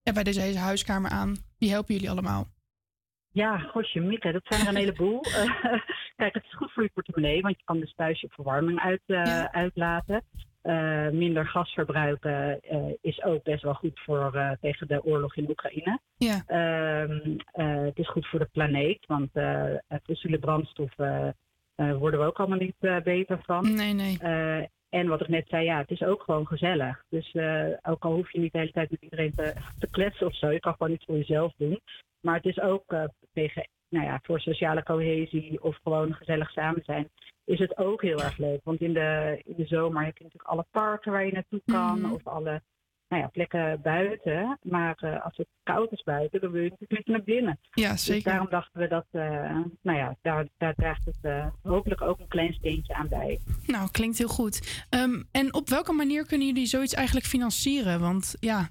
ja, 0.03 0.13
bij 0.13 0.23
deze 0.23 0.41
hele 0.41 0.57
huiskamer 0.59 1.11
aan? 1.11 1.35
Wie 1.57 1.69
helpen 1.69 1.93
jullie 1.93 2.09
allemaal? 2.09 2.47
Ja, 3.31 3.57
gosje, 3.57 3.99
Mieke, 3.99 4.31
dat 4.31 4.41
zijn 4.45 4.61
er 4.61 4.67
een 4.67 4.75
heleboel. 4.75 5.21
Kijk, 6.17 6.33
het 6.33 6.43
is 6.43 6.55
goed 6.55 6.71
voor 6.71 6.83
je 6.83 6.89
portemonnee, 6.93 7.41
want 7.41 7.57
je 7.57 7.63
kan 7.65 7.79
dus 7.79 7.93
thuis 7.95 8.21
je 8.21 8.27
verwarming 8.31 8.79
uit, 8.79 9.01
eh, 9.05 9.43
uitlaten. 9.43 10.23
Eh, 10.67 11.09
minder 11.09 11.45
gas 11.47 11.73
verbruiken 11.73 12.59
eh, 12.61 12.79
is 13.01 13.23
ook 13.23 13.43
best 13.43 13.63
wel 13.63 13.73
goed 13.73 13.99
voor, 13.99 14.57
tegen 14.61 14.87
de 14.87 15.03
oorlog 15.03 15.35
in 15.35 15.49
Oekraïne. 15.49 15.99
Ja. 16.17 16.43
Ehm, 16.47 17.37
eh, 17.51 17.81
het 17.83 17.97
is 17.97 18.09
goed 18.09 18.27
voor 18.27 18.39
de 18.39 18.49
planeet, 18.51 19.05
want 19.05 19.29
fossiele 20.03 20.39
brandstoffen 20.39 21.35
worden 21.75 22.19
we 22.19 22.25
ook 22.25 22.37
allemaal 22.37 22.57
niet 22.57 23.03
beter 23.03 23.39
van. 23.45 23.73
Nee, 23.73 23.93
nee. 23.93 24.17
En 24.89 25.07
wat 25.07 25.21
ik 25.21 25.27
net 25.27 25.47
zei, 25.47 25.63
ja, 25.65 25.77
het 25.77 25.91
is 25.91 26.03
ook 26.03 26.23
gewoon 26.23 26.47
gezellig. 26.47 27.03
Dus 27.09 27.31
eh, 27.31 27.67
ook 27.81 28.03
al 28.05 28.13
hoef 28.13 28.31
je 28.31 28.39
niet 28.39 28.51
de 28.51 28.59
hele 28.59 28.71
tijd 28.71 28.91
met 28.91 29.01
iedereen 29.01 29.33
te, 29.35 29.53
te 29.79 29.89
kletsen 29.89 30.27
of 30.27 30.35
zo, 30.35 30.49
je 30.49 30.59
kan 30.59 30.75
gewoon 30.77 30.93
iets 30.93 31.05
voor 31.05 31.17
jezelf 31.17 31.53
doen. 31.57 31.79
Maar 32.21 32.35
het 32.35 32.45
is 32.45 32.59
ook 32.59 32.91
eh, 32.91 33.03
tegen, 33.33 33.69
nou 33.89 34.05
ja, 34.05 34.19
voor 34.23 34.39
sociale 34.39 34.83
cohesie 34.83 35.63
of 35.63 35.77
gewoon 35.83 36.13
gezellig 36.13 36.51
samen 36.51 36.83
zijn, 36.85 37.09
is 37.45 37.59
het 37.59 37.77
ook 37.77 38.01
heel 38.01 38.21
erg 38.23 38.37
leuk. 38.37 38.59
Want 38.63 38.81
in 38.81 38.93
de, 38.93 39.41
in 39.45 39.53
de 39.57 39.65
zomer 39.65 40.05
heb 40.05 40.17
je 40.17 40.23
natuurlijk 40.23 40.51
alle 40.51 40.65
parken 40.71 41.11
waar 41.11 41.25
je 41.25 41.31
naartoe 41.31 41.61
kan 41.65 41.99
Mhm. 42.01 42.11
of 42.11 42.27
alle 42.27 42.61
nou 43.09 43.21
ja, 43.21 43.27
plekken 43.27 43.81
buiten. 43.81 44.59
Maar 44.61 44.95
eh, 44.99 45.25
als 45.25 45.37
het 45.37 45.47
koud 45.63 45.91
is 45.91 46.03
buiten, 46.03 46.41
dan 46.41 46.51
wil 46.51 46.63
je 46.63 46.69
natuurlijk 46.79 47.07
naar 47.09 47.23
binnen. 47.23 47.59
Ja, 47.71 47.91
Dus 47.91 48.03
zeker. 48.05 48.31
daarom 48.31 48.49
dachten 48.49 48.81
we 48.81 48.87
dat, 48.87 49.05
eh, 49.11 49.21
nou 49.81 49.97
ja, 49.97 50.15
daar, 50.21 50.47
daar 50.57 50.73
draagt 50.75 51.05
het 51.05 51.17
eh, 51.21 51.47
hopelijk 51.63 52.01
ook 52.01 52.19
een 52.19 52.27
klein 52.27 52.53
steentje 52.53 52.93
aan 52.93 53.07
bij. 53.07 53.39
Nou, 53.65 53.91
klinkt 53.91 54.17
heel 54.17 54.27
goed. 54.27 54.85
Ehm, 54.89 55.23
en 55.31 55.53
op 55.53 55.69
welke 55.69 55.93
manier 55.93 56.25
kunnen 56.25 56.47
jullie 56.47 56.65
zoiets 56.65 56.93
eigenlijk 56.93 57.25
financieren? 57.25 57.99
Want 57.99 58.35
ja, 58.39 58.69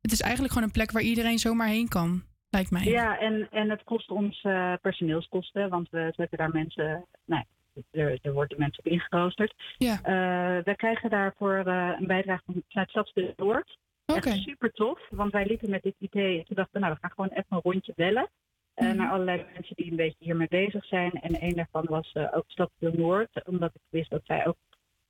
het 0.00 0.12
is 0.12 0.20
eigenlijk 0.20 0.52
gewoon 0.52 0.68
een 0.68 0.74
plek 0.74 0.90
waar 0.90 1.02
iedereen 1.02 1.38
zomaar 1.38 1.68
heen 1.68 1.88
kan, 1.88 2.22
lijkt 2.50 2.70
mij. 2.70 2.84
Ja, 2.84 3.18
en, 3.18 3.48
en 3.50 3.70
het 3.70 3.84
kost 3.84 4.10
ons 4.10 4.40
personeelskosten, 4.80 5.68
want 5.68 5.88
we 5.90 6.12
zetten 6.16 6.38
daar 6.38 6.50
mensen, 6.52 7.06
nou, 7.24 7.44
er, 7.90 8.18
er 8.22 8.32
worden 8.32 8.58
mensen 8.58 8.84
op 8.84 8.92
ingeroosterd. 8.92 9.54
Ja. 9.78 9.94
Eh, 10.02 10.64
we 10.64 10.76
krijgen 10.76 11.10
daarvoor 11.10 11.54
eh, 11.66 11.96
een 11.98 12.06
bijdrage 12.06 12.42
van 12.46 12.62
vanuit 12.68 12.88
Stadsdeel 12.90 13.32
Noord. 13.36 13.78
Oké. 14.06 14.28
Echt 14.28 14.38
super 14.42 14.70
tof, 14.72 15.00
want 15.10 15.32
wij 15.32 15.46
liepen 15.46 15.70
met 15.70 15.82
dit 15.82 15.94
idee 15.98 16.38
en 16.38 16.44
toen 16.44 16.56
dachten 16.56 16.72
we, 16.74 16.78
nou, 16.80 16.92
we 16.94 17.00
gaan 17.00 17.10
gewoon 17.10 17.30
even 17.30 17.44
een 17.48 17.60
rondje 17.62 17.92
bellen. 17.96 18.28
eh, 18.74 18.88
Mhm. 18.88 18.96
Naar 18.96 19.10
allerlei 19.10 19.44
mensen 19.52 19.76
die 19.76 19.90
een 19.90 19.96
beetje 19.96 20.24
hiermee 20.24 20.48
bezig 20.48 20.84
zijn. 20.84 21.10
En 21.12 21.42
een 21.42 21.54
daarvan 21.54 21.84
was 21.88 22.12
eh, 22.12 22.28
ook 22.36 22.44
Stadsdeel 22.46 22.92
Noord, 22.96 23.44
omdat 23.44 23.74
ik 23.74 23.80
wist 23.88 24.10
dat 24.10 24.24
zij 24.24 24.46
ook 24.46 24.56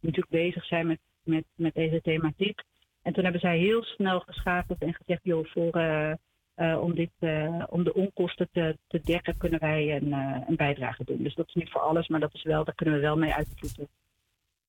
natuurlijk 0.00 0.28
bezig 0.32 0.64
zijn 0.64 0.86
met, 0.86 0.98
met, 1.22 1.44
met 1.54 1.74
deze 1.74 2.00
thematiek. 2.00 2.60
En 3.02 3.12
toen 3.12 3.22
hebben 3.22 3.40
zij 3.40 3.58
heel 3.58 3.82
snel 3.82 4.20
geschakeld 4.20 4.82
en 4.82 4.94
gezegd, 4.94 5.20
joh, 5.22 5.46
voor, 5.46 5.70
eh, 6.60 6.82
om, 6.82 6.94
dit, 6.94 7.10
eh, 7.18 7.62
om 7.68 7.84
de 7.84 7.94
onkosten 7.94 8.48
te, 8.52 8.76
te 8.86 9.00
dekken 9.04 9.36
kunnen 9.36 9.60
wij 9.60 9.96
een, 9.96 10.12
eh, 10.12 10.48
een 10.48 10.56
bijdrage 10.56 11.04
doen. 11.04 11.22
Dus 11.22 11.34
dat 11.34 11.48
is 11.48 11.54
niet 11.54 11.70
voor 11.70 11.80
alles, 11.80 12.08
maar 12.08 12.20
dat 12.20 12.34
is 12.34 12.42
wel, 12.42 12.64
daar 12.64 12.74
kunnen 12.74 12.94
we 12.94 13.00
wel 13.00 13.16
mee 13.16 13.34
uitvoeren. 13.34 13.88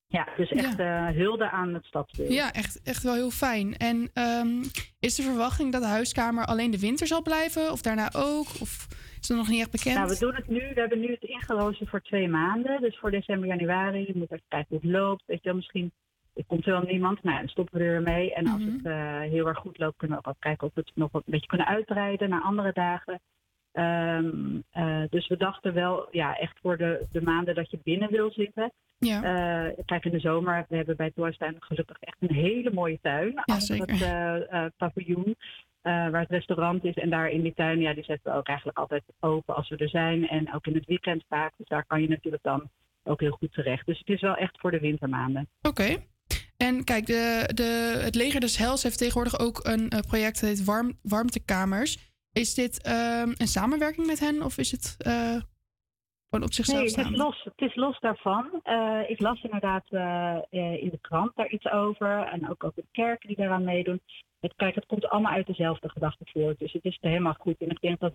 Ja, 0.07 0.27
dus 0.38 0.49
echt 0.49 0.80
eh, 0.80 1.07
hulde 1.07 1.49
aan 1.49 1.73
het 1.73 1.85
stadsdeel. 1.85 2.31
Ja, 2.31 2.53
echt, 2.53 2.81
echt 2.84 3.03
wel 3.03 3.13
heel 3.13 3.30
fijn. 3.30 3.77
En 3.77 4.09
ehm, 4.13 4.63
is 4.99 5.15
de 5.15 5.23
verwachting 5.23 5.72
dat 5.72 5.81
de 5.81 5.88
huiskamer 5.88 6.45
alleen 6.45 6.72
de 6.72 6.80
winter 6.80 7.07
zal 7.07 7.22
blijven? 7.22 7.72
Of 7.72 7.81
daarna 7.81 8.09
ook? 8.15 8.47
Of 8.61 8.88
is 9.22 9.27
dat 9.27 9.38
nog 9.38 9.47
niet 9.47 9.59
echt 9.59 9.72
bekend? 9.72 9.95
Nou, 9.95 10.09
we 10.09 10.19
doen 10.19 10.35
het 10.35 10.47
nu. 10.47 10.59
We 10.73 10.80
hebben 10.80 10.99
nu 10.99 11.11
het 11.11 11.23
ingelozen 11.23 11.88
voor 11.88 12.01
twee 12.01 12.27
maanden. 12.27 12.81
Dus 12.81 12.97
voor 12.99 13.11
december, 13.11 13.47
januari. 13.47 13.99
Je 14.07 14.13
moet 14.15 14.31
even 14.31 14.45
kijken 14.47 14.68
hoe 14.69 14.80
het 14.81 14.91
loopt. 14.91 15.23
Weet 15.26 15.43
je 15.43 15.49
wel, 15.49 15.55
misschien 15.55 15.91
er 16.34 16.45
komt 16.48 16.66
wel 16.66 16.82
niemand. 16.82 17.24
Nou, 17.24 17.38
dan 17.38 17.48
stoppen 17.48 17.80
we 17.80 17.86
er 17.86 17.91
weer 17.91 18.14
mee. 18.14 18.34
En 18.34 18.48
als 18.48 18.64
het 18.64 18.86
eh, 18.86 19.20
heel 19.20 19.48
erg 19.48 19.58
goed 19.58 19.78
loopt, 19.78 19.98
kunnen 19.98 20.18
we 20.22 20.30
ook 20.30 20.40
kijken 20.40 20.68
of 20.68 20.74
we 20.74 20.82
het 20.82 20.95
nog 20.95 21.14
een 21.14 21.22
beetje 21.26 21.48
kunnen 21.48 21.68
uitbreiden 21.68 22.30
naar 22.30 22.41
andere 22.41 22.72
dagen. 22.74 23.20
Ehm, 23.72 24.60
eh, 24.72 25.03
dus 25.10 25.28
we 25.28 25.38
dachten 25.38 25.74
wel, 25.74 26.08
ja, 26.12 26.38
echt 26.38 26.60
voor 26.62 26.78
de, 26.78 27.06
de 27.12 27.22
maanden 27.22 27.56
dat 27.56 27.72
je 27.72 27.80
binnen 27.84 28.12
wil 28.12 28.32
zitten. 28.32 28.72
Ja. 28.98 29.24
Eh, 29.24 29.84
kijk, 29.86 30.06
in 30.06 30.12
de 30.12 30.20
zomer, 30.20 30.66
we 30.70 30.76
hebben 30.76 30.95
bij 30.95 31.12
Toorstuin 31.12 31.56
gelukkig 31.60 31.98
echt 31.99 32.18
een 32.20 32.36
hele 32.36 32.72
mooie 32.74 32.99
tuin. 33.02 33.36
achter 33.36 33.62
zeker. 33.62 34.08
het 34.49 34.78
paviljoen, 34.78 35.36
waar 35.82 36.20
het 36.20 36.30
restaurant 36.30 36.84
is. 36.84 36.95
En 36.95 37.10
daar 37.10 37.30
in 37.30 37.41
die 37.41 37.53
tuin, 37.53 37.80
ja, 37.80 37.94
die 37.94 38.03
zetten 38.03 38.32
we 38.32 38.38
ook 38.38 38.48
eigenlijk 38.48 38.78
altijd 38.78 39.03
open 39.20 39.56
als 39.56 39.70
we 39.70 39.78
er 39.78 39.90
zijn. 39.90 40.28
En 40.28 40.53
ook 40.53 40.66
in 40.66 40.76
het 40.76 40.86
weekend 40.86 41.24
vaak. 41.28 41.53
Dus 41.58 41.68
daar 41.68 41.86
kan 41.86 42.02
je 42.02 42.08
natuurlijk 42.08 42.44
dan 42.44 42.70
ook 43.03 43.20
heel 43.20 43.32
goed 43.32 43.53
terecht. 43.53 43.86
Dus 43.86 43.99
het 43.99 44.10
is 44.10 44.22
wel 44.22 44.36
echt 44.36 44.60
voor 44.60 44.72
de 44.72 44.80
wintermaanden. 44.80 45.48
Oké. 45.62 45.98
En 46.67 46.83
kijk, 46.83 47.05
de, 47.05 47.49
de, 47.53 47.99
het 48.03 48.15
Leger 48.15 48.39
des 48.39 48.57
Hels 48.57 48.83
heeft 48.83 48.97
tegenwoordig 48.97 49.39
ook 49.39 49.59
een 49.63 49.89
eh, 49.89 49.99
project 49.99 50.41
dat 50.41 50.49
heet 50.49 50.63
Warm, 50.63 50.91
Warmtekamers. 51.01 52.11
Is 52.33 52.53
dit 52.53 52.81
ehm, 52.81 53.29
een 53.38 53.47
samenwerking 53.47 54.07
met 54.07 54.19
hen 54.19 54.41
of 54.41 54.57
is 54.57 54.71
het 54.71 54.95
eh, 54.97 55.39
gewoon 56.29 56.45
op 56.45 56.53
zichzelf 56.53 56.79
Nee, 56.79 57.05
het 57.05 57.11
is 57.11 57.17
los, 57.17 57.43
het 57.43 57.69
is 57.69 57.75
los 57.75 57.99
daarvan. 57.99 58.59
Eh, 58.63 58.99
ik 59.07 59.19
las 59.19 59.41
inderdaad 59.41 59.85
in 60.49 60.89
de 60.91 60.99
krant 61.01 61.35
daar 61.35 61.49
iets 61.49 61.71
over. 61.71 62.27
En 62.27 62.49
ook 62.49 62.63
over 62.63 62.81
de 62.81 62.88
kerken 62.91 63.27
die 63.27 63.38
daaraan 63.38 63.63
meedoen. 63.63 64.01
Het, 64.39 64.53
kijk, 64.55 64.75
het 64.75 64.85
komt 64.85 65.07
allemaal 65.07 65.31
uit 65.31 65.47
dezelfde 65.47 65.89
gedachte 65.89 66.25
voort. 66.33 66.59
Dus 66.59 66.73
het 66.73 66.85
is 66.85 66.97
helemaal 67.01 67.35
goed. 67.39 67.57
En 67.59 67.69
ik 67.69 67.81
denk 67.81 67.99
dat, 67.99 68.13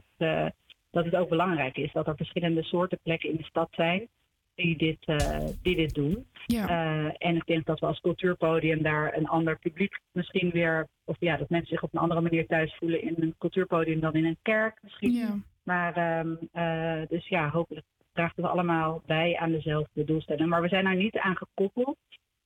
dat 0.90 1.05
het 1.05 1.14
ook 1.14 1.28
belangrijk 1.28 1.77
is 1.77 1.93
dat 1.93 2.06
er 2.06 2.16
verschillende 2.16 2.62
soorten 2.62 2.98
plekken 3.02 3.31
in 3.31 3.36
de 3.36 3.44
stad 3.44 3.68
zijn 3.70 4.09
die 4.57 4.77
dit, 4.77 5.05
eh, 5.05 5.47
die 5.62 5.77
dit 5.77 5.95
doen. 5.95 6.27
Eh, 6.47 7.05
en 7.05 7.37
ik 7.37 7.47
denk 7.47 7.66
dat 7.66 7.81
we 7.81 7.87
als 7.87 8.01
cultuurpodium 8.01 8.83
daar 8.83 9.16
een 9.16 9.27
ander 9.28 9.59
publiek 9.59 10.01
misschien 10.12 10.51
weer, 10.51 10.89
of 11.05 11.16
ja, 11.19 11.37
dat 11.37 11.49
mensen 11.49 11.69
zich 11.69 11.83
op 11.83 11.95
een 11.95 12.01
andere 12.01 12.20
manier 12.20 12.47
thuis 12.47 12.77
voelen 12.78 13.03
in 13.03 13.15
een 13.19 13.35
cultuurpodium 13.39 14.01
dan 14.01 14.15
in 14.15 14.24
een 14.24 14.39
kerk 14.43 14.78
misschien. 14.83 15.45
Maar 15.62 15.97
ehm, 15.97 16.35
eh, 16.53 17.09
dus 17.09 17.28
ja, 17.28 17.51
hopelijk 17.51 17.87
dragen 18.12 18.43
we 18.43 18.49
allemaal 18.49 19.03
bij 19.07 19.37
aan 19.37 19.51
dezelfde 19.51 20.05
doelstelling. 20.05 20.49
Maar 20.49 20.62
we 20.62 20.69
zijn 20.69 20.85
daar 20.85 20.97
niet 20.97 21.19
aan 21.19 21.37
gekoppeld. 21.37 21.97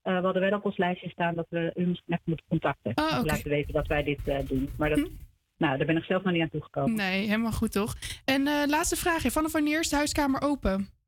We 0.02 0.10
hadden 0.10 0.42
wel 0.42 0.52
op 0.52 0.64
ons 0.64 0.76
lijstje 0.76 1.08
staan 1.08 1.34
dat 1.34 1.46
we 1.48 1.72
u 1.76 1.86
misschien 1.86 2.12
even 2.12 2.22
moeten 2.24 2.46
contacten. 2.48 2.90
Oké. 2.90 3.22
laten 3.24 3.50
weten 3.50 3.72
dat 3.72 3.86
wij 3.86 4.02
dit 4.02 4.48
doen. 4.48 4.70
Maar 4.78 4.88
dat, 4.88 5.10
nou, 5.56 5.76
daar 5.76 5.86
ben 5.86 5.96
ik 5.96 6.04
zelf 6.04 6.22
nog 6.22 6.32
niet 6.32 6.42
aan 6.42 6.50
toegekomen. 6.50 6.94
Nee, 6.94 7.26
helemaal 7.26 7.52
goed 7.52 7.72
toch? 7.72 7.94
En 8.24 8.42
laatste 8.66 8.96
vraagje. 8.96 9.30
Vanaf 9.30 9.52
wanneer 9.52 9.80
is 9.80 9.88
de 9.88 9.96
huiskamer 9.96 10.42
open? 10.42 10.99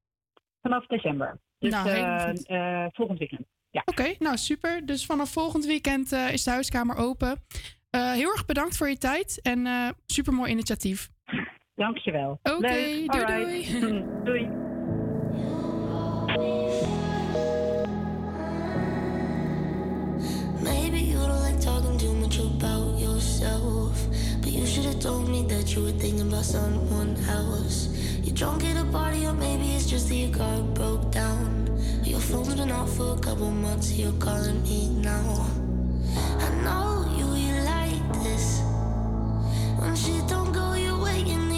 Vanaf 0.62 0.86
december. 0.86 1.38
Dus 1.58 1.70
Nou, 1.72 1.88
eh, 1.88 2.84
eh, 2.84 2.90
volgend 2.92 3.18
weekend. 3.18 3.46
Ja. 3.70 3.82
Oké, 3.84 4.14
nou 4.18 4.36
super. 4.36 4.86
Dus 4.86 5.06
vanaf 5.06 5.30
volgend 5.32 5.64
weekend 5.66 6.12
eh, 6.12 6.32
is 6.32 6.44
de 6.44 6.50
huiskamer 6.50 6.96
open. 6.96 7.36
Eh, 7.90 8.12
heel 8.12 8.30
erg 8.30 8.44
bedankt 8.46 8.76
voor 8.76 8.88
je 8.88 8.98
tijd 8.98 9.40
en 9.42 9.66
eh 9.66 9.88
super 10.06 10.32
mooi 10.32 10.50
initiatief. 10.50 11.08
Dankjewel. 11.74 12.38
Oké, 12.42 12.58
Leuk. 12.58 13.12
doei 13.12 13.26
doei. 13.26 14.04
doei. 14.24 14.48
Maybe 20.62 20.98
you 21.00 21.18
don't 21.18 21.42
like 21.42 21.60
talking 21.60 21.98
too 21.98 22.14
much 22.14 22.38
about 22.38 22.98
yourself. 23.00 23.96
You 24.52 24.66
should 24.66 24.84
have 24.84 25.00
told 25.00 25.30
me 25.30 25.44
that 25.44 25.74
you 25.74 25.82
were 25.82 25.92
thinking 25.92 26.28
about 26.28 26.44
someone 26.44 27.16
else. 27.26 27.88
You're 28.22 28.34
drunk 28.34 28.64
at 28.64 28.76
a 28.76 28.84
party, 28.92 29.24
or 29.24 29.32
maybe 29.32 29.72
it's 29.72 29.86
just 29.86 30.08
that 30.08 30.14
your 30.14 30.30
car 30.36 30.60
broke 30.74 31.10
down. 31.10 31.50
Your 32.04 32.20
phone's 32.20 32.54
been 32.54 32.70
off 32.70 32.94
for 32.94 33.16
a 33.16 33.18
couple 33.18 33.50
months, 33.50 33.92
you're 33.92 34.12
calling 34.20 34.62
me 34.62 34.90
now. 34.90 35.46
I 36.38 36.48
know 36.64 37.08
you, 37.16 37.34
you 37.34 37.54
like 37.64 38.22
this. 38.22 38.60
When 39.78 39.96
shit 39.96 40.28
don't 40.28 40.52
go 40.52 40.74
your 40.74 40.98
way, 41.02 41.20
you 41.20 41.38
needed 41.38 41.51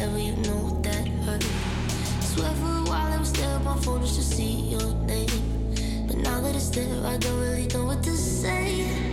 Ever. 0.00 0.18
You 0.18 0.36
know 0.46 0.78
that 0.82 1.08
hurt. 1.24 1.42
Swear 2.22 2.52
for 2.54 2.66
a 2.66 2.82
while 2.88 3.12
I 3.12 3.18
was 3.18 3.32
there 3.32 3.48
on 3.48 3.64
my 3.64 3.76
phone 3.78 4.00
just 4.00 4.14
to 4.14 4.22
see 4.22 4.70
your 4.70 4.94
name, 5.06 5.74
but 6.06 6.18
now 6.18 6.40
that 6.40 6.54
it's 6.54 6.68
there, 6.68 7.04
I 7.04 7.16
don't 7.16 7.40
really 7.40 7.66
know 7.66 7.84
what 7.86 8.04
to 8.04 8.16
say. 8.16 9.07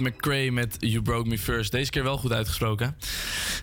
McRae 0.00 0.52
met 0.52 0.76
You 0.78 1.02
Broke 1.02 1.28
Me 1.28 1.38
First. 1.38 1.72
Deze 1.72 1.90
keer 1.90 2.02
wel 2.02 2.16
goed 2.16 2.32
uitgesproken. 2.32 2.96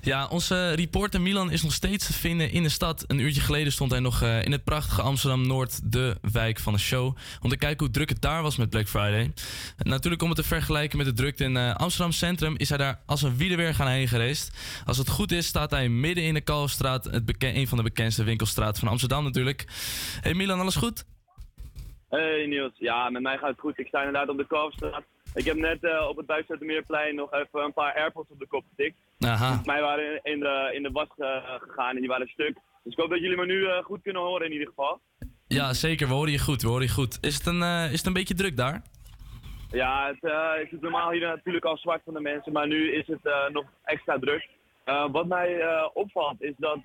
Ja, 0.02 0.28
onze 0.28 0.74
reporter 0.74 1.22
Milan 1.22 1.52
is 1.52 1.64
nog 1.64 1.74
steeds 1.74 2.08
te 2.08 2.14
vinden 2.14 2.52
in 2.52 2.64
de 2.64 2.70
stad. 2.70 3.04
Een 3.08 3.20
uurtje 3.20 3.42
geleden 3.42 3.72
stond 3.72 3.92
hij 3.92 4.00
nog 4.00 4.22
eh, 4.22 4.44
in 4.44 4.52
het 4.52 4.64
prachtige 4.64 5.02
Amsterdam-Noord, 5.02 5.92
de 5.92 6.18
wijk 6.32 6.60
van 6.60 6.74
de 6.74 6.80
show. 6.80 7.18
Om 7.42 7.50
te 7.50 7.58
kijken 7.58 7.86
hoe 7.86 7.94
druk 7.94 8.10
het 8.10 8.22
daar 8.22 8.42
was 8.42 8.58
met 8.58 8.70
Black 8.70 8.88
Friday. 8.88 9.34
Natuurlijk 9.78 10.22
om 10.22 10.30
het 10.30 10.38
te 10.38 10.44
vergelijken 10.44 10.98
met 10.98 11.08
de 11.08 11.14
drukte 11.14 11.44
in 11.44 11.58
eh, 11.58 11.76
Amsterdam 11.76 12.12
Centrum... 12.12 12.56
is 12.58 12.70
hij 12.70 12.78
daar 12.78 13.00
als 13.06 13.22
een 13.22 13.38
weer 13.38 13.74
gaan 13.74 13.88
heen 13.88 14.08
gereisd. 14.08 14.82
Als 14.86 14.98
het 14.98 15.10
goed 15.10 15.32
is 15.32 15.48
staat 15.48 15.72
hij 15.72 15.90
midden 15.90 16.24
in 16.24 16.34
de 16.34 16.42
Kalfstraat. 16.42 17.04
Het 17.04 17.26
een 17.38 17.68
van 17.68 17.78
de 17.78 17.84
bekendste 17.84 18.24
winkelstraten 18.24 18.80
van 18.80 18.88
Amsterdam 18.88 19.24
natuurlijk. 19.24 19.66
Hey 20.22 20.34
Milan, 20.34 20.60
alles 20.60 20.76
goed? 20.76 21.06
Hey 22.10 22.46
Niels, 22.46 22.74
ja, 22.76 23.10
met 23.10 23.22
mij 23.22 23.38
gaat 23.38 23.50
het 23.50 23.60
goed. 23.60 23.80
Ik 23.80 23.88
sta 23.88 23.98
inderdaad 23.98 24.30
op 24.30 24.38
de 24.38 24.48
Kalverstraat. 24.48 25.04
Ik 25.38 25.46
heb 25.46 25.56
net 25.56 25.84
eh, 25.84 26.08
op 26.10 26.18
het 26.18 26.26
Buitenmeerplein 26.26 27.16
nog 27.16 27.34
even 27.34 27.64
een 27.64 27.74
paar 27.74 27.94
airpods 27.96 28.30
op 28.30 28.40
de 28.40 28.48
kop 28.48 28.64
getikt. 28.70 28.96
Aha. 29.20 29.38
Volgens 29.46 29.68
mij 29.68 29.82
waren 29.82 30.20
in, 30.24 30.40
de, 30.40 30.72
in 30.74 30.84
de 30.84 30.92
was 30.92 31.08
eh, 31.18 31.28
gegaan 31.62 31.94
en 31.96 32.00
die 32.00 32.10
waren 32.10 32.28
stuk. 32.28 32.54
Dus 32.84 32.94
ik 32.94 33.00
hoop 33.00 33.10
dat 33.10 33.20
jullie 33.20 33.38
me 33.38 33.46
nu 33.46 33.66
eh, 33.68 33.84
goed 33.84 34.02
kunnen 34.02 34.22
horen 34.22 34.46
in 34.46 34.52
ieder 34.52 34.68
geval. 34.68 35.00
Ja, 35.48 35.74
zeker. 35.74 36.08
We 36.08 36.14
horen 36.14 36.32
je 36.32 36.40
goed. 36.40 36.62
We 36.62 36.68
horen 36.68 36.84
je 36.84 36.90
goed. 36.92 37.18
Is 37.22 37.36
het 37.36 37.46
een, 37.46 37.62
is 37.92 37.98
het 37.98 38.06
een 38.06 38.14
beetje 38.14 38.34
druk 38.34 38.58
daar? 38.58 38.82
Ja, 39.72 40.08
het 40.08 40.32
is 40.66 40.72
het 40.72 40.82
normaal 40.82 41.12
hier 41.12 41.22
natuurlijk 41.28 41.66
al 41.66 41.78
zwart 41.78 42.02
van 42.06 42.14
de 42.14 42.20
mensen, 42.20 42.52
maar 42.54 42.68
nu 42.68 42.92
is 42.92 43.08
het 43.08 43.52
nog 43.52 43.66
extra 43.84 44.20
druk. 44.20 44.48
Wat 45.12 45.28
mij 45.28 45.50
opvalt 45.94 46.42
is 46.42 46.54
dat 46.58 46.80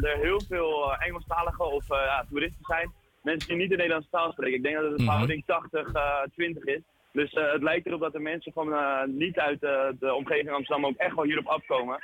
er 0.00 0.18
heel 0.20 0.40
veel 0.48 0.92
eh, 0.92 1.06
Engelstalige 1.06 1.62
of 1.62 1.88
ja, 1.88 2.24
toeristen 2.30 2.64
zijn. 2.66 2.92
Mensen 3.22 3.48
die 3.48 3.56
niet 3.58 3.70
de 3.70 3.76
Nederlandse 3.76 4.10
taal 4.10 4.32
spreken. 4.32 4.56
Ik 4.56 4.62
denk 4.62 4.74
dat 4.74 4.84
het 4.84 4.98
een 4.98 5.04
Mhm. 5.04 5.10
verhouding 5.10 5.44
80-20 5.46 6.64
is. 6.64 6.80
Dus 7.12 7.32
eh, 7.32 7.52
het 7.52 7.62
lijkt 7.62 7.86
erop 7.86 8.00
dat 8.00 8.12
de 8.12 8.18
mensen 8.18 8.52
van 8.52 8.72
eh, 8.72 9.02
niet 9.06 9.38
uit 9.38 9.62
eh, 9.62 9.86
de 10.00 10.14
omgeving 10.14 10.50
Amsterdam 10.50 10.86
ook 10.86 10.96
echt 10.96 11.14
wel 11.14 11.24
hierop 11.24 11.46
afkomen. 11.46 11.98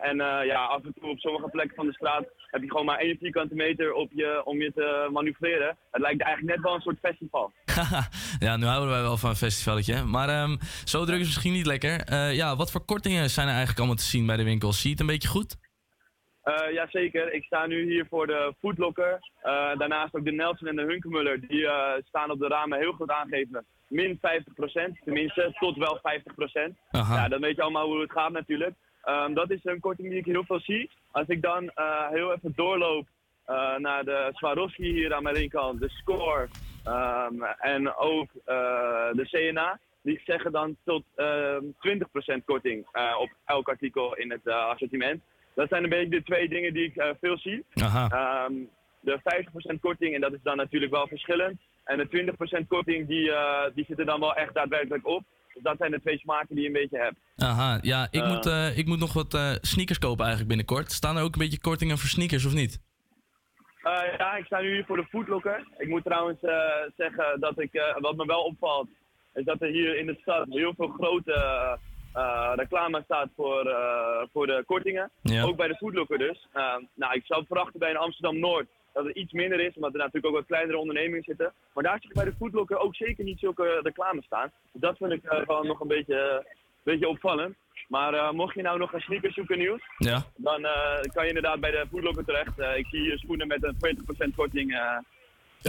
En 0.00 0.16
ja, 0.46 0.64
af 0.64 0.84
en 0.84 0.94
toe 1.00 1.10
op 1.10 1.18
sommige 1.18 1.48
plekken 1.48 1.76
van 1.76 1.86
de 1.86 1.92
straat 1.92 2.24
heb 2.50 2.62
je 2.62 2.70
gewoon 2.70 2.84
maar 2.84 2.98
één 2.98 3.16
vierkante 3.18 3.54
meter 3.54 3.92
op 3.92 4.10
je, 4.12 4.42
om 4.44 4.60
je 4.60 4.72
te 4.72 5.08
manoeuvreren. 5.12 5.76
Het 5.90 6.00
lijkt 6.00 6.22
eigenlijk 6.22 6.54
net 6.54 6.64
wel 6.64 6.74
een 6.74 6.80
soort 6.80 6.98
festival. 7.02 7.52
ja, 8.46 8.56
nu 8.56 8.64
houden 8.64 8.90
wij 8.90 9.02
wel 9.02 9.16
van 9.16 9.30
een 9.30 9.36
festivalletje. 9.36 10.02
Maar 10.02 10.28
ehm, 10.28 10.56
zo 10.84 11.04
druk 11.04 11.20
is 11.20 11.26
misschien 11.26 11.52
niet 11.52 11.66
lekker. 11.66 12.14
Ja, 12.32 12.56
wat 12.56 12.70
voor 12.70 12.84
kortingen 12.84 13.30
zijn 13.30 13.46
er 13.46 13.52
eigenlijk 13.52 13.78
allemaal 13.78 13.98
te 13.98 14.10
zien 14.10 14.26
bij 14.26 14.36
de 14.36 14.44
winkels? 14.44 14.80
Zie 14.80 14.90
je 14.90 14.96
het 14.96 15.00
een 15.00 15.12
beetje 15.12 15.28
goed? 15.28 15.56
Eh 16.42 16.72
Jazeker, 16.72 17.32
ik 17.32 17.44
sta 17.44 17.66
nu 17.66 17.84
hier 17.84 18.06
voor 18.10 18.26
de 18.26 18.54
Foodlocker. 18.58 19.18
Daarnaast 19.78 20.14
ook 20.14 20.24
de 20.24 20.32
Nelson 20.32 20.68
en 20.68 20.76
de 20.76 20.82
Hunkemuller. 20.82 21.40
Die 21.40 21.68
staan 22.08 22.30
op 22.30 22.38
de 22.38 22.48
ramen 22.48 22.78
heel 22.78 22.92
goed 22.92 23.10
aangeven. 23.10 23.66
Min 23.88 24.18
50%, 24.18 24.20
tenminste 25.04 25.54
tot 25.58 25.76
wel 25.76 26.00
50%. 26.00 26.74
Aha. 26.90 27.16
Ja, 27.16 27.28
dan 27.28 27.40
weet 27.40 27.56
je 27.56 27.62
allemaal 27.62 27.86
hoe 27.86 28.00
het 28.00 28.12
gaat 28.12 28.32
natuurlijk. 28.32 28.74
Ehm, 29.02 29.34
dat 29.34 29.50
is 29.50 29.60
een 29.62 29.80
korting 29.80 30.08
die 30.08 30.18
ik 30.18 30.26
heel 30.26 30.44
veel 30.44 30.60
zie. 30.60 30.90
Als 31.10 31.26
ik 31.26 31.42
dan 31.42 31.70
eh, 31.70 32.08
heel 32.08 32.32
even 32.32 32.52
doorloop 32.56 33.06
eh, 33.44 33.76
naar 33.76 34.04
de 34.04 34.30
Swarovski 34.32 34.92
hier 34.92 35.14
aan 35.14 35.22
mijn 35.22 35.34
linkerkant, 35.34 35.80
de 35.80 35.88
Score 35.88 36.48
ehm, 36.84 37.42
en 37.58 37.94
ook 37.96 38.30
eh, 38.44 39.12
de 39.12 39.28
CNA. 39.30 39.78
Die 40.02 40.20
zeggen 40.24 40.52
dan 40.52 40.76
tot 40.84 41.04
ehm 41.14 41.64
20% 42.40 42.44
korting 42.44 42.86
eh, 42.92 43.16
op 43.18 43.30
elk 43.44 43.68
artikel 43.68 44.16
in 44.16 44.30
het 44.30 44.48
assortiment. 44.48 45.22
Dat 45.54 45.68
zijn 45.68 45.82
een 45.82 45.88
beetje 45.88 46.08
de 46.08 46.22
twee 46.22 46.48
dingen 46.48 46.72
die 46.72 46.84
ik 46.84 47.14
veel 47.20 47.38
zie. 47.38 47.64
Aha. 47.74 48.08
Ehm, 48.08 48.54
de 49.00 49.20
50% 49.22 49.80
korting, 49.80 50.14
en 50.14 50.20
dat 50.20 50.32
is 50.32 50.42
dan 50.42 50.56
natuurlijk 50.56 50.92
wel 50.92 51.06
verschillend. 51.06 51.60
En 51.84 51.98
de 51.98 52.08
20% 52.08 52.66
korting, 52.68 53.06
die, 53.08 53.32
eh, 53.32 53.64
die 53.74 53.84
zit 53.88 53.98
er 53.98 54.04
dan 54.04 54.20
wel 54.20 54.34
echt 54.34 54.54
daadwerkelijk 54.54 55.06
op. 55.06 55.22
Dus 55.54 55.62
dat 55.62 55.76
zijn 55.78 55.90
de 55.90 56.00
twee 56.00 56.18
smaken 56.18 56.54
die 56.54 56.60
je 56.60 56.66
een 56.66 56.72
beetje 56.72 56.98
hebt. 56.98 57.16
Aha, 57.36 57.78
ja, 57.82 58.08
ik, 58.10 58.20
Eh. 58.22 58.28
moet, 58.28 58.46
eh, 58.46 58.78
ik 58.78 58.86
moet 58.86 58.98
nog 58.98 59.12
wat 59.12 59.58
sneakers 59.60 59.98
kopen 59.98 60.24
eigenlijk 60.24 60.48
binnenkort. 60.48 60.92
Staan 60.92 61.16
er 61.16 61.22
ook 61.22 61.32
een 61.34 61.40
beetje 61.40 61.60
kortingen 61.60 61.98
voor 61.98 62.08
sneakers 62.08 62.44
of 62.46 62.54
niet? 62.54 62.80
Ja, 64.18 64.36
ik 64.36 64.44
sta 64.44 64.60
nu 64.60 64.74
hier 64.74 64.84
voor 64.84 64.96
de 64.96 65.04
Foodlocker. 65.06 65.66
Ik 65.78 65.88
moet 65.88 66.04
trouwens 66.04 66.40
zeggen 66.96 67.40
dat 67.40 67.60
ik, 67.60 67.94
wat 67.98 68.16
me 68.16 68.26
wel 68.26 68.42
opvalt, 68.42 68.88
is 69.34 69.44
dat 69.44 69.62
er 69.62 69.68
hier 69.68 69.98
in 69.98 70.06
de 70.06 70.18
stad 70.20 70.46
heel 70.50 70.74
veel 70.76 70.88
grote 70.88 71.78
reclame 72.54 73.02
staat 73.04 73.28
voor, 73.36 73.74
voor 74.32 74.46
de 74.46 74.62
kortingen. 74.66 75.10
Ja. 75.22 75.42
Ook 75.42 75.56
bij 75.56 75.68
de 75.68 75.76
Foodlocker 75.76 76.18
dus. 76.18 76.46
Nou, 76.94 77.14
ik 77.14 77.24
zou 77.24 77.44
verwachten 77.46 77.78
bij 77.78 77.90
een 77.90 77.96
Amsterdam-Noord 77.96 78.66
dat 78.94 79.04
het 79.04 79.16
iets 79.16 79.32
minder 79.32 79.60
is, 79.60 79.74
omdat 79.74 79.92
er 79.92 79.98
natuurlijk 79.98 80.26
ook 80.26 80.34
wat 80.40 80.46
kleinere 80.46 80.78
ondernemingen 80.78 81.22
zitten. 81.22 81.52
Maar 81.74 81.84
daar 81.84 81.98
zie 82.00 82.08
je 82.08 82.14
bij 82.14 82.24
de 82.24 82.34
Foodlocker 82.38 82.78
ook 82.78 82.94
zeker 82.96 83.24
niet 83.24 83.38
zulke 83.38 83.80
reclame 83.82 84.22
staan. 84.22 84.50
Dus 84.72 84.80
dat 84.80 84.96
vind 84.96 85.12
ik 85.12 85.24
eh, 85.24 85.46
wel 85.46 85.62
nog 85.62 85.80
een 85.80 85.88
beetje, 85.88 86.46
beetje 86.82 87.08
opvallend. 87.08 87.54
Maar 87.88 88.14
eh, 88.14 88.30
mocht 88.30 88.54
je 88.54 88.62
nou 88.62 88.78
nog 88.78 88.92
een 88.92 89.00
sneakers 89.00 89.34
zoeken 89.34 89.58
nieuws, 89.58 89.82
Ja. 89.98 90.24
dan 90.36 90.64
eh, 90.64 91.00
kan 91.12 91.22
je 91.22 91.28
inderdaad 91.28 91.60
bij 91.60 91.70
de 91.70 91.86
Foodlocker 91.90 92.24
terecht. 92.24 92.58
Eh, 92.58 92.76
ik 92.76 92.86
zie 92.86 93.00
hier 93.00 93.18
schoenen 93.18 93.46
met 93.46 93.62
een 93.64 93.76
20% 93.78 94.34
korting 94.36 94.72
eh. 94.74 94.98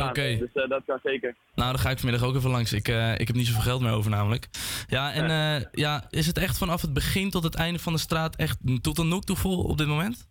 Oké. 0.10 0.38
Dus 0.38 0.54
eh, 0.54 0.70
dat 0.70 0.82
kan 0.86 1.00
zeker. 1.04 1.36
Nou, 1.56 1.72
dan 1.72 1.80
ga 1.80 1.90
ik 1.90 2.00
vanmiddag 2.00 2.28
ook 2.30 2.36
even 2.36 2.50
langs. 2.50 2.74
Ik, 2.74 2.88
eh, 2.88 3.14
ik 3.20 3.28
heb 3.28 3.36
niet 3.36 3.46
zoveel 3.48 3.62
geld 3.62 3.82
meer 3.82 3.92
over 3.94 4.12
namelijk. 4.12 4.48
Ja, 4.88 5.14
en 5.14 5.30
eh, 5.30 5.66
ja, 5.72 6.06
is 6.10 6.28
het 6.28 6.38
echt 6.38 6.58
vanaf 6.58 6.82
het 6.82 6.94
begin 6.94 7.30
tot 7.30 7.44
het 7.44 7.56
einde 7.56 7.80
van 7.80 7.94
de 7.94 8.00
straat 8.00 8.36
echt 8.36 8.58
tot 8.82 8.98
een 8.98 9.08
noek 9.08 9.24
toe 9.24 9.36
vol 9.36 9.64
op 9.64 9.78
dit 9.78 9.88
moment? 9.88 10.28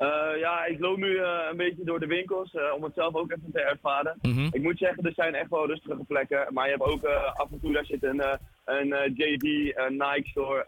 Eh, 0.00 0.38
ja, 0.38 0.64
ik 0.64 0.78
loop 0.78 0.96
nu 0.96 1.16
eh, 1.16 1.38
een 1.50 1.56
beetje 1.56 1.84
door 1.84 2.00
de 2.00 2.06
winkels 2.06 2.54
eh, 2.54 2.74
om 2.76 2.82
het 2.82 2.94
zelf 2.94 3.14
ook 3.14 3.30
even 3.30 3.52
te 3.52 3.60
ervaren. 3.60 4.18
Mhm. 4.22 4.48
Ik 4.52 4.62
moet 4.62 4.78
zeggen, 4.78 5.04
er 5.04 5.12
zijn 5.12 5.34
echt 5.34 5.50
wel 5.50 5.66
rustige 5.66 6.04
plekken. 6.08 6.46
Maar 6.50 6.64
je 6.64 6.76
hebt 6.76 6.90
ook 6.90 7.04
af 7.34 7.50
en 7.50 7.60
toe, 7.60 7.72
daar 7.72 7.84
zit 7.84 8.02
een, 8.02 8.22
een 8.64 9.12
JD, 9.14 9.76
een 9.76 9.92
Nike 9.92 10.28
store 10.28 10.64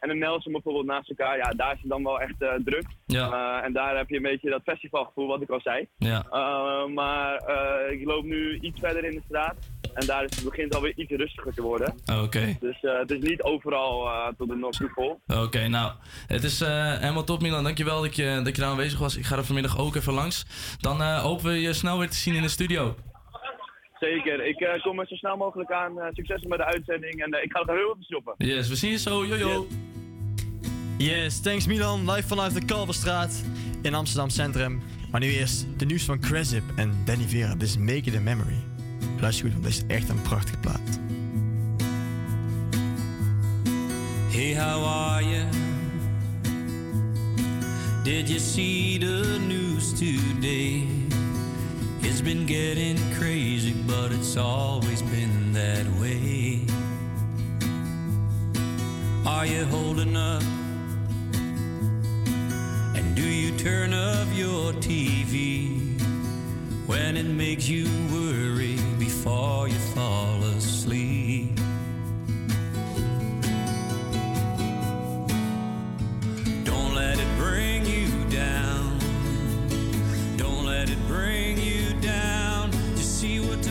en 0.00 0.10
een 0.10 0.18
Nelson 0.18 0.52
bijvoorbeeld 0.52 0.86
naast 0.86 1.08
elkaar. 1.08 1.36
Ja, 1.36 1.50
daar 1.50 1.72
is 1.72 1.80
het 1.80 1.90
dan 1.90 2.02
wel 2.02 2.20
echt 2.20 2.34
druk. 2.64 2.86
Ja. 3.06 3.62
En 3.62 3.72
daar 3.72 3.96
heb 3.96 4.08
je 4.08 4.16
een 4.16 4.22
beetje 4.22 4.50
dat 4.50 4.62
festivalgevoel 4.62 5.26
wat 5.26 5.42
ik 5.42 5.50
al 5.50 5.60
zei. 5.60 5.88
Ja. 5.96 6.24
Maar 6.94 7.34
ik 7.90 8.04
loop 8.04 8.24
nu 8.24 8.58
iets 8.60 8.80
verder 8.80 9.04
in 9.04 9.14
de 9.14 9.22
straat. 9.24 9.56
En 9.96 10.06
daar 10.06 10.24
is 10.24 10.36
het 10.36 10.44
begint 10.44 10.74
alweer 10.74 10.92
iets 10.96 11.10
rustiger 11.10 11.54
te 11.54 11.62
worden. 11.62 11.94
Oké. 12.22 12.56
Dus 12.60 12.80
eh, 12.82 12.98
het 12.98 13.10
is 13.10 13.20
niet 13.20 13.42
overal 13.42 14.06
eh, 14.06 14.28
tot 14.38 14.48
de 14.48 14.56
nog 14.56 14.70
toe 14.72 14.90
vol. 14.94 15.20
Oké, 15.26 15.68
nou, 15.68 15.92
het 16.26 16.44
is 16.44 16.60
eh, 16.60 16.98
helemaal 16.98 17.24
top 17.24 17.40
Milan. 17.42 17.64
Dankjewel 17.64 18.02
dat 18.02 18.16
je, 18.16 18.40
dat 18.44 18.56
je 18.56 18.62
daar 18.62 18.70
aanwezig 18.70 18.98
was. 18.98 19.16
Ik 19.16 19.24
ga 19.24 19.36
er 19.36 19.44
vanmiddag 19.44 19.78
ook 19.78 19.94
even 19.94 20.12
langs. 20.12 20.46
Dan 20.80 21.02
eh, 21.02 21.22
hopen 21.22 21.44
we 21.44 21.60
je 21.60 21.72
snel 21.72 21.98
weer 21.98 22.10
te 22.10 22.16
zien 22.16 22.34
in 22.34 22.42
de 22.42 22.48
studio. 22.48 22.94
Zeker. 24.00 24.46
Ik 24.46 24.60
eh, 24.60 24.82
kom 24.82 25.00
er 25.00 25.06
zo 25.06 25.14
snel 25.14 25.36
mogelijk 25.36 25.70
aan. 25.72 25.92
Succes 26.12 26.42
met 26.42 26.58
de 26.58 26.64
uitzending. 26.64 27.24
En 27.24 27.42
ik 27.42 27.52
ga 27.52 27.60
er 27.60 27.76
heel 27.76 27.90
even 27.92 28.04
shoppen. 28.04 28.34
Yes, 28.38 28.68
we 28.68 28.76
zien 28.76 28.90
je 28.90 28.98
zo. 28.98 29.26
Jojo. 29.26 29.66
Yes, 30.98 31.40
thanks 31.40 31.66
Milan. 31.66 32.10
Live 32.10 32.28
vanuit 32.28 32.54
de 32.54 32.64
Kalverstraat 32.64 33.44
in 33.82 33.94
Amsterdam 33.94 34.28
Centrum. 34.28 34.82
Maar 35.10 35.20
nu 35.20 35.32
eerst 35.32 35.78
de 35.78 35.84
nieuws 35.84 36.04
van 36.04 36.20
Cresip 36.20 36.62
en 36.76 37.02
Danny 37.04 37.24
Vera. 37.24 37.52
Dit 37.52 37.62
is 37.62 37.78
Make 37.78 37.96
It 37.96 38.16
a 38.16 38.20
Memory. 38.20 38.75
Luister 39.20 39.44
goed, 39.44 39.52
want 39.52 39.64
dit 39.64 39.72
is 39.72 39.82
echt 39.86 40.08
een 40.08 40.22
prachtige 40.22 40.58
plaat. 40.58 40.98
Hey, 44.30 44.54
how 44.54 44.84
are 44.84 45.24
you? 45.24 45.44
Did 48.04 48.28
you 48.28 48.38
see 48.38 48.98
the 48.98 49.38
news 49.46 49.92
today? 49.92 50.86
It's 52.00 52.20
been 52.22 52.46
getting 52.46 52.98
crazy, 53.18 53.74
but 53.86 54.12
it's 54.12 54.36
always 54.36 55.02
been 55.02 55.52
that 55.52 55.86
way. 56.00 56.60
Are 59.24 59.46
you 59.46 59.64
holding 59.64 60.16
up? 60.16 60.42
And 62.94 63.16
do 63.16 63.22
you 63.22 63.56
turn 63.56 63.92
off 63.92 64.26
your 64.34 64.72
TV 64.74 65.68
when 66.86 67.16
it 67.16 67.26
makes 67.26 67.68
you 67.68 67.86
worry 68.12 68.85
before 69.26 69.66
you 69.66 69.74
fall 69.74 70.40
asleep? 70.44 71.58
Don't 76.62 76.94
let 76.94 77.18
it 77.18 77.26
bring 77.36 77.84
you 77.86 78.06
down. 78.30 78.96
Don't 80.36 80.64
let 80.64 80.90
it 80.90 80.98
bring 81.08 81.58
you 81.58 81.92
down. 82.00 82.70
Just 82.94 83.18
see 83.20 83.40
what 83.40 83.64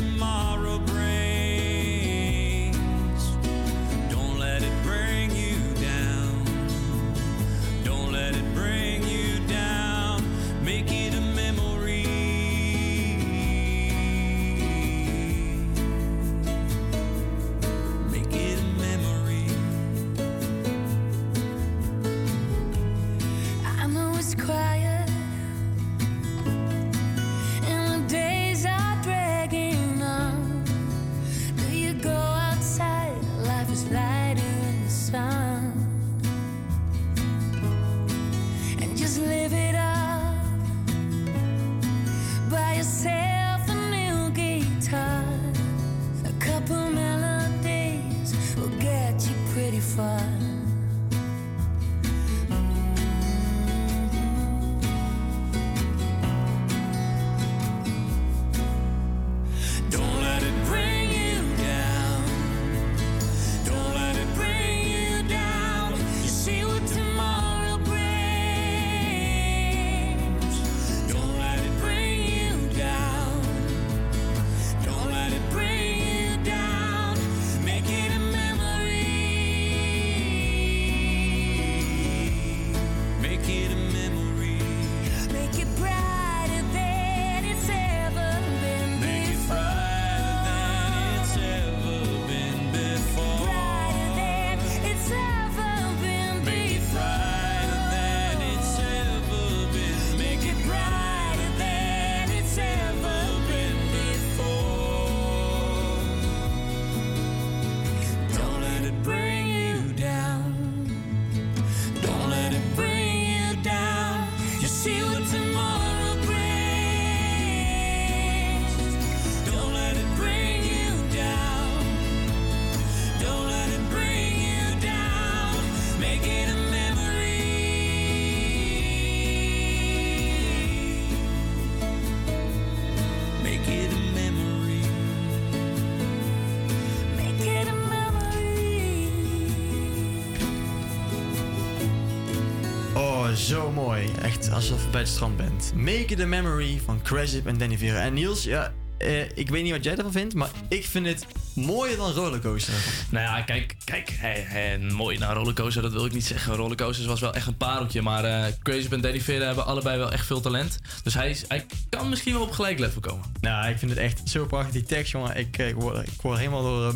zo 143.45 143.71
mooi. 143.71 144.09
Echt 144.21 144.51
alsof 144.51 144.83
je 144.83 144.89
bij 144.89 145.01
het 145.01 145.09
strand 145.09 145.37
bent. 145.37 145.71
Make 145.75 146.21
a 146.21 146.25
memory 146.25 146.81
van 146.85 147.01
Craship 147.01 147.47
en 147.47 147.57
Danny 147.57 147.77
Vera. 147.77 147.99
En 148.01 148.13
Niels, 148.13 148.43
ja, 148.43 148.73
eh, 148.97 149.21
ik 149.37 149.49
weet 149.49 149.63
niet 149.63 149.71
wat 149.71 149.83
jij 149.83 149.95
ervan 149.95 150.11
vindt, 150.11 150.33
maar 150.33 150.49
ik 150.69 150.85
vind 150.85 151.05
het 151.07 151.25
mooier 151.55 151.97
dan 151.97 152.11
Rollercoaster. 152.11 152.73
Nou 153.09 153.25
ja, 153.25 153.41
kijk, 153.41 153.75
kijk 153.83 154.09
hè, 154.13 154.77
mooi 154.79 155.17
naar 155.17 155.35
rollercoaster, 155.35 155.81
dat 155.81 155.91
wil 155.91 156.05
ik 156.05 156.13
niet 156.13 156.25
zeggen. 156.25 156.55
Rollercoasters 156.55 157.07
was 157.07 157.19
wel 157.19 157.33
echt 157.33 157.47
een 157.47 157.57
pareltje, 157.57 158.01
maar 158.01 158.23
eh 158.23 158.53
Crazy 158.63 158.87
en 158.89 159.01
Danny 159.01 159.21
Vera 159.21 159.45
hebben 159.45 159.65
allebei 159.65 159.97
wel 159.97 160.11
echt 160.11 160.25
veel 160.25 160.41
talent. 160.41 160.79
Dus 161.03 161.13
hij, 161.13 161.29
is- 161.29 161.45
hij 161.47 161.65
kan 161.89 162.09
misschien 162.09 162.33
wel 162.33 162.41
op 162.43 162.51
gelijk 162.51 162.79
level 162.79 163.01
komen. 163.01 163.25
Nou, 163.41 163.69
ik 163.69 163.77
vind 163.77 163.91
het 163.91 163.99
echt 163.99 164.21
zo 164.29 164.45
prachtig, 164.45 164.73
die 164.73 164.83
tekst, 164.83 165.11
jongen. 165.11 165.37
Ik, 165.37 165.57
eh, 165.57 165.67
ik, 165.67 165.75
word, 165.75 166.07
ik 166.07 166.21
word 166.21 166.37
helemaal 166.37 166.63
door... 166.63 166.95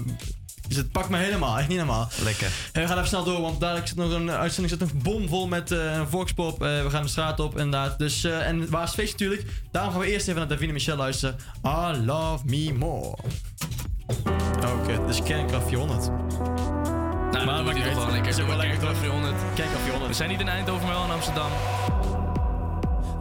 eh, 0.70 0.76
dus 0.76 0.78
het 0.78 0.92
pakt 0.92 1.10
me 1.10 1.18
helemaal, 1.18 1.58
echt 1.58 1.68
niet 1.68 1.78
normaal. 1.78 2.08
Lekker. 2.24 2.52
En 2.72 2.82
we 2.82 2.88
gaan 2.88 2.96
even 2.96 3.10
snel 3.10 3.24
door, 3.24 3.42
want 3.42 3.60
dadelijk 3.60 3.88
zit 3.88 3.98
nog 3.98 4.12
een 4.12 4.32
uitzending 4.32 4.80
zit 4.80 4.80
nog 4.80 5.04
bomvol 5.04 5.48
met 5.48 5.72
eh 5.72 6.02
Voxpop. 6.10 6.64
Eh, 6.64 6.84
we 6.84 6.90
gaan 6.90 7.04
de 7.04 7.10
straat 7.10 7.40
op, 7.40 7.58
inderdaad. 7.58 7.98
Dus, 8.00 8.24
eh, 8.24 8.48
en 8.48 8.70
waar 8.70 8.84
is 8.84 8.90
het 8.90 9.00
feest 9.00 9.12
natuurlijk? 9.12 9.46
Daarom 9.72 9.92
gaan 9.92 10.02
we 10.02 10.12
eerst 10.12 10.28
even 10.28 10.40
naar 10.40 10.50
Davine 10.50 10.74
Michel 10.74 10.98
luisteren. 10.98 11.36
I 11.66 12.06
love 12.06 12.46
me 12.46 12.74
more. 12.74 13.16
Oké, 14.80 15.06
dus 15.08 15.24
Kernkraft 15.24 15.68
400. 15.68 16.08
Nou, 17.32 17.46
maar 17.46 17.64
maakt 17.64 17.78
niet 17.78 17.84
gewoon 17.84 18.12
lekker. 18.12 18.32
Is 18.32 18.40
ook 18.40 18.48
wel 18.48 18.58
lekker 18.58 18.80
toch? 18.80 18.98
400. 18.98 19.36
Kernkraft 19.56 19.84
400. 19.84 20.12
We 20.12 20.18
zijn 20.18 20.30
niet 20.30 20.40
in 20.40 20.48
Eindhoven, 20.48 20.86
maar 20.86 20.96
wel 20.96 21.04
in 21.04 21.12
Amsterdam. 21.12 21.52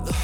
The 0.04 0.14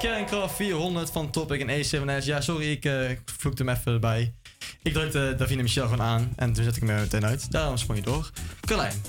Kernkraft 0.00 0.56
400 0.56 1.10
van 1.10 1.30
Topic 1.30 1.60
en 1.60 1.84
A7S. 1.84 2.24
Ja, 2.24 2.40
sorry, 2.40 2.70
ik 2.70 2.84
eh, 2.84 3.10
ik 3.10 3.20
vloekte 3.38 3.64
hem 3.64 3.76
even 3.76 3.92
erbij. 3.92 4.32
Ik 4.82 4.92
drukte 4.92 5.34
Davine 5.36 5.62
Michel 5.62 5.84
gewoon 5.84 6.02
aan 6.02 6.32
en 6.36 6.52
toen 6.52 6.64
zet 6.64 6.76
ik 6.76 6.88
er 6.88 6.94
meteen 6.94 7.24
uit. 7.24 7.50
Daarom 7.50 7.76
sprong 7.76 7.98
je 7.98 8.04
door. 8.04 8.30
Carlijn, 8.60 9.02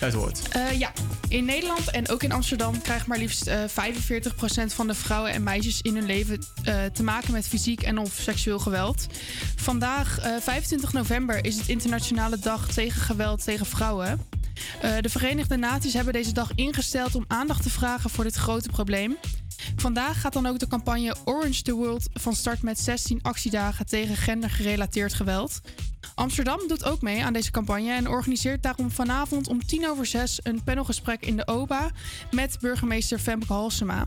uit 0.00 0.14
woord. 0.14 0.48
Eh, 0.48 0.78
ja, 0.78 0.92
in 1.28 1.44
Nederland 1.44 1.90
en 1.90 2.08
ook 2.08 2.22
in 2.22 2.32
Amsterdam 2.32 2.82
krijgt 2.82 3.06
maar 3.06 3.18
liefst 3.18 3.46
eh 3.46 3.58
45% 3.68 4.74
van 4.74 4.86
de 4.86 4.94
vrouwen 4.94 5.32
en 5.32 5.42
meisjes 5.42 5.80
in 5.80 5.94
hun 5.94 6.06
leven 6.06 6.38
eh, 6.64 6.84
te 6.84 7.02
maken 7.02 7.32
met 7.32 7.48
fysiek 7.48 7.82
en 7.82 7.98
of 7.98 8.12
seksueel 8.12 8.58
geweld. 8.58 9.06
Vandaag, 9.56 10.18
eh, 10.18 10.32
25 10.40 10.92
november, 10.92 11.44
is 11.44 11.56
het 11.56 11.68
Internationale 11.68 12.38
Dag 12.38 12.72
tegen 12.72 13.00
Geweld 13.00 13.44
tegen 13.44 13.66
Vrouwen. 13.66 14.31
Eh, 14.80 14.96
de 15.00 15.08
Verenigde 15.08 15.56
Naties 15.56 15.92
hebben 15.92 16.12
deze 16.12 16.32
dag 16.32 16.50
ingesteld 16.54 17.14
om 17.14 17.24
aandacht 17.28 17.62
te 17.62 17.70
vragen 17.70 18.10
voor 18.10 18.24
dit 18.24 18.34
grote 18.34 18.68
probleem. 18.68 19.16
Vandaag 19.76 20.20
gaat 20.20 20.32
dan 20.32 20.46
ook 20.46 20.58
de 20.58 20.66
campagne 20.66 21.16
Orange 21.24 21.62
the 21.62 21.74
World 21.74 22.08
van 22.12 22.34
start 22.34 22.62
met 22.62 22.80
16 22.80 23.18
actiedagen 23.22 23.86
tegen 23.86 24.16
gendergerelateerd 24.16 25.14
geweld. 25.14 25.60
Amsterdam 26.14 26.58
doet 26.68 26.84
ook 26.84 27.02
mee 27.02 27.24
aan 27.24 27.32
deze 27.32 27.50
campagne 27.50 27.92
en 27.92 28.08
organiseert 28.08 28.62
daarom 28.62 28.90
vanavond 28.90 29.48
om 29.48 29.66
tien 29.66 29.88
over 29.88 30.06
zes 30.06 30.38
een 30.42 30.62
panelgesprek 30.64 31.26
in 31.26 31.36
de 31.36 31.46
OBA 31.46 31.90
met 32.30 32.56
burgemeester 32.60 33.18
Femke 33.18 33.52
Halsema. 33.52 34.06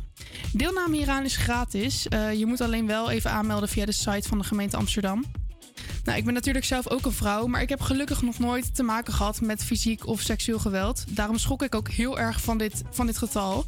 Deelname 0.54 0.98
hieraan 0.98 1.24
is 1.24 1.38
gratis. 1.38 2.08
Eh, 2.08 2.34
je 2.34 2.46
moet 2.46 2.62
alleen 2.62 2.88
wel 2.88 3.10
even 3.10 3.32
aanmelden 3.32 3.70
via 3.70 3.86
de 3.86 3.92
site 3.92 4.28
van 4.28 4.38
de 4.38 4.44
gemeente 4.44 4.78
Amsterdam. 4.78 5.26
Nou, 6.06 6.18
ik 6.18 6.26
ben 6.26 6.34
natuurlijk 6.34 6.66
zelf 6.66 6.90
ook 6.90 7.06
een 7.06 7.12
vrouw, 7.12 7.48
maar 7.48 7.62
ik 7.62 7.70
heb 7.70 7.82
gelukkig 7.82 8.22
nog 8.22 8.40
nooit 8.40 8.76
te 8.76 8.84
maken 8.84 9.14
gehad 9.14 9.42
met 9.42 9.64
fysiek 9.64 10.08
of 10.08 10.22
seksueel 10.22 10.60
geweld. 10.60 11.04
Daarom 11.10 11.38
schrok 11.38 11.64
ik 11.64 11.76
ook 11.76 11.90
heel 11.90 12.20
erg 12.20 12.42
van 12.42 12.58
dit, 12.58 12.82
van 12.90 13.06
dit 13.06 13.18
getal. 13.18 13.66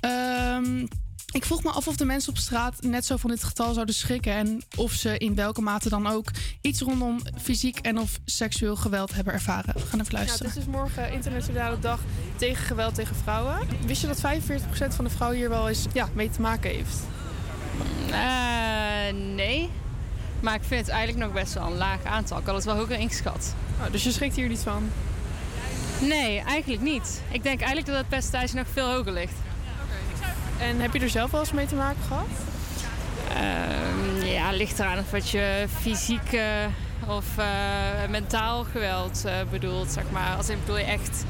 Ehm, 0.00 0.86
ik 1.32 1.44
vroeg 1.44 1.62
me 1.62 1.70
af 1.70 1.88
of 1.88 1.96
de 1.96 2.04
mensen 2.04 2.30
op 2.30 2.38
straat 2.38 2.82
net 2.82 3.04
zo 3.06 3.16
van 3.16 3.30
dit 3.30 3.44
getal 3.44 3.72
zouden 3.72 3.94
schrikken. 3.94 4.32
En 4.32 4.62
of 4.76 4.92
ze 4.92 5.18
in 5.18 5.34
welke 5.34 5.60
mate 5.60 5.88
dan 5.88 6.06
ook 6.06 6.30
iets 6.60 6.80
rondom 6.80 7.20
fysiek 7.42 7.78
en 7.78 7.98
of 7.98 8.18
seksueel 8.24 8.76
geweld 8.76 9.14
hebben 9.14 9.32
ervaren. 9.32 9.74
We 9.74 9.80
gaan 9.80 10.00
even 10.00 10.12
Ja, 10.12 10.18
luisteren. 10.18 10.46
dus 10.46 10.54
het 10.54 10.66
is 10.68 10.74
morgen 10.78 11.12
internationale 11.12 11.78
dag 11.78 12.00
tegen 12.36 12.64
geweld 12.64 12.94
tegen 12.94 13.16
vrouwen. 13.16 13.58
Wist 13.86 14.00
je 14.00 14.06
dat 14.06 14.20
45% 14.20 14.94
van 14.94 15.04
de 15.04 15.10
vrouwen 15.10 15.38
hier 15.38 15.48
wel 15.48 15.68
eens 15.68 15.84
ja, 15.92 16.08
mee 16.12 16.30
te 16.30 16.40
maken 16.40 16.70
heeft? 16.70 16.98
Eh, 18.10 19.14
nee. 19.34 19.70
Maar 20.40 20.54
ik 20.54 20.62
vind 20.64 20.80
het 20.80 20.90
eigenlijk 20.94 21.24
nog 21.26 21.42
best 21.42 21.54
wel 21.54 21.66
een 21.66 21.76
laag 21.76 22.04
aantal. 22.04 22.38
Ik 22.38 22.46
had 22.46 22.54
het 22.54 22.64
wel 22.64 22.76
hoger 22.76 22.98
ingeschat. 22.98 23.54
Oh, 23.80 23.92
dus 23.92 24.04
je 24.04 24.10
schrikt 24.10 24.36
hier 24.36 24.48
niet 24.48 24.60
van? 24.62 24.90
Nee, 26.00 26.40
eigenlijk 26.40 26.82
niet. 26.82 27.22
Ik 27.30 27.42
denk 27.42 27.58
eigenlijk 27.58 27.86
dat 27.86 27.96
het 27.96 28.08
percentage 28.08 28.56
nog 28.56 28.66
veel 28.72 28.90
hoger 28.92 29.12
ligt. 29.12 29.36
En 30.58 30.80
heb 30.80 30.92
je 30.92 31.00
er 31.00 31.10
zelf 31.10 31.30
wel 31.30 31.40
eens 31.40 31.52
mee 31.52 31.66
te 31.66 31.74
maken 31.74 32.02
gehad? 32.08 32.26
Ehm, 33.28 34.26
ja, 34.26 34.50
ligt 34.50 34.78
eraan 34.78 34.98
of 34.98 35.10
wat 35.10 35.30
je 35.30 35.66
fysiek 35.80 36.40
of 37.06 37.38
eh, 37.38 37.46
mentaal 38.08 38.64
geweld 38.64 39.24
eh, 39.24 39.32
bedoelt, 39.50 39.90
zeg 39.90 40.04
maar. 40.10 40.36
Als 40.36 40.48
in 40.48 40.58
bedoel 40.60 40.78
je 40.78 40.84
echt 40.84 41.24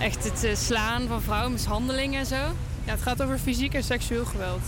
echt 0.00 0.24
het 0.24 0.44
eh, 0.44 0.56
slaan 0.56 1.06
van 1.08 1.22
vrouwen, 1.22 1.52
mishandeling 1.52 2.16
en 2.16 2.26
zo. 2.26 2.54
Ja, 2.84 2.92
het 2.92 3.02
gaat 3.02 3.22
over 3.22 3.38
fysiek 3.38 3.74
en 3.74 3.84
seksueel 3.84 4.24
geweld. 4.24 4.62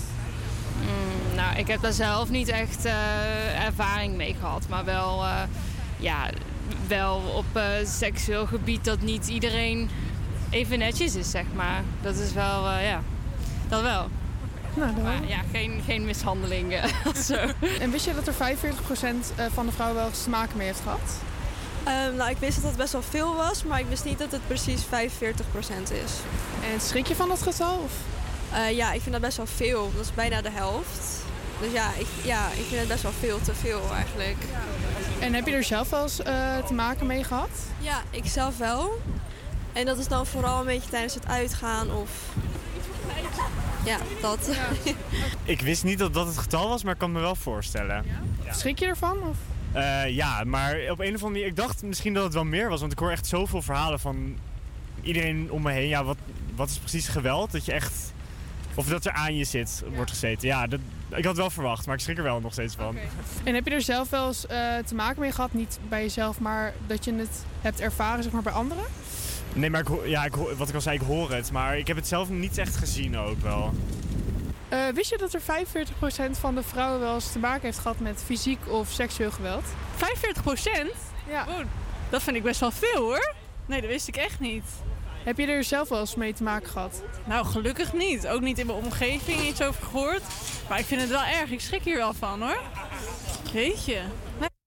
Mm, 0.81 1.37
nou, 1.37 1.57
ik 1.57 1.67
heb 1.67 1.81
daar 1.81 1.93
zelf 1.93 2.31
niet 2.31 2.49
echt 2.49 2.85
eh, 2.85 3.65
ervaring 3.65 4.17
mee 4.17 4.37
gehad. 4.41 4.69
Maar 4.69 4.85
wel, 4.85 5.25
eh, 5.25 5.43
ja, 5.99 6.31
wel 6.87 7.17
op 7.17 7.45
eh, 7.53 7.65
seksueel 7.85 8.47
gebied 8.47 8.85
dat 8.85 9.01
niet 9.01 9.29
iedereen 9.29 9.91
even 10.51 10.79
netjes 10.79 11.15
is, 11.15 11.31
zeg 11.31 11.45
maar. 11.55 11.83
Dat 12.03 12.17
is 12.17 12.33
wel, 12.33 12.69
eh, 12.69 12.89
ja, 12.89 13.03
dat 13.69 13.83
wel. 13.83 14.09
Nou, 14.75 14.95
dat 14.95 15.05
maar 15.05 15.29
ja, 15.29 15.41
geen, 15.53 15.81
geen 15.87 16.05
mishandeling 16.05 16.75
of 17.11 17.17
zo. 17.17 17.35
En 17.81 17.91
wist 17.91 18.05
je 18.05 18.15
dat 18.15 18.27
er 18.27 18.35
45% 18.35 18.37
eh, 19.37 19.45
van 19.53 19.67
de 19.67 19.73
vrouwen 19.73 19.99
wel 19.99 20.09
eens 20.09 20.23
te 20.23 20.31
maken 20.31 20.57
mee 20.57 20.67
heeft 20.67 20.81
gehad? 20.81 21.19
Ehm, 21.85 22.17
nou, 22.17 22.31
ik 22.31 22.37
wist 22.37 22.55
dat 22.55 22.65
het 22.65 22.77
best 22.77 22.93
wel 22.93 23.03
veel 23.03 23.35
was, 23.35 23.65
maar 23.65 23.81
ik 23.81 23.87
wist 23.89 24.05
niet 24.05 24.19
dat 24.19 24.33
het 24.33 24.47
precies 24.47 24.85
45% 24.85 24.87
is. 25.91 26.13
En 26.73 26.81
schrik 26.81 27.07
je 27.07 27.15
van 27.15 27.29
dat 27.29 27.43
getal? 27.43 27.79
Of? 27.85 27.93
Eh, 28.53 28.77
ja, 28.77 28.93
ik 28.93 29.01
vind 29.01 29.13
dat 29.13 29.21
best 29.21 29.37
wel 29.37 29.47
veel. 29.47 29.93
Dat 29.97 30.05
is 30.05 30.15
bijna 30.15 30.43
de 30.43 30.51
helft. 30.51 31.27
Dus 31.61 31.73
ja 31.73 31.91
ik, 31.99 32.07
ja, 32.25 32.49
ik 32.49 32.65
vind 32.69 32.81
het 32.81 32.89
best 32.89 33.03
wel 33.03 33.13
veel 33.13 33.41
te 33.41 33.55
veel 33.55 33.83
eigenlijk. 33.95 34.37
En 35.21 35.35
heb 35.35 35.47
je 35.47 35.53
er 35.53 35.65
zelf 35.65 35.91
wel 35.91 36.03
eens 36.03 36.23
eh, 36.23 36.57
te 36.57 36.75
maken 36.75 37.07
mee 37.07 37.25
gehad? 37.25 37.51
Ja, 37.81 38.03
ik 38.11 38.27
zelf 38.27 38.59
wel. 38.59 39.01
En 39.73 39.87
dat 39.87 39.99
is 39.99 40.09
dan 40.09 40.27
vooral 40.27 40.61
een 40.61 40.67
beetje 40.67 40.91
tijdens 40.91 41.15
het 41.15 41.27
uitgaan 41.27 41.91
of... 41.93 42.11
Ja, 43.85 43.99
dat. 44.21 44.51
Ik 45.45 45.61
wist 45.61 45.85
niet 45.85 45.99
dat 45.99 46.15
dat 46.15 46.27
het 46.27 46.39
getal 46.39 46.69
was, 46.69 46.83
maar 46.83 46.93
ik 46.93 46.99
kan 46.99 47.13
me 47.13 47.21
wel 47.21 47.35
voorstellen. 47.35 48.05
Ja. 48.45 48.53
Schrik 48.53 48.79
je 48.79 48.87
ervan? 48.87 49.19
Of? 49.23 49.37
Eh, 49.73 50.09
ja, 50.09 50.45
maar 50.45 50.75
op 50.91 50.99
een 50.99 51.15
of 51.15 51.23
andere 51.23 51.31
manier... 51.31 51.47
Ik 51.47 51.57
dacht 51.57 51.83
misschien 51.83 52.15
dat 52.15 52.25
het 52.25 52.35
wel 52.35 52.45
meer 52.45 52.69
was, 52.69 52.81
want 52.81 52.93
ik 52.93 52.99
hoor 52.99 53.11
echt 53.11 53.27
zoveel 53.27 53.63
verhalen 53.63 54.01
van 54.01 54.37
iedereen 55.03 55.51
om 55.51 55.63
me 55.63 55.73
heen. 55.73 55.89
Ja, 55.89 56.05
wat, 56.05 56.17
wat 56.55 56.69
is 56.69 56.79
precies 56.79 57.09
geweld? 57.09 57.53
Dat 57.53 57.65
je 57.65 57.73
echt... 57.73 58.13
Of 58.79 58.87
dat 58.87 59.05
er 59.05 59.13
aan 59.13 59.37
je 59.37 59.45
zit, 59.45 59.83
wordt 59.95 60.11
gezeten. 60.11 60.49
Ja, 60.49 60.67
dat, 60.67 60.81
ik 61.15 61.25
had 61.25 61.37
wel 61.37 61.51
verwacht, 61.51 61.87
maar 61.87 61.95
ik 61.95 62.01
schrik 62.01 62.17
er 62.17 62.23
wel 62.23 62.41
nog 62.41 62.53
steeds 62.53 62.75
van. 62.75 62.97
En 63.45 63.55
heb 63.55 63.65
je 63.67 63.71
er 63.75 63.83
zelf 63.83 64.11
wel 64.11 64.27
eens 64.27 64.47
eh, 64.47 64.77
te 64.87 64.95
maken 64.95 65.21
mee 65.21 65.33
gehad? 65.33 65.53
Niet 65.53 65.79
bij 65.89 66.03
jezelf, 66.03 66.41
maar 66.41 66.73
dat 66.87 67.05
je 67.05 67.15
het 67.15 67.45
hebt 67.61 67.81
ervaren 67.81 68.23
zeg 68.23 68.33
maar, 68.33 68.43
bij 68.43 68.53
anderen? 68.53 68.85
Nee, 69.53 69.71
maar 69.71 69.81
ik, 69.81 69.87
hoor- 69.87 70.09
ja, 70.09 70.25
ik, 70.25 70.33
hoor- 70.35 70.57
wat 70.57 70.69
ik 70.69 70.75
al 70.75 70.81
zei, 70.81 70.97
ik 70.99 71.07
hoor 71.07 71.31
het. 71.33 71.53
Maar 71.53 71.79
ik 71.79 71.87
heb 71.87 71.97
het 71.97 72.07
zelf 72.09 72.29
niet 72.29 72.59
echt 72.59 72.77
gezien 72.77 73.17
ook 73.19 73.41
wel. 73.41 73.73
Eh, 74.69 74.79
wist 74.95 75.11
je 75.11 75.19
dat 75.19 75.35
er 75.35 75.41
45% 75.41 76.31
van 76.39 76.55
de 76.55 76.63
vrouwen 76.63 77.01
wel 77.01 77.15
eens 77.15 77.33
te 77.33 77.39
maken 77.39 77.63
heeft 77.63 77.79
gehad 77.79 77.99
met 78.01 78.23
fysiek 78.25 78.59
of 78.69 78.91
seksueel 78.91 79.31
geweld? 79.31 79.65
45 79.97 80.43
procent? 80.43 80.93
Ja. 81.29 81.47
dat 82.11 82.23
vind 82.23 82.37
ik 82.37 82.43
best 82.43 82.61
wel 82.61 82.71
veel 82.71 83.03
hoor. 83.03 83.35
Nee, 83.67 83.81
dat 83.81 83.91
wist 83.91 84.09
ik 84.09 84.17
echt 84.17 84.41
niet. 84.41 84.65
Heb 85.25 85.39
je 85.39 85.47
er 85.47 85.65
zelf 85.65 85.89
wel 85.89 86.01
eens 86.01 86.15
mee 86.15 86.33
te 86.33 86.43
maken 86.43 86.69
gehad? 86.69 87.03
Nou, 87.27 87.47
gelukkig 87.47 87.93
niet. 87.93 88.29
Ook 88.29 88.41
niet 88.41 88.59
in 88.59 88.67
mijn 88.67 88.79
omgeving 88.79 89.41
iets 89.41 89.63
over 89.63 89.83
gehoord. 89.83 90.23
Maar 90.69 90.79
ik 90.79 90.85
vind 90.85 91.01
het 91.01 91.11
wel 91.11 91.25
erg. 91.25 91.51
Ik 91.51 91.61
schrik 91.61 91.83
hier 91.83 91.97
wel 91.97 92.15
van 92.15 92.43
hoor. 92.43 92.61
Jeetje. 93.53 94.01
Nee. 94.39 94.58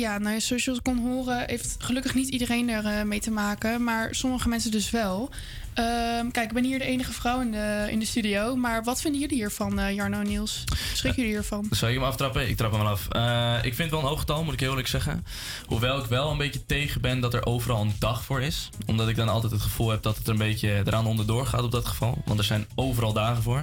Ja, 0.00 0.18
nou 0.18 0.34
ja, 0.34 0.40
zoals 0.40 0.64
je 0.64 0.78
kon 0.82 0.98
horen, 0.98 1.42
heeft 1.46 1.76
gelukkig 1.78 2.14
niet 2.14 2.28
iedereen 2.28 2.68
er 2.68 2.84
eh, 2.86 3.02
mee 3.02 3.20
te 3.20 3.30
maken, 3.30 3.84
maar 3.84 4.14
sommige 4.14 4.48
mensen 4.48 4.70
dus 4.70 4.90
wel. 4.90 5.30
Ehm, 5.74 6.30
kijk, 6.30 6.46
ik 6.46 6.52
ben 6.52 6.64
hier 6.64 6.78
de 6.78 6.84
enige 6.84 7.12
vrouw 7.12 7.40
in 7.40 7.50
de, 7.50 7.86
in 7.90 7.98
de 7.98 8.04
studio, 8.06 8.56
maar 8.56 8.84
wat 8.84 9.00
vinden 9.00 9.20
jullie 9.20 9.36
hiervan, 9.36 9.78
eh, 9.78 9.94
Jarno 9.94 10.20
en 10.20 10.26
Niels? 10.26 10.64
Schrikken 10.92 11.22
jullie 11.22 11.36
hiervan? 11.38 11.66
Zal 11.70 11.88
ik 11.88 11.94
hem 11.94 12.04
aftrappen? 12.04 12.48
Ik 12.48 12.56
trap 12.56 12.70
hem 12.72 12.80
wel 12.80 12.90
af. 12.90 13.08
Eh, 13.08 13.54
ik 13.56 13.74
vind 13.74 13.78
het 13.78 13.90
wel 13.90 14.00
een 14.00 14.06
hoog 14.06 14.18
getal, 14.18 14.44
moet 14.44 14.52
ik 14.52 14.60
heel 14.60 14.68
eerlijk 14.68 14.88
zeggen. 14.88 15.26
Hoewel 15.66 15.98
ik 15.98 16.04
wel 16.06 16.30
een 16.30 16.36
beetje 16.38 16.66
tegen 16.66 17.00
ben 17.00 17.20
dat 17.20 17.34
er 17.34 17.46
overal 17.46 17.80
een 17.80 17.92
dag 17.98 18.24
voor 18.24 18.42
is. 18.42 18.68
Omdat 18.86 19.08
ik 19.08 19.16
dan 19.16 19.28
altijd 19.28 19.52
het 19.52 19.62
gevoel 19.62 19.90
heb 19.90 20.02
dat 20.02 20.16
het 20.16 20.26
er 20.26 20.32
een 20.32 20.38
beetje 20.38 20.82
eraan 20.86 21.06
onderdoor 21.06 21.46
gaat 21.46 21.62
op 21.62 21.70
dat 21.72 21.86
geval. 21.86 22.22
Want 22.24 22.38
er 22.38 22.44
zijn 22.44 22.66
overal 22.74 23.12
dagen 23.12 23.42
voor. 23.42 23.60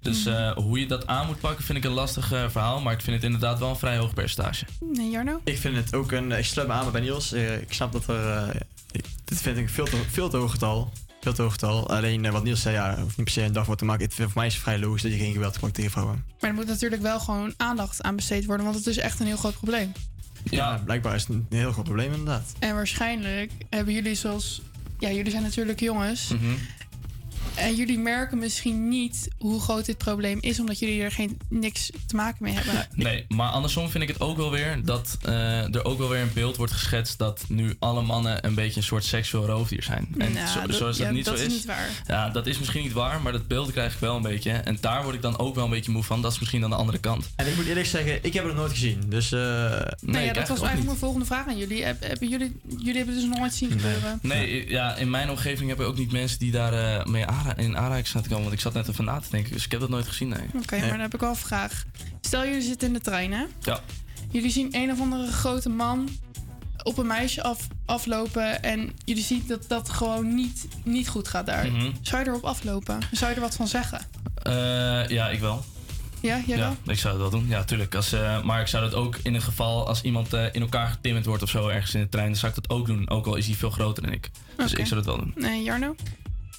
Dus 0.00 0.24
Mhm. 0.24 0.60
hoe 0.60 0.78
je 0.80 0.86
dat 0.86 1.06
aan 1.06 1.26
moet 1.26 1.40
pakken 1.40 1.64
vind 1.64 1.78
ik 1.78 1.84
een 1.84 1.90
lastig 1.90 2.26
verhaal. 2.26 2.80
Maar 2.80 2.92
ik 2.92 3.00
vind 3.00 3.16
het 3.16 3.24
inderdaad 3.24 3.58
wel 3.58 3.68
een 3.70 3.76
vrij 3.76 3.96
hoog 3.96 4.14
percentage. 4.14 4.64
Nee, 4.80 5.10
Jarno? 5.10 5.40
Ik 5.44 5.58
vind 5.58 5.71
het 5.74 5.94
ook 5.94 6.12
een. 6.12 6.32
Ik 6.32 6.44
sluit 6.44 6.68
me 6.68 6.74
aan 6.74 6.92
bij 6.92 7.00
Niels. 7.00 7.32
Eh, 7.32 7.60
Ik 7.60 7.72
snap 7.72 7.92
dat 7.92 8.08
er. 8.08 8.28
eh, 8.28 8.48
dit 9.24 9.40
vind 9.40 9.56
ik 9.58 9.68
veel 9.68 9.84
te, 9.84 9.96
veel 10.10 10.28
te 10.28 10.36
hoog 10.36 10.50
getal. 10.50 10.92
Veel 11.20 11.32
te 11.32 11.42
hoog 11.42 11.52
getal. 11.52 11.88
Alleen 11.90 12.24
eh, 12.24 12.32
wat 12.32 12.44
Niels 12.44 12.60
zei, 12.60 12.74
ja, 12.74 13.00
hoeft 13.00 13.16
niet 13.16 13.24
per 13.24 13.32
se 13.34 13.42
een 13.42 13.52
dag 13.52 13.64
voor 13.64 13.76
te 13.76 13.84
maken. 13.84 14.04
Het, 14.04 14.14
voor 14.14 14.30
mij 14.34 14.46
is 14.46 14.52
het 14.54 14.62
vrij 14.62 14.78
logisch 14.78 15.02
dat 15.02 15.12
je 15.12 15.18
geen 15.18 15.32
geweld 15.32 15.52
gebruikt 15.52 15.76
tegen 15.76 15.90
vrouwen. 15.90 16.24
Maar 16.40 16.50
er 16.50 16.56
moet 16.56 16.66
natuurlijk 16.66 17.02
wel 17.02 17.20
gewoon 17.20 17.54
aandacht 17.56 18.02
aan 18.02 18.16
besteed 18.16 18.44
worden, 18.44 18.64
want 18.64 18.76
het 18.78 18.86
is 18.86 18.98
echt 18.98 19.20
een 19.20 19.26
heel 19.26 19.36
groot 19.36 19.54
probleem. 19.54 19.92
Ja, 20.50 20.80
blijkbaar 20.84 21.14
is 21.14 21.20
het 21.20 21.30
een 21.30 21.46
heel 21.50 21.72
groot 21.72 21.84
probleem 21.84 22.10
inderdaad. 22.12 22.52
En 22.58 22.74
waarschijnlijk 22.74 23.52
hebben 23.70 23.94
jullie 23.94 24.14
zoals... 24.14 24.62
Ja, 24.98 25.10
jullie 25.10 25.30
zijn 25.30 25.42
natuurlijk 25.42 25.80
jongens. 25.80 26.28
Mhm. 26.28 26.44
En 27.54 27.74
jullie 27.74 27.98
merken 27.98 28.38
misschien 28.38 28.88
niet 28.88 29.28
hoe 29.38 29.60
groot 29.60 29.84
dit 29.86 29.98
probleem 29.98 30.38
is, 30.40 30.60
omdat 30.60 30.78
jullie 30.78 31.02
er 31.02 31.10
geen, 31.12 31.38
niks 31.48 31.90
te 32.06 32.16
maken 32.16 32.36
mee 32.40 32.54
hebben. 32.54 32.86
Nee, 33.04 33.24
maar 33.28 33.48
andersom 33.50 33.88
vind 33.90 34.02
ik 34.02 34.08
het 34.08 34.20
ook 34.20 34.36
wel 34.36 34.50
weer 34.50 34.80
dat 34.84 35.18
eh, 35.22 35.74
er 35.74 35.84
ook 35.84 35.98
wel 35.98 36.08
weer 36.08 36.20
een 36.20 36.30
beeld 36.34 36.56
wordt 36.56 36.72
geschetst 36.72 37.18
dat 37.18 37.44
nu 37.48 37.76
alle 37.78 38.02
mannen 38.02 38.46
een 38.46 38.54
beetje 38.54 38.76
een 38.80 38.86
soort 38.86 39.04
seksueel 39.04 39.46
roofdier 39.46 39.82
zijn. 39.82 40.08
En 40.18 40.32
Nou, 40.32 40.46
zo, 40.46 40.66
dat- 40.66 40.76
zoals 40.76 40.96
dat 40.98 41.06
ja, 41.06 41.12
niet 41.12 41.24
dat 41.24 41.38
zo 41.38 41.44
is 41.44 41.48
is. 41.48 41.54
niet 41.56 41.64
waar. 41.64 41.88
Ja, 42.06 42.28
dat 42.30 42.46
is 42.46 42.58
misschien 42.58 42.82
niet 42.82 42.92
waar, 42.92 43.20
maar 43.20 43.32
dat 43.32 43.48
beeld 43.48 43.72
krijg 43.72 43.92
ik 43.94 43.98
wel 44.00 44.16
een 44.16 44.22
beetje. 44.22 44.50
En 44.50 44.78
daar 44.80 45.02
word 45.02 45.14
ik 45.14 45.22
dan 45.22 45.38
ook 45.38 45.54
wel 45.54 45.64
een 45.64 45.70
beetje 45.70 45.92
moe 45.92 46.02
van. 46.02 46.22
Dat 46.22 46.32
is 46.32 46.38
misschien 46.38 46.64
aan 46.64 46.70
de 46.70 46.76
andere 46.76 46.98
kant. 46.98 47.30
En 47.36 47.46
ik 47.46 47.56
moet 47.56 47.66
eerlijk 47.66 47.86
zeggen, 47.86 48.24
ik 48.24 48.32
heb 48.32 48.44
het 48.44 48.52
nog 48.52 48.56
nooit 48.62 48.70
gezien. 48.72 49.02
Dus. 49.08 49.32
eh 49.32 49.40
nou 49.40 50.24
ja, 50.24 50.32
dat 50.32 50.48
was 50.48 50.58
eigenlijk 50.58 50.84
mijn 50.84 50.96
volgende 50.98 51.26
vraag 51.26 51.46
aan 51.46 51.58
jullie. 51.58 51.84
Heb- 51.84 52.00
Hebben 52.02 52.28
jullie, 52.28 52.52
jullie 52.78 52.96
hebben 52.96 53.14
dus 53.14 53.24
nog 53.24 53.38
nooit 53.38 53.54
zien 53.54 53.70
gebeuren. 53.70 54.18
Nee, 54.22 54.68
ja, 54.70 54.96
in 54.96 55.10
mijn 55.10 55.30
omgeving 55.30 55.68
heb 55.68 55.80
ik 55.80 55.86
ook 55.86 55.98
niet 55.98 56.12
mensen 56.12 56.38
die 56.38 56.50
daar 56.50 56.72
eh, 56.72 57.04
mee 57.06 57.26
aanra- 57.42 57.56
in 57.62 57.76
aanraking 57.76 58.06
staan 58.06 58.22
te 58.22 58.28
komen. 58.28 58.42
Want 58.42 58.54
ik 58.54 58.60
zat 58.60 58.72
net 58.74 58.88
even 58.88 59.04
na 59.04 59.18
te 59.20 59.30
denken, 59.30 59.52
dus 59.52 59.64
ik 59.64 59.70
heb 59.70 59.80
dat 59.80 59.88
nooit 59.88 60.06
gezien, 60.08 60.28
nee. 60.28 60.46
Oké, 60.62 60.78
maar 60.78 60.88
dan 60.88 61.00
heb 61.00 61.14
ik 61.14 61.20
wel 61.20 61.30
een 61.30 61.36
vraag. 61.36 61.84
Stel 62.20 62.44
jullie 62.44 62.62
zitten 62.62 62.88
in 62.88 62.94
de 62.94 63.00
trein, 63.00 63.32
hè? 63.32 63.44
Ja. 63.60 63.80
Jullie 64.30 64.50
zien 64.50 64.68
een 64.76 64.90
of 64.90 65.00
andere 65.00 65.32
grote 65.32 65.68
man 65.68 66.08
op 66.82 66.98
een 66.98 67.06
meisje 67.06 67.42
af, 67.42 67.66
aflopen 67.86 68.62
en 68.62 68.92
jullie 69.04 69.22
zien 69.22 69.44
dat 69.46 69.68
dat 69.68 69.90
gewoon 69.90 70.34
niet, 70.34 70.66
niet 70.84 71.08
goed 71.08 71.28
gaat 71.28 71.46
daar. 71.46 71.66
Mhm. 71.72 71.90
Zou 72.02 72.22
je 72.22 72.28
erop 72.28 72.44
aflopen? 72.44 72.98
Zou 73.12 73.30
je 73.30 73.36
er 73.36 73.42
wat 73.42 73.56
van 73.56 73.68
zeggen? 73.68 74.00
Eh, 74.42 75.08
ja, 75.08 75.28
ik 75.28 75.40
wel. 75.40 75.64
Ja, 76.20 76.40
jij 76.46 76.56
ja, 76.56 76.62
wel? 76.84 76.94
ik 76.94 76.98
zou 76.98 77.12
het 77.12 77.22
wel 77.22 77.40
doen. 77.40 77.48
Ja, 77.48 77.64
tuurlijk. 77.64 77.94
Als, 77.94 78.12
eh, 78.12 78.42
maar 78.42 78.60
ik 78.60 78.66
zou 78.66 78.84
dat 78.84 78.94
ook 78.94 79.16
in 79.22 79.34
een 79.34 79.42
geval 79.42 79.86
als 79.88 80.02
iemand 80.02 80.32
eh, 80.32 80.44
in 80.52 80.60
elkaar 80.60 80.88
getimmerd 80.88 81.26
wordt 81.26 81.42
of 81.42 81.48
zo 81.48 81.68
ergens 81.68 81.94
in 81.94 82.00
de 82.00 82.08
trein, 82.08 82.26
dan 82.26 82.36
zou 82.36 82.52
ik 82.56 82.62
dat 82.62 82.76
ook 82.76 82.86
doen. 82.86 83.10
Ook 83.10 83.26
al 83.26 83.34
is 83.36 83.46
hij 83.46 83.54
veel 83.54 83.70
groter 83.70 84.02
dan 84.02 84.12
ik. 84.12 84.30
Dus 84.56 84.72
ik 84.72 84.86
zou 84.86 85.02
dat 85.02 85.04
wel 85.04 85.16
doen. 85.24 85.32
Nee, 85.36 85.62
Jarno? 85.62 85.94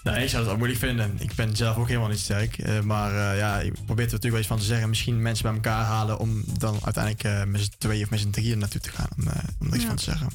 Nou, 0.03 0.17
ik 0.17 0.30
zou 0.30 0.41
het 0.43 0.51
ook 0.51 0.57
moeilijk 0.57 0.80
vinden. 0.81 1.15
Ik 1.19 1.35
ben 1.35 1.55
zelf 1.55 1.77
ook 1.77 1.88
helemaal 1.88 2.09
niet 2.09 2.19
sterk. 2.19 2.57
eh, 2.57 2.80
maar 2.80 3.31
eh, 3.31 3.38
ja, 3.38 3.59
ik 3.59 3.71
probeer 3.73 4.05
er 4.05 4.11
natuurlijk 4.11 4.23
wel 4.31 4.39
iets 4.39 4.47
van 4.47 4.57
te 4.57 4.63
zeggen. 4.63 4.89
Misschien 4.89 5.21
mensen 5.21 5.43
bij 5.45 5.53
elkaar 5.53 5.84
halen 5.85 6.19
om 6.19 6.43
dan 6.57 6.80
uiteindelijk 6.84 7.23
eh, 7.23 7.43
met 7.43 7.61
z'n 7.61 7.71
tweeën 7.77 8.03
of 8.03 8.09
met 8.09 8.19
z'n 8.19 8.30
drieën 8.30 8.57
naartoe 8.57 8.81
te 8.81 8.89
gaan. 8.89 9.07
Om, 9.17 9.27
eh, 9.27 9.35
om 9.59 9.67
er 9.67 9.73
iets 9.73 9.81
Ja. 9.81 9.88
van 9.88 9.97
te 9.97 10.03
zeggen. 10.03 10.27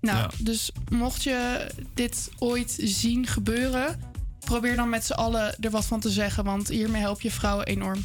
Nou, 0.00 0.30
dus 0.38 0.70
mocht 0.88 1.22
je 1.22 1.66
dit 1.94 2.30
ooit 2.38 2.76
zien 2.82 3.26
gebeuren, 3.26 4.00
probeer 4.40 4.76
dan 4.76 4.88
met 4.88 5.04
z'n 5.04 5.12
allen 5.12 5.56
er 5.60 5.70
wat 5.70 5.86
van 5.86 6.00
te 6.00 6.10
zeggen, 6.10 6.44
want 6.44 6.68
hiermee 6.68 7.00
help 7.00 7.20
je 7.20 7.30
vrouwen 7.30 7.66
enorm. 7.66 8.04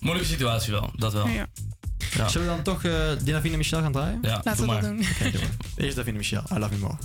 Moeilijke 0.00 0.30
situatie 0.30 0.72
wel, 0.72 0.90
dat 0.96 1.12
wel. 1.12 1.28
Ja. 1.28 1.46
Ja. 2.16 2.28
Zullen 2.28 2.48
we 2.48 2.54
dan 2.54 2.62
toch 2.64 2.82
uh, 2.84 2.94
Davina 3.24 3.56
Michel 3.56 3.80
gaan 3.80 3.92
draaien? 3.92 4.18
Ja, 4.22 4.40
Laten 4.44 4.60
we 4.66 4.72
dat 4.72 4.80
doen. 4.80 4.98
Oké, 5.00 5.30
doen. 5.30 5.40
Eerst 5.76 5.96
Davina 5.96 6.16
Michel, 6.16 6.42
I 6.54 6.58
love 6.58 6.78
you 6.78 6.80
more. 6.80 6.96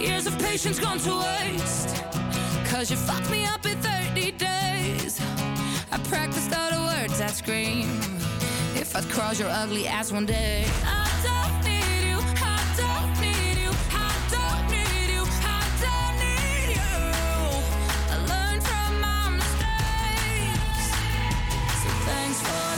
Years 0.00 0.26
of 0.26 0.38
patience 0.38 0.80
gone 0.80 0.98
to 1.00 1.18
waste. 1.18 2.02
Cause 2.70 2.90
you 2.90 2.96
fucked 2.96 3.30
me 3.30 3.44
up 3.44 3.66
in 3.66 3.76
30 3.78 4.30
days. 4.32 5.20
I 5.92 5.98
practiced 6.08 6.50
all 6.56 6.70
the 6.70 6.80
words 6.80 7.18
that 7.18 7.32
scream. 7.32 8.00
If 8.74 8.96
I'd 8.96 9.04
cross 9.10 9.38
your 9.38 9.50
ugly 9.50 9.86
ass 9.86 10.12
one 10.12 10.24
day. 10.24 10.64
I 10.84 11.06
don't 11.22 11.62
need 11.62 12.08
you, 12.08 12.18
I 12.40 12.58
don't 12.80 13.20
need 13.20 13.58
you, 13.64 13.70
I 13.92 14.12
don't 14.32 14.70
need 14.72 15.10
you, 15.14 15.24
I 15.44 15.62
don't 15.84 16.16
need 16.24 16.70
you. 16.80 17.00
I 18.08 18.16
learned 18.32 18.62
from 18.64 19.00
my 19.00 19.28
mistakes. 19.36 20.88
So 21.82 21.88
thanks 22.08 22.40
for 22.40 22.69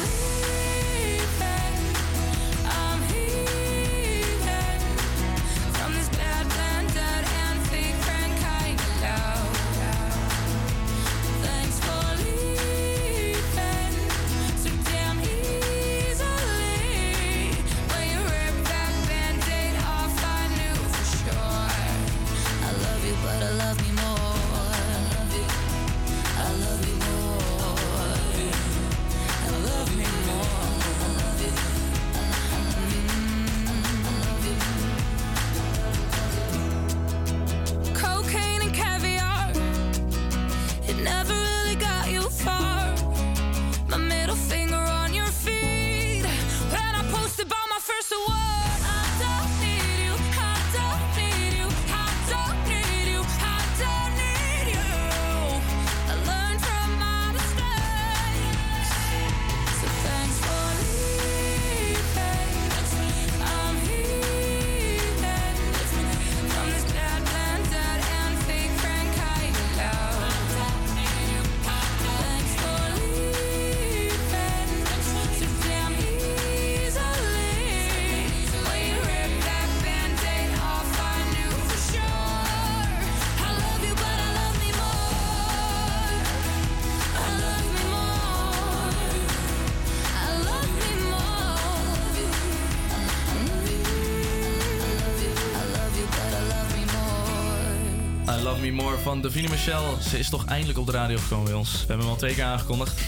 Davina 99.23 99.49
Michelle. 99.49 100.03
Ze 100.09 100.19
is 100.19 100.28
toch 100.28 100.44
eindelijk 100.44 100.78
op 100.78 100.86
de 100.86 100.93
radio 100.93 101.19
gekomen 101.19 101.44
bij 101.44 101.55
ons. 101.55 101.73
We 101.73 101.78
hebben 101.78 101.99
hem 101.99 102.09
al 102.09 102.16
twee 102.16 102.35
keer 102.35 102.44
aangekondigd. 102.44 103.01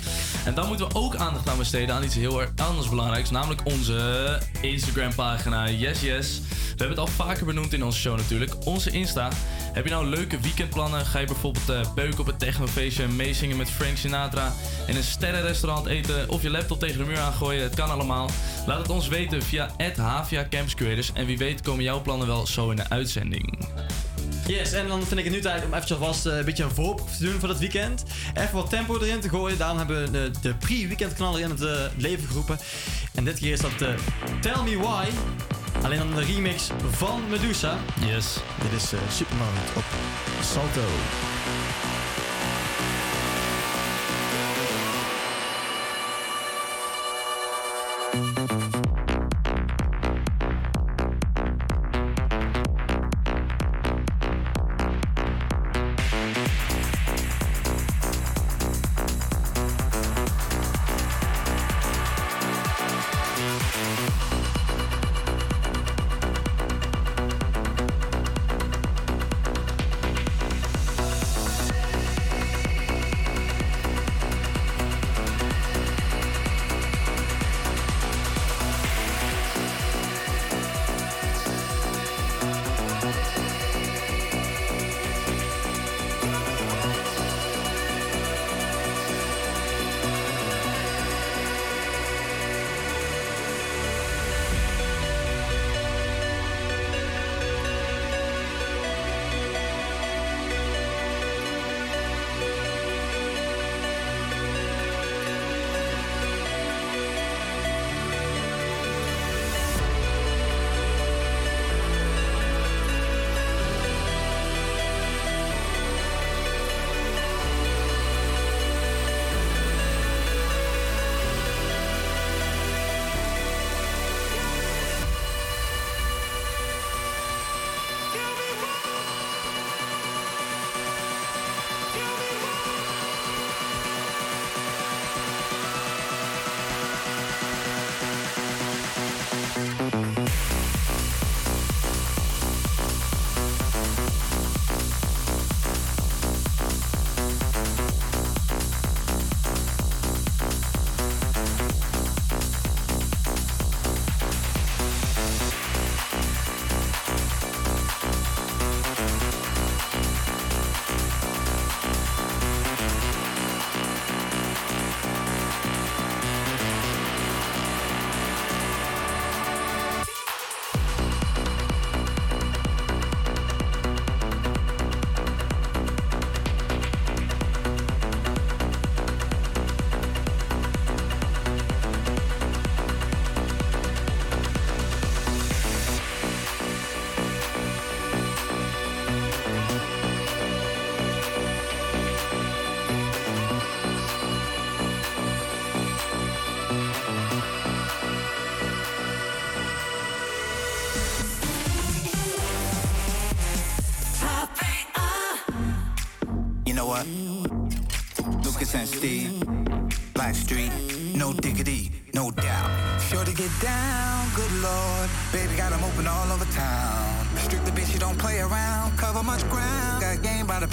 En 0.45 0.55
dan 0.55 0.67
moeten 0.67 0.89
we 0.89 0.95
ook 0.95 1.17
aandacht 1.17 1.49
aan 1.49 1.59
besteden 1.59 1.95
aan 1.95 2.05
iets 2.05 2.15
heel 2.15 2.41
erg 2.41 2.51
anders 2.57 2.89
belangrijks. 2.89 3.31
Namelijk 3.31 3.61
onze 3.65 4.39
Instagram 4.61 5.15
pagina. 5.15 5.71
Yes, 5.71 6.01
yes. 6.01 6.41
We 6.49 6.85
hebben 6.85 6.89
het 6.89 6.99
al 6.99 7.27
vaker 7.27 7.47
benoemd 7.47 7.73
in 7.73 7.85
onze 7.85 7.99
show 7.99 8.17
natuurlijk. 8.17 8.67
Onze 8.67 8.91
Insta. 8.91 9.29
Heb 9.73 9.85
je 9.85 9.91
nou 9.91 10.07
leuke 10.07 10.41
weekendplannen? 10.41 11.07
Ga 11.07 11.19
je 11.19 11.27
bijvoorbeeld 11.27 11.69
eh 11.69 11.95
beuken 11.95 12.21
op 12.21 12.27
het 12.27 12.39
technofeestje, 12.39 13.09
meezingen 13.09 13.57
met 13.57 13.71
Frank 13.71 13.97
Sinatra, 13.97 14.53
in 14.87 14.97
een 14.97 15.03
sterrenrestaurant 15.03 15.87
eten 15.87 16.29
of 16.29 16.43
je 16.43 16.51
laptop 16.51 16.79
tegen 16.79 16.99
de 16.99 17.05
muur 17.05 17.19
aangooien? 17.19 17.63
Het 17.63 17.75
kan 17.75 17.91
allemaal. 17.91 18.31
Laat 18.67 18.79
het 18.79 18.91
ons 18.91 19.09
weten 19.09 19.43
via 19.43 19.71
Havia 19.97 20.47
Creators. 20.49 21.13
En 21.13 21.27
wie 21.27 21.39
weet 21.39 21.61
komen 21.61 21.85
jouw 21.85 22.03
plannen 22.03 22.27
wel 22.27 22.47
zo 22.47 22.71
in 22.71 22.77
de 22.77 22.89
uitzending. 22.89 23.69
Yes, 24.47 24.73
en 24.73 24.89
dan 24.89 25.03
vind 25.03 25.19
ik 25.19 25.25
het 25.25 25.35
nu 25.35 25.41
tijd 25.41 25.65
om 25.65 25.73
eventjes 25.75 25.99
alvast 25.99 26.27
eh, 26.27 26.37
een 26.37 26.45
beetje 26.45 26.65
een 26.65 26.71
voorproef 26.71 27.17
te 27.17 27.25
doen 27.25 27.39
voor 27.39 27.49
dat 27.49 27.59
weekend. 27.59 28.05
Even 28.35 28.55
wat 28.55 28.71
tempo 28.71 28.99
erin 29.01 29.21
te 29.21 29.29
gooien. 29.29 29.59
Daarom 29.59 29.79
hebben 29.79 30.03
we 30.03 30.11
de, 30.11 30.31
de 30.41 30.55
pre-weekendknaller 30.55 31.41
in 31.41 31.51
het 31.51 31.63
eh, 31.63 31.81
leven 31.97 32.29
geroepen. 32.29 32.59
En 33.15 33.25
dit 33.25 33.39
keer 33.39 33.53
is 33.53 33.61
dat 33.61 33.79
de 33.79 33.95
Tell 34.41 34.63
Me 34.65 34.79
Why. 34.79 35.07
Alleen 35.83 35.99
dan 35.99 36.15
de 36.15 36.25
remix 36.25 36.71
van 36.91 37.23
Medusa. 37.31 37.79
Yes. 38.07 38.37
Dit 38.63 38.83
is 38.83 38.93
Supermode 39.17 39.61
op 39.77 39.85
Salto. 40.43 40.83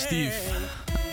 Steve. 0.00 0.32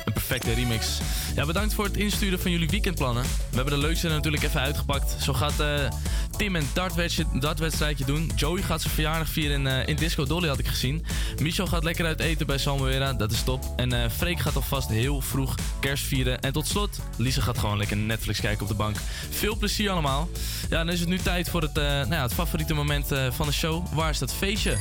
Een 0.05 0.13
perfecte 0.13 0.53
remix. 0.53 0.99
Ja, 1.35 1.45
bedankt 1.45 1.73
voor 1.73 1.85
het 1.85 1.97
insturen 1.97 2.39
van 2.39 2.51
jullie 2.51 2.69
weekendplannen. 2.69 3.23
We 3.23 3.55
hebben 3.55 3.73
de 3.73 3.79
leukste 3.79 4.07
natuurlijk 4.07 4.43
even 4.43 4.61
uitgepakt. 4.61 5.15
Zo 5.21 5.33
gaat 5.33 5.59
eh, 5.59 5.89
Tim 6.37 6.55
een 6.55 6.67
dartwedstrijdje, 6.73 7.39
dartwedstrijdje 7.39 8.05
doen. 8.05 8.31
Joey 8.35 8.61
gaat 8.61 8.81
zijn 8.81 8.93
verjaardag 8.93 9.29
vieren 9.29 9.59
in, 9.59 9.67
eh, 9.67 9.87
in 9.87 9.95
Disco 9.95 10.25
Dolly, 10.25 10.47
had 10.47 10.59
ik 10.59 10.67
gezien. 10.67 11.05
Michel 11.41 11.67
gaat 11.67 11.83
lekker 11.83 12.05
uit 12.05 12.19
eten 12.19 12.45
bij 12.45 12.57
Salmoera, 12.57 13.13
dat 13.13 13.31
is 13.31 13.43
top. 13.43 13.73
En 13.75 13.93
eh 13.93 14.09
Freek 14.09 14.39
gaat 14.39 14.55
alvast 14.55 14.89
heel 14.89 15.21
vroeg 15.21 15.55
kerst 15.79 16.05
vieren. 16.05 16.41
En 16.41 16.53
tot 16.53 16.67
slot, 16.67 16.99
Lise 17.17 17.41
gaat 17.41 17.57
gewoon 17.57 17.77
lekker 17.77 17.97
Netflix 17.97 18.39
kijken 18.39 18.61
op 18.61 18.67
de 18.67 18.73
bank. 18.73 18.95
Veel 19.29 19.55
plezier 19.55 19.89
allemaal. 19.89 20.29
Ja, 20.69 20.77
dan 20.77 20.89
is 20.89 20.99
het 20.99 21.09
nu 21.09 21.17
tijd 21.17 21.49
voor 21.49 21.61
het, 21.61 21.73
nou 21.73 22.13
ja, 22.13 22.21
het 22.21 22.33
favoriete 22.33 22.73
moment 22.73 23.07
van 23.29 23.45
de 23.47 23.53
show. 23.53 23.93
Waar 23.93 24.09
is 24.09 24.19
dat 24.19 24.33
feestje? 24.33 24.77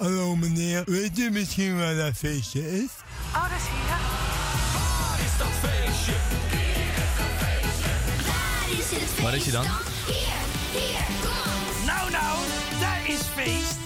Hallo 0.00 0.36
meneer, 0.36 0.82
weet 0.86 1.18
u 1.18 1.30
misschien 1.30 1.78
waar 1.78 1.94
dat 1.94 2.16
feestje 2.16 2.82
is? 2.82 2.88
Oh, 3.34 3.42
dat 3.42 3.58
is 3.58 3.66
hier. 3.68 3.98
Waar 5.08 5.20
is 5.24 5.38
dat 5.38 5.46
feestje? 5.62 6.12
Waar 9.22 9.34
is 9.34 9.42
hij 9.42 9.52
dan? 9.52 9.64
Nou, 11.86 12.10
nou, 12.10 12.38
daar 12.80 13.08
is 13.08 13.20
feest. 13.34 13.78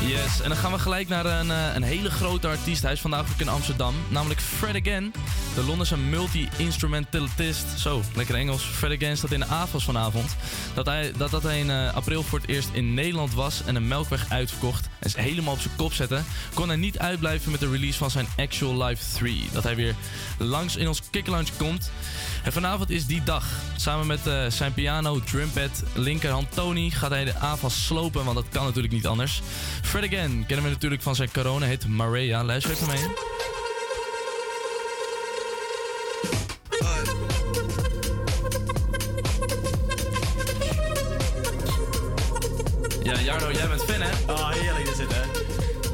Yes, 0.00 0.40
en 0.40 0.48
dan 0.48 0.58
gaan 0.58 0.72
we 0.72 0.78
gelijk 0.78 1.08
naar 1.08 1.26
een, 1.26 1.50
eh, 1.50 1.74
een 1.74 1.82
hele 1.82 2.10
grote 2.10 2.48
artiest. 2.48 2.82
Hij 2.82 2.92
is 2.92 3.00
vandaag 3.00 3.30
ook 3.32 3.40
in 3.40 3.48
Amsterdam, 3.48 3.94
namelijk 4.08 4.40
Fred 4.40 4.76
Again. 4.76 5.12
De 5.56 5.64
Londense 5.64 5.96
multi-instrumentalist. 5.96 7.66
Zo, 7.78 8.02
lekker 8.14 8.34
Engels. 8.34 8.62
Fred 8.62 8.92
Again 8.92 9.16
staat 9.16 9.32
in 9.32 9.40
de 9.40 9.46
AFAS 9.46 9.84
vanavond. 9.84 10.36
Dat 10.74 10.86
hij, 10.86 11.12
dat, 11.16 11.30
dat 11.30 11.42
hij 11.42 11.58
in 11.58 11.70
eh, 11.70 11.94
april 11.94 12.22
voor 12.22 12.38
het 12.38 12.48
eerst 12.48 12.68
in 12.72 12.94
Nederland 12.94 13.34
was 13.34 13.62
en 13.64 13.76
een 13.76 13.88
melkweg 13.88 14.26
uitverkocht. 14.28 14.88
En 14.98 15.10
ze 15.10 15.20
helemaal 15.20 15.52
op 15.52 15.60
zijn 15.60 15.76
kop 15.76 15.92
zetten. 15.92 16.24
Kon 16.54 16.68
hij 16.68 16.76
niet 16.76 16.98
uitblijven 16.98 17.50
met 17.50 17.60
de 17.60 17.70
release 17.70 17.98
van 17.98 18.10
zijn 18.10 18.26
Actual 18.36 18.84
Life 18.84 19.18
3. 19.18 19.48
Dat 19.52 19.62
hij 19.62 19.76
weer 19.76 19.94
langs 20.38 20.76
in 20.76 20.88
ons 20.88 21.02
Kick 21.10 21.26
Lounge 21.26 21.50
komt. 21.56 21.90
En 22.44 22.52
vanavond 22.52 22.90
is 22.90 23.06
die 23.06 23.22
dag. 23.22 23.46
Samen 23.76 24.06
met 24.06 24.26
eh, 24.26 24.46
zijn 24.48 24.74
piano, 24.74 25.20
drumpad, 25.20 25.82
linkerhand 25.94 26.52
Tony 26.52 26.90
gaat 26.90 27.10
hij 27.10 27.24
de 27.24 27.38
AFAS 27.38 27.84
slopen, 27.86 28.24
want 28.24 28.36
dat 28.36 28.48
kan 28.48 28.64
natuurlijk 28.64 28.94
niet 28.94 29.06
anders. 29.06 29.42
Fred 29.82 30.04
Again 30.04 30.46
kennen 30.46 30.64
we 30.64 30.70
natuurlijk 30.70 31.02
van 31.02 31.14
zijn 31.14 31.32
corona-hit 31.32 31.88
Maria. 31.88 32.44
Luister 32.44 32.72
even 32.72 32.86
mee. 32.86 33.55
Ja, 43.06 43.20
Jarno, 43.20 43.52
jij 43.52 43.68
bent 43.68 43.82
fan, 43.84 44.00
hè? 44.00 44.32
Oh, 44.32 44.50
heerlijk 44.50 44.88
is 44.88 44.98
het, 44.98 45.14
hè? 45.14 45.35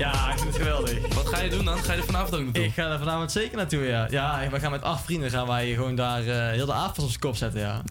Ja, 0.03 0.31
ik 0.31 0.39
vind 0.39 0.49
het 0.49 0.57
geweldig. 0.57 1.15
Wat 1.15 1.29
ga 1.29 1.41
je 1.41 1.51
doen 1.51 1.65
dan? 1.65 1.79
Ga 1.79 1.93
je 1.93 1.99
er 1.99 2.05
vanavond 2.05 2.35
ook 2.35 2.43
naartoe? 2.43 2.65
Ik 2.65 2.73
ga 2.73 2.91
er 2.91 2.99
vanavond 2.99 3.33
zeker 3.33 3.57
naartoe, 3.57 3.85
ja. 3.85 4.07
Ja, 4.11 4.49
we 4.51 4.61
gaan 4.61 4.71
met 4.71 4.83
acht 4.83 5.05
vrienden 5.05 5.31
gaan 5.31 5.47
wij 5.47 5.73
gewoon 5.73 5.95
daar 5.95 6.27
eh, 6.27 6.51
heel 6.51 6.67
de 6.67 6.73
avond 6.73 6.99
op 6.99 7.09
zijn 7.09 7.21
kop 7.21 7.37
zetten, 7.37 7.61
ja. 7.61 7.83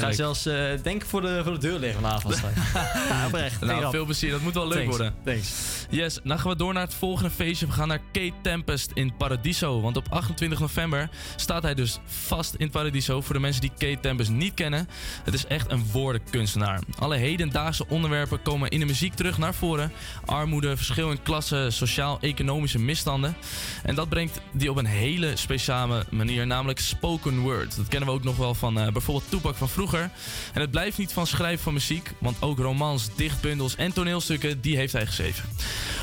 Ga 0.00 0.12
zelfs 0.12 0.46
eh, 0.46 0.54
denk 0.82 1.02
ik 1.02 1.08
voor 1.08 1.20
de, 1.20 1.40
voor 1.44 1.52
de 1.52 1.58
deur 1.58 1.78
liggen 1.78 2.00
vanavond. 2.00 2.40
ja, 3.08 3.26
oprecht. 3.26 3.60
Nou, 3.60 3.90
veel 3.90 4.04
plezier. 4.04 4.30
Dat 4.30 4.40
moet 4.40 4.54
wel 4.54 4.68
leuk 4.68 4.76
Thanks, 4.76 4.96
worden. 4.96 5.14
Thanks. 5.24 5.50
Yes, 5.90 6.18
dan 6.24 6.38
gaan 6.38 6.50
we 6.50 6.56
door 6.56 6.72
naar 6.72 6.82
het 6.82 6.94
volgende 6.94 7.30
feestje. 7.30 7.66
We 7.66 7.72
gaan 7.72 7.88
naar 7.88 8.00
Kate 8.12 8.32
Tempest 8.42 8.90
in 8.94 9.16
Paradiso. 9.16 9.80
Want 9.80 9.96
op 9.96 10.06
28 10.10 10.60
november 10.60 11.08
staat 11.36 11.62
hij 11.62 11.74
dus 11.74 11.98
vast 12.04 12.54
in 12.54 12.70
Paradiso. 12.70 13.20
Voor 13.20 13.34
de 13.34 13.40
mensen 13.40 13.60
die 13.60 13.72
Kate 13.78 14.00
Tempest 14.00 14.30
niet 14.30 14.54
kennen. 14.54 14.88
Het 15.24 15.34
is 15.34 15.46
echt 15.46 15.70
een 15.70 15.86
woordenkunstenaar. 15.92 16.80
Alle 16.98 17.16
hedendaagse 17.16 17.88
onderwerpen 17.88 18.42
komen 18.42 18.70
in 18.70 18.80
de 18.80 18.86
muziek 18.86 19.14
terug 19.14 19.38
naar 19.38 19.54
voren. 19.54 19.92
Armoede, 20.24 20.76
verschil 20.76 21.10
in 21.10 21.22
sociaal-economische 21.68 22.78
misstanden. 22.78 23.36
En 23.82 23.94
dat 23.94 24.08
brengt 24.08 24.40
die 24.52 24.70
op 24.70 24.76
een 24.76 24.86
hele 24.86 25.36
speciale 25.36 26.04
manier. 26.10 26.46
Namelijk 26.46 26.78
spoken 26.78 27.38
word. 27.38 27.76
Dat 27.76 27.88
kennen 27.88 28.08
we 28.08 28.14
ook 28.14 28.24
nog 28.24 28.36
wel 28.36 28.54
van 28.54 28.78
eh, 28.80 28.92
bijvoorbeeld 28.92 29.30
Tupac 29.30 29.56
van 29.56 29.68
vroeger. 29.68 30.10
En 30.52 30.60
het 30.60 30.70
blijft 30.70 30.98
niet 30.98 31.12
van 31.12 31.26
schrijven 31.26 31.62
van 31.62 31.72
muziek. 31.72 32.12
Want 32.18 32.36
ook 32.42 32.58
romans, 32.58 33.08
dichtbundels 33.16 33.76
en 33.76 33.92
toneelstukken, 33.92 34.60
die 34.60 34.76
heeft 34.76 34.92
hij 34.92 35.06
geschreven. 35.06 35.44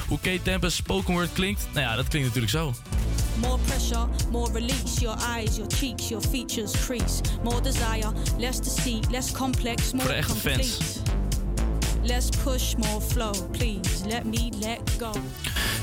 Hoe 0.08 0.20
Kate 0.20 0.42
Tempest 0.42 0.76
spoken 0.78 1.14
word 1.14 1.34
klinkt? 1.34 1.68
Nou 1.74 1.86
ja, 1.86 1.96
dat 1.96 2.08
klinkt 2.08 2.28
natuurlijk 2.28 2.54
zo. 2.54 2.74
More 3.40 3.58
pressure, 3.66 4.08
more 4.32 4.52
release. 4.54 5.00
Your 5.00 5.18
eyes, 5.36 5.56
your 5.56 5.72
cheeks, 5.76 6.08
your 6.08 6.24
features 6.30 6.72
crease. 6.86 7.22
More 7.44 7.62
desire, 7.62 8.12
less 8.38 8.58
deceit, 8.62 9.12
less 9.12 9.32
complex, 9.32 9.82
Voor 9.82 9.92
de 9.92 10.04
more 10.04 10.14
echte 10.14 10.32
complete. 10.32 10.64
fans. 10.64 11.07
Less 12.08 12.30
push, 12.44 12.76
more 12.76 13.02
flow. 13.02 13.32
Please 13.52 14.06
let 14.06 14.26
me 14.26 14.50
let 14.62 14.80
go. 15.00 15.12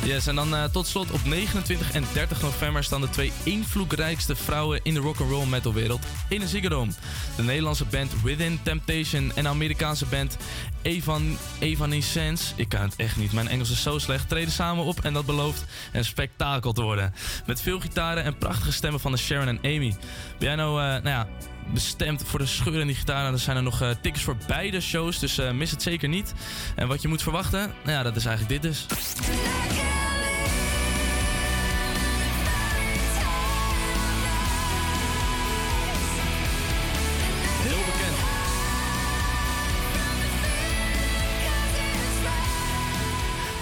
Yes, 0.05 0.27
en 0.27 0.35
dan 0.35 0.55
eh, 0.55 0.65
tot 0.65 0.87
slot 0.87 1.11
op 1.11 1.25
29 1.25 1.93
en 1.93 2.05
30 2.13 2.43
november 2.43 2.85
staan 2.85 3.01
de 3.01 3.11
twee 3.11 3.33
invloedrijkste 3.43 4.37
vrouwen 4.37 4.81
in 4.83 4.95
de 4.95 5.01
rock'n'roll 5.01 5.47
metalwereld 5.47 6.01
in 6.29 6.41
een 6.41 6.49
Ziggo. 6.49 6.87
De 7.37 7.43
Nederlandse 7.43 7.85
band 7.85 8.23
Within 8.23 8.61
Temptation 8.63 9.33
en 9.35 9.43
de 9.43 9.49
Amerikaanse 9.49 10.07
band 10.07 10.37
Evan, 10.83 11.37
Evanescence, 11.59 12.53
ik 12.57 12.69
kan 12.69 12.81
het 12.81 12.97
echt 12.97 13.17
niet, 13.17 13.33
mijn 13.33 13.49
Engels 13.49 13.71
is 13.71 13.83
zo 13.83 13.99
slecht, 13.99 14.29
treden 14.29 14.53
samen 14.53 14.85
op 14.85 15.01
en 15.01 15.13
dat 15.13 15.27
belooft 15.27 15.65
een 15.93 16.05
spektakel 16.05 16.73
te 16.73 16.83
worden. 16.83 17.15
Met 17.47 17.61
veel 17.61 17.81
gitaren 17.81 18.25
en 18.25 18.39
prachtige 18.39 18.73
stemmen 18.73 19.01
van 19.01 19.13
de 19.13 19.19
Sharon 19.19 19.49
en 19.49 19.59
Amy. 19.59 19.97
Ben 20.39 20.49
jij 20.49 20.55
nou, 20.55 20.81
eh, 20.81 20.87
nou 20.87 21.09
ja, 21.09 21.27
bestemd 21.73 22.23
voor 22.27 22.39
de 22.39 22.47
scheurende 22.47 22.95
gitaren? 22.95 23.31
Dan 23.31 23.39
zijn 23.39 23.57
er 23.57 23.63
nog 23.63 23.83
eh, 23.83 23.91
tickets 24.01 24.25
voor 24.25 24.37
beide 24.47 24.81
shows, 24.81 25.19
dus 25.19 25.39
eh, 25.39 25.51
mis 25.51 25.71
het 25.71 25.83
zeker 25.83 26.09
niet. 26.09 26.35
En 26.77 26.89
wat 26.89 27.03
je 27.03 27.09
moet 27.09 27.23
verwachten, 27.23 27.73
nou 27.83 27.97
ja, 27.97 28.03
dat 28.03 28.17
is 28.17 28.25
eigenlijk 28.25 28.63
dit 28.63 28.73
dus. 28.73 28.87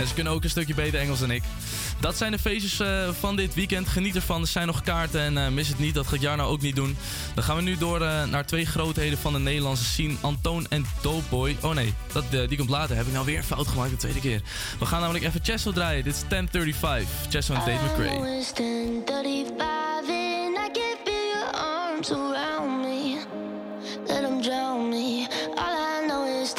Ze 0.07 0.15
kunnen 0.15 0.33
ook 0.33 0.45
een 0.45 0.51
stukje 0.51 0.75
beter 0.75 1.01
Engels 1.01 1.21
dan 1.21 1.31
ik. 1.31 1.43
Dat 2.01 2.17
zijn 2.17 2.33
de 2.33 2.39
feestjes 2.39 2.81
eh, 2.81 3.09
van 3.21 3.37
dit 3.37 3.55
weekend. 3.55 3.89
Geniet 3.89 4.17
ervan. 4.17 4.41
Er 4.41 4.47
zijn 4.47 4.67
nog 4.67 4.83
kaarten 4.83 5.21
en 5.21 5.39
eh, 5.39 5.49
mis 5.49 5.69
het 5.69 5.79
niet. 5.79 5.95
Dat 5.95 6.07
gaat 6.07 6.21
Jarno 6.21 6.45
ook 6.45 6.61
niet 6.61 6.77
doen. 6.77 6.97
Dan 7.35 7.45
gaan 7.45 7.57
we 7.57 7.63
nu 7.63 7.77
door 7.77 8.01
eh, 8.01 8.25
naar 8.25 8.47
twee 8.47 8.67
grootheden 8.67 9.19
van 9.19 9.33
de 9.33 9.39
Nederlandse 9.39 9.85
scene. 9.85 10.15
Antoon 10.21 10.67
en 10.69 10.87
Doughboy. 11.03 11.57
Oh 11.61 11.75
nee, 11.75 11.95
dat, 12.13 12.49
die 12.49 12.57
komt 12.57 12.71
later. 12.71 12.97
Heb 12.97 13.07
ik 13.07 13.13
nou 13.13 13.25
weer 13.25 13.43
fout 13.43 13.69
gemaakt 13.69 13.91
de 13.91 13.97
tweede 13.97 14.21
keer. 14.21 14.43
We 14.79 14.87
gaan 14.87 15.01
namelijk 15.01 15.25
even 15.25 15.41
Chesso 15.43 15.73
draaien. 15.73 16.05
Dit 16.05 16.15
is 16.15 16.23
1035. 16.29 17.09
Chesso 17.31 17.55
en 17.55 17.61
Dave 17.61 17.73
oh, 17.73 17.93
McRae. 17.93 18.41
Drown 24.43 24.91
me, 24.91 25.29
all 25.57 25.77
I 25.77 26.07
know 26.09 26.27
is 26.27 26.53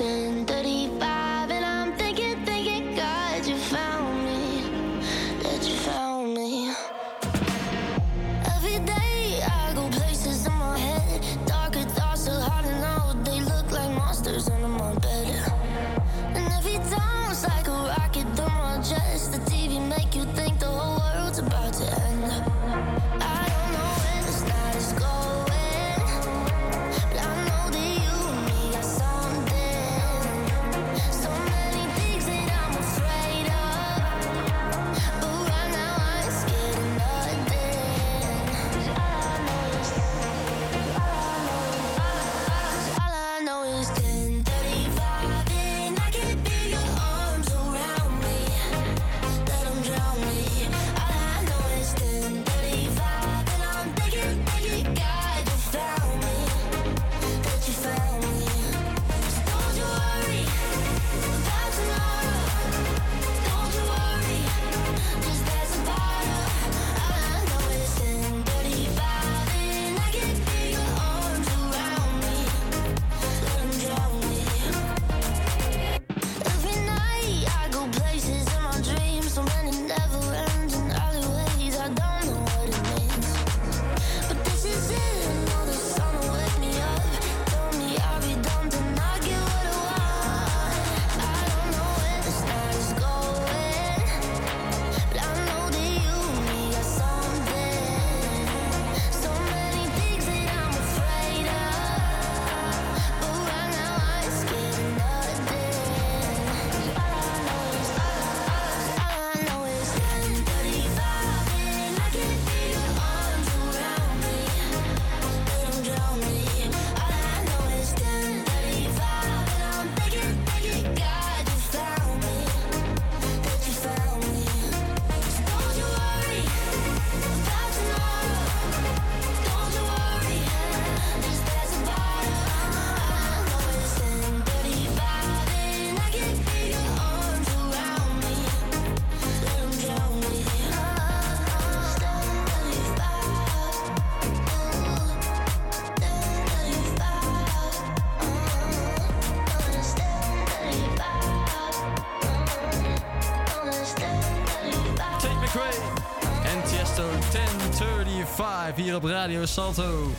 hier 158.94 159.02
op 159.02 159.10
Radio 159.10 159.46
Salto. 159.46 160.16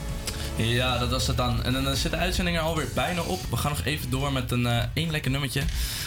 Ja, 0.57 0.99
dat 0.99 1.11
was 1.11 1.27
het 1.27 1.37
dan. 1.37 1.63
En 1.65 1.73
dan 1.73 1.87
eh, 1.89 1.93
zit 1.93 2.11
de 2.11 2.17
uitzending 2.17 2.57
er 2.57 2.63
alweer 2.63 2.89
bijna 2.95 3.23
op. 3.23 3.41
We 3.51 3.57
gaan 3.57 3.71
nog 3.71 3.85
even 3.85 4.11
door 4.11 4.33
met 4.33 4.51
een 4.51 4.67
eh, 4.67 4.83
één 4.95 5.11
lekker 5.11 5.31
nummertje. 5.31 5.63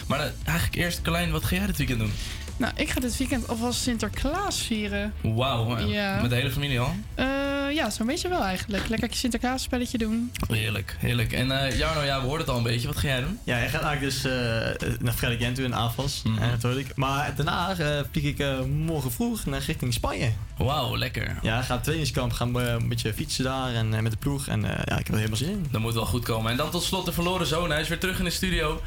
Maar 0.07 0.19
eh, 0.19 0.25
eigenlijk 0.43 0.77
eerst, 0.77 1.01
Carlijn, 1.01 1.31
wat 1.31 1.43
ga 1.43 1.55
jij 1.55 1.65
dit 1.65 1.77
weekend 1.77 1.99
doen? 1.99 2.11
Nou, 2.57 2.73
ik 2.75 2.89
ga 2.89 2.99
dit 2.99 3.17
weekend 3.17 3.47
alvast 3.47 3.81
Sinterklaas 3.81 4.61
vieren. 4.61 5.13
Wauw, 5.21 5.77
Ja. 5.87 6.21
met 6.21 6.29
de 6.29 6.35
hele 6.35 6.51
familie 6.51 6.79
al? 6.79 6.95
Eh, 7.15 7.25
ja, 7.73 7.89
zo'n 7.89 8.05
beetje 8.07 8.29
wel 8.29 8.43
eigenlijk. 8.43 8.87
Lekker 8.87 9.09
Sinterklaas 9.11 9.63
spelletje 9.63 9.97
doen. 9.97 10.31
Heerlijk, 10.47 10.95
heerlijk. 10.99 11.33
En 11.33 11.51
eh 11.63 11.77
Jarno, 11.77 12.01
ja, 12.03 12.19
we 12.19 12.25
hoorden 12.25 12.39
het 12.45 12.49
al 12.49 12.57
een 12.57 12.63
beetje. 12.63 12.87
Wat 12.87 12.97
ga 12.97 13.07
jij 13.07 13.19
doen? 13.21 13.39
Ja, 13.43 13.55
hij 13.55 13.69
gaat 13.69 13.81
eigenlijk 13.81 14.13
dus 14.13 14.23
eh, 14.25 14.97
naar 14.99 15.13
Gent 15.39 15.55
toe 15.55 15.65
in 15.65 15.75
Avals. 15.75 16.21
Mhm. 16.23 16.41
eh, 16.43 16.49
natuurlijk. 16.49 16.91
Maar 16.95 17.33
daarna 17.35 17.75
eh, 17.77 17.99
vlieg 18.11 18.23
ik 18.23 18.39
eh, 18.39 18.59
morgen 18.85 19.11
vroeg 19.11 19.45
naar 19.45 19.61
richting 19.67 19.93
Spanje. 19.93 20.31
Wauw, 20.57 20.97
lekker. 20.97 21.37
Ja, 21.41 21.61
ga 21.61 21.77
trainingskamp, 21.79 22.31
gaan 22.31 22.53
we 22.53 22.61
een 22.61 22.87
beetje 22.89 23.13
fietsen 23.13 23.43
daar 23.43 23.73
en 23.73 23.93
eh, 23.93 23.99
met 24.01 24.11
de 24.11 24.17
ploeg. 24.17 24.47
En 24.47 24.65
eh, 24.65 24.69
ja, 24.85 24.97
ik 24.97 25.05
heb 25.05 25.07
er 25.07 25.15
helemaal 25.15 25.37
zin 25.37 25.49
in. 25.49 25.67
Dat 25.71 25.81
moet 25.81 25.93
wel 25.93 26.05
goed 26.05 26.23
komen. 26.25 26.51
En 26.51 26.57
dan 26.57 26.69
tot 26.69 26.83
slot 26.83 27.05
de 27.05 27.11
verloren 27.11 27.47
zoon. 27.47 27.69
Hij 27.71 27.81
is 27.81 27.87
weer 27.87 27.99
terug 27.99 28.17
in 28.19 28.23
de 28.25 28.29
studio. 28.29 28.81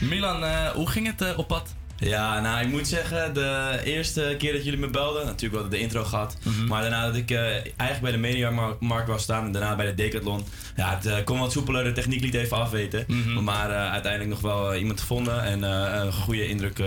Milan, 0.00 0.44
eh, 0.44 0.66
hoe 0.68 0.88
ging 0.90 1.06
het 1.06 1.20
eh, 1.22 1.38
op 1.38 1.48
pad? 1.48 1.74
Ja, 1.96 2.40
nou, 2.40 2.64
ik 2.64 2.68
moet 2.70 2.88
zeggen, 2.88 3.34
de 3.34 3.80
eerste 3.84 4.34
keer 4.38 4.52
dat 4.52 4.64
jullie 4.64 4.78
me 4.78 4.88
belden, 4.88 5.26
natuurlijk 5.26 5.60
wel 5.60 5.70
de 5.70 5.78
intro 5.78 6.04
gehad. 6.04 6.36
Mhm. 6.42 6.66
Maar 6.66 6.80
daarna 6.80 7.06
dat 7.06 7.16
ik 7.16 7.30
eh, 7.30 7.40
eigenlijk 7.50 8.00
bij 8.00 8.12
de 8.12 8.18
Mediamarkt 8.18 9.08
was 9.08 9.22
staan 9.22 9.44
en 9.44 9.52
daarna 9.52 9.76
bij 9.76 9.86
de 9.86 9.94
Decathlon. 9.94 10.44
Ja, 10.76 10.94
het 10.94 11.06
eh, 11.06 11.24
kon 11.24 11.38
wat 11.38 11.52
soepeler, 11.52 11.84
de 11.84 11.92
techniek 11.92 12.20
liet 12.20 12.34
even 12.34 12.56
afweten. 12.56 13.04
Mhm. 13.08 13.44
Maar 13.44 13.70
eh, 13.70 13.90
uiteindelijk 13.92 14.30
nog 14.30 14.40
wel 14.40 14.72
eh, 14.72 14.80
iemand 14.80 15.00
gevonden 15.00 15.42
en 15.42 15.64
eh, 15.64 16.00
een 16.04 16.12
goede 16.12 16.48
indruk 16.48 16.78
eh, 16.78 16.86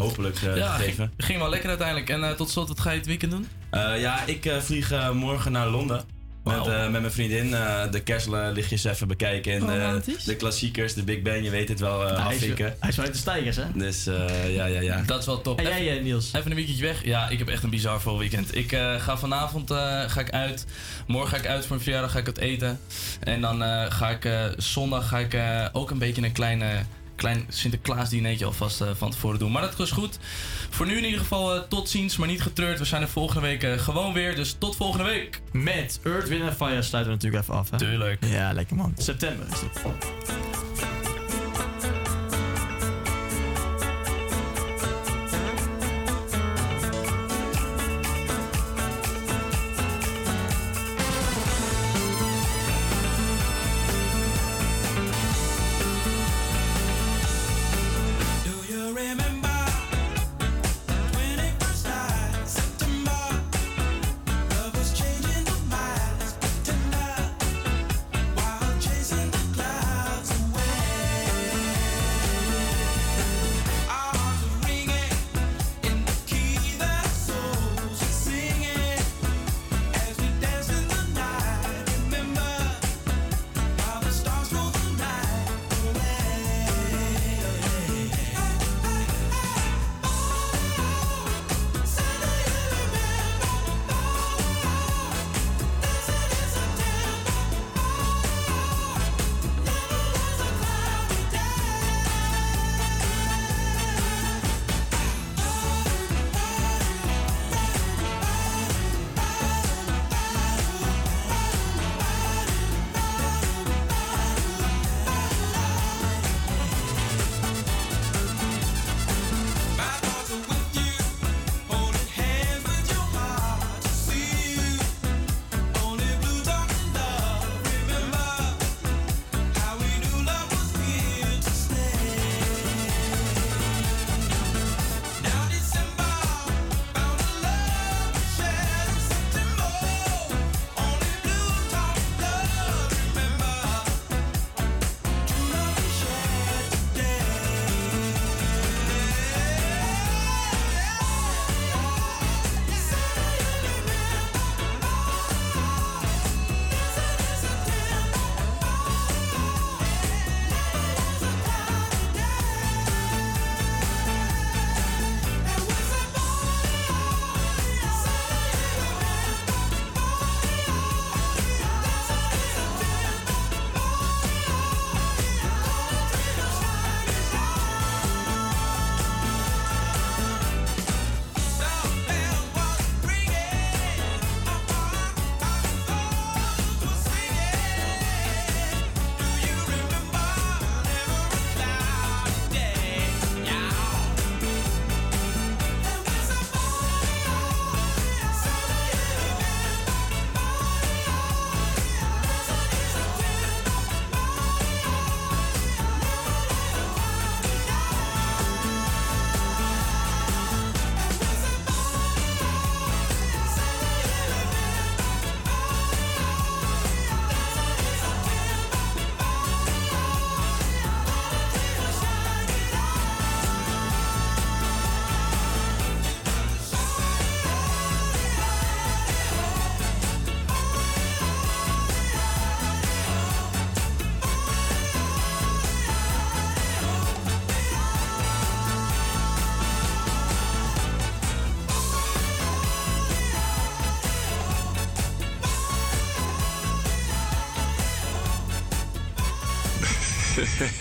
hopelijk 0.00 0.36
eh, 0.42 0.56
ja, 0.56 0.74
gegeven. 0.74 1.12
ging, 1.16 1.26
ging 1.28 1.38
wel 1.38 1.48
lekker 1.50 1.68
uiteindelijk. 1.68 2.08
En 2.10 2.24
eh, 2.24 2.30
tot 2.30 2.50
slot, 2.50 2.68
wat 2.68 2.80
ga 2.80 2.90
je 2.90 2.98
het 2.98 3.06
weekend 3.06 3.30
doen? 3.32 3.48
Eh, 3.70 4.00
ja, 4.00 4.24
ik 4.26 4.46
eh, 4.46 4.56
vlieg 4.58 4.92
eh, 4.92 5.10
morgen 5.10 5.52
naar 5.52 5.68
Londen. 5.68 6.18
Met, 6.44 6.66
eh, 6.66 6.88
met 6.88 7.00
mijn 7.00 7.12
vriendin 7.12 7.54
eh, 7.54 7.90
de 7.90 8.00
kerstlichtjes 8.02 8.84
even 8.84 9.08
bekijken. 9.08 9.52
En 9.52 9.80
eh, 9.82 9.94
de 10.24 10.36
klassiekers, 10.36 10.94
de 10.94 11.02
Big 11.02 11.22
Ben, 11.22 11.42
je 11.42 11.50
weet 11.50 11.68
het 11.68 11.80
wel, 11.80 12.06
eh 12.08 12.24
hij, 12.24 12.34
is, 12.34 12.40
afvinken. 12.40 12.76
hij 12.80 12.88
is 12.88 12.96
wel 12.96 13.04
uit 13.04 13.14
de 13.14 13.20
stijgers, 13.20 13.56
hè? 13.56 13.62
Dus 13.74 14.06
eh, 14.06 14.54
ja, 14.54 14.64
ja, 14.66 14.80
ja. 14.80 15.02
Dat 15.06 15.20
is 15.20 15.26
wel 15.26 15.40
top. 15.40 15.60
En 15.60 15.84
jij, 15.84 15.98
Niels? 16.00 16.32
Even 16.32 16.50
een 16.50 16.56
weekendje 16.56 16.84
weg. 16.84 17.04
Ja, 17.04 17.28
ik 17.28 17.38
heb 17.38 17.48
echt 17.48 17.62
een 17.62 17.70
bizar 17.70 18.00
vol 18.00 18.18
weekend. 18.18 18.56
Ik 18.56 18.72
eh, 18.72 18.94
ga 19.00 19.18
vanavond 19.18 19.70
eh, 19.70 19.76
ga 20.06 20.20
ik 20.20 20.30
uit. 20.30 20.66
Morgen 21.06 21.30
ga 21.30 21.36
ik 21.36 21.46
uit 21.46 21.66
voor 21.66 21.76
een 21.76 21.82
verjaardag, 21.82 22.10
ga 22.12 22.18
ik 22.18 22.26
het 22.26 22.38
eten. 22.38 22.80
En 23.20 23.40
dan 23.40 23.62
eh, 23.62 23.84
ga 23.88 24.10
ik 24.10 24.24
eh, 24.24 24.44
zondag 24.56 25.08
ga 25.08 25.18
ik 25.18 25.34
eh, 25.34 25.66
ook 25.72 25.90
een 25.90 25.98
beetje 25.98 26.22
een 26.22 26.32
kleine, 26.32 26.66
klein 27.20 27.44
Sinterklaas 27.48 28.08
dinertje 28.08 28.44
alvast 28.44 28.80
eh, 28.80 28.88
van 28.94 29.10
tevoren 29.10 29.38
doen. 29.38 29.52
Maar 29.52 29.62
dat 29.62 29.78
is 29.80 29.90
goed. 29.90 30.18
Voor 30.70 30.86
nu 30.86 30.96
in 30.96 31.04
ieder 31.04 31.20
geval 31.20 31.54
eh, 31.54 31.62
tot 31.68 31.88
ziens, 31.88 32.16
maar 32.16 32.28
niet 32.28 32.42
getreurd. 32.42 32.78
We 32.78 32.84
zijn 32.84 33.02
er 33.02 33.08
volgende 33.08 33.40
week 33.40 33.62
eh, 33.62 33.78
gewoon 33.78 34.12
weer. 34.12 34.34
Dus 34.34 34.56
tot 34.58 34.76
volgende 34.76 35.04
week. 35.04 35.40
Met 35.52 36.00
Earth, 36.02 36.28
Wind 36.28 36.54
Fire 36.56 36.82
sluiten 36.82 37.12
we 37.12 37.18
natuurlijk 37.18 37.42
even 37.42 37.54
af, 37.54 37.70
hè? 37.70 37.78
Tuurlijk. 37.78 38.24
Ja, 38.24 38.52
lekker 38.52 38.76
man. 38.76 38.94
September 38.96 39.46
is 39.52 39.60
het. 39.60 40.49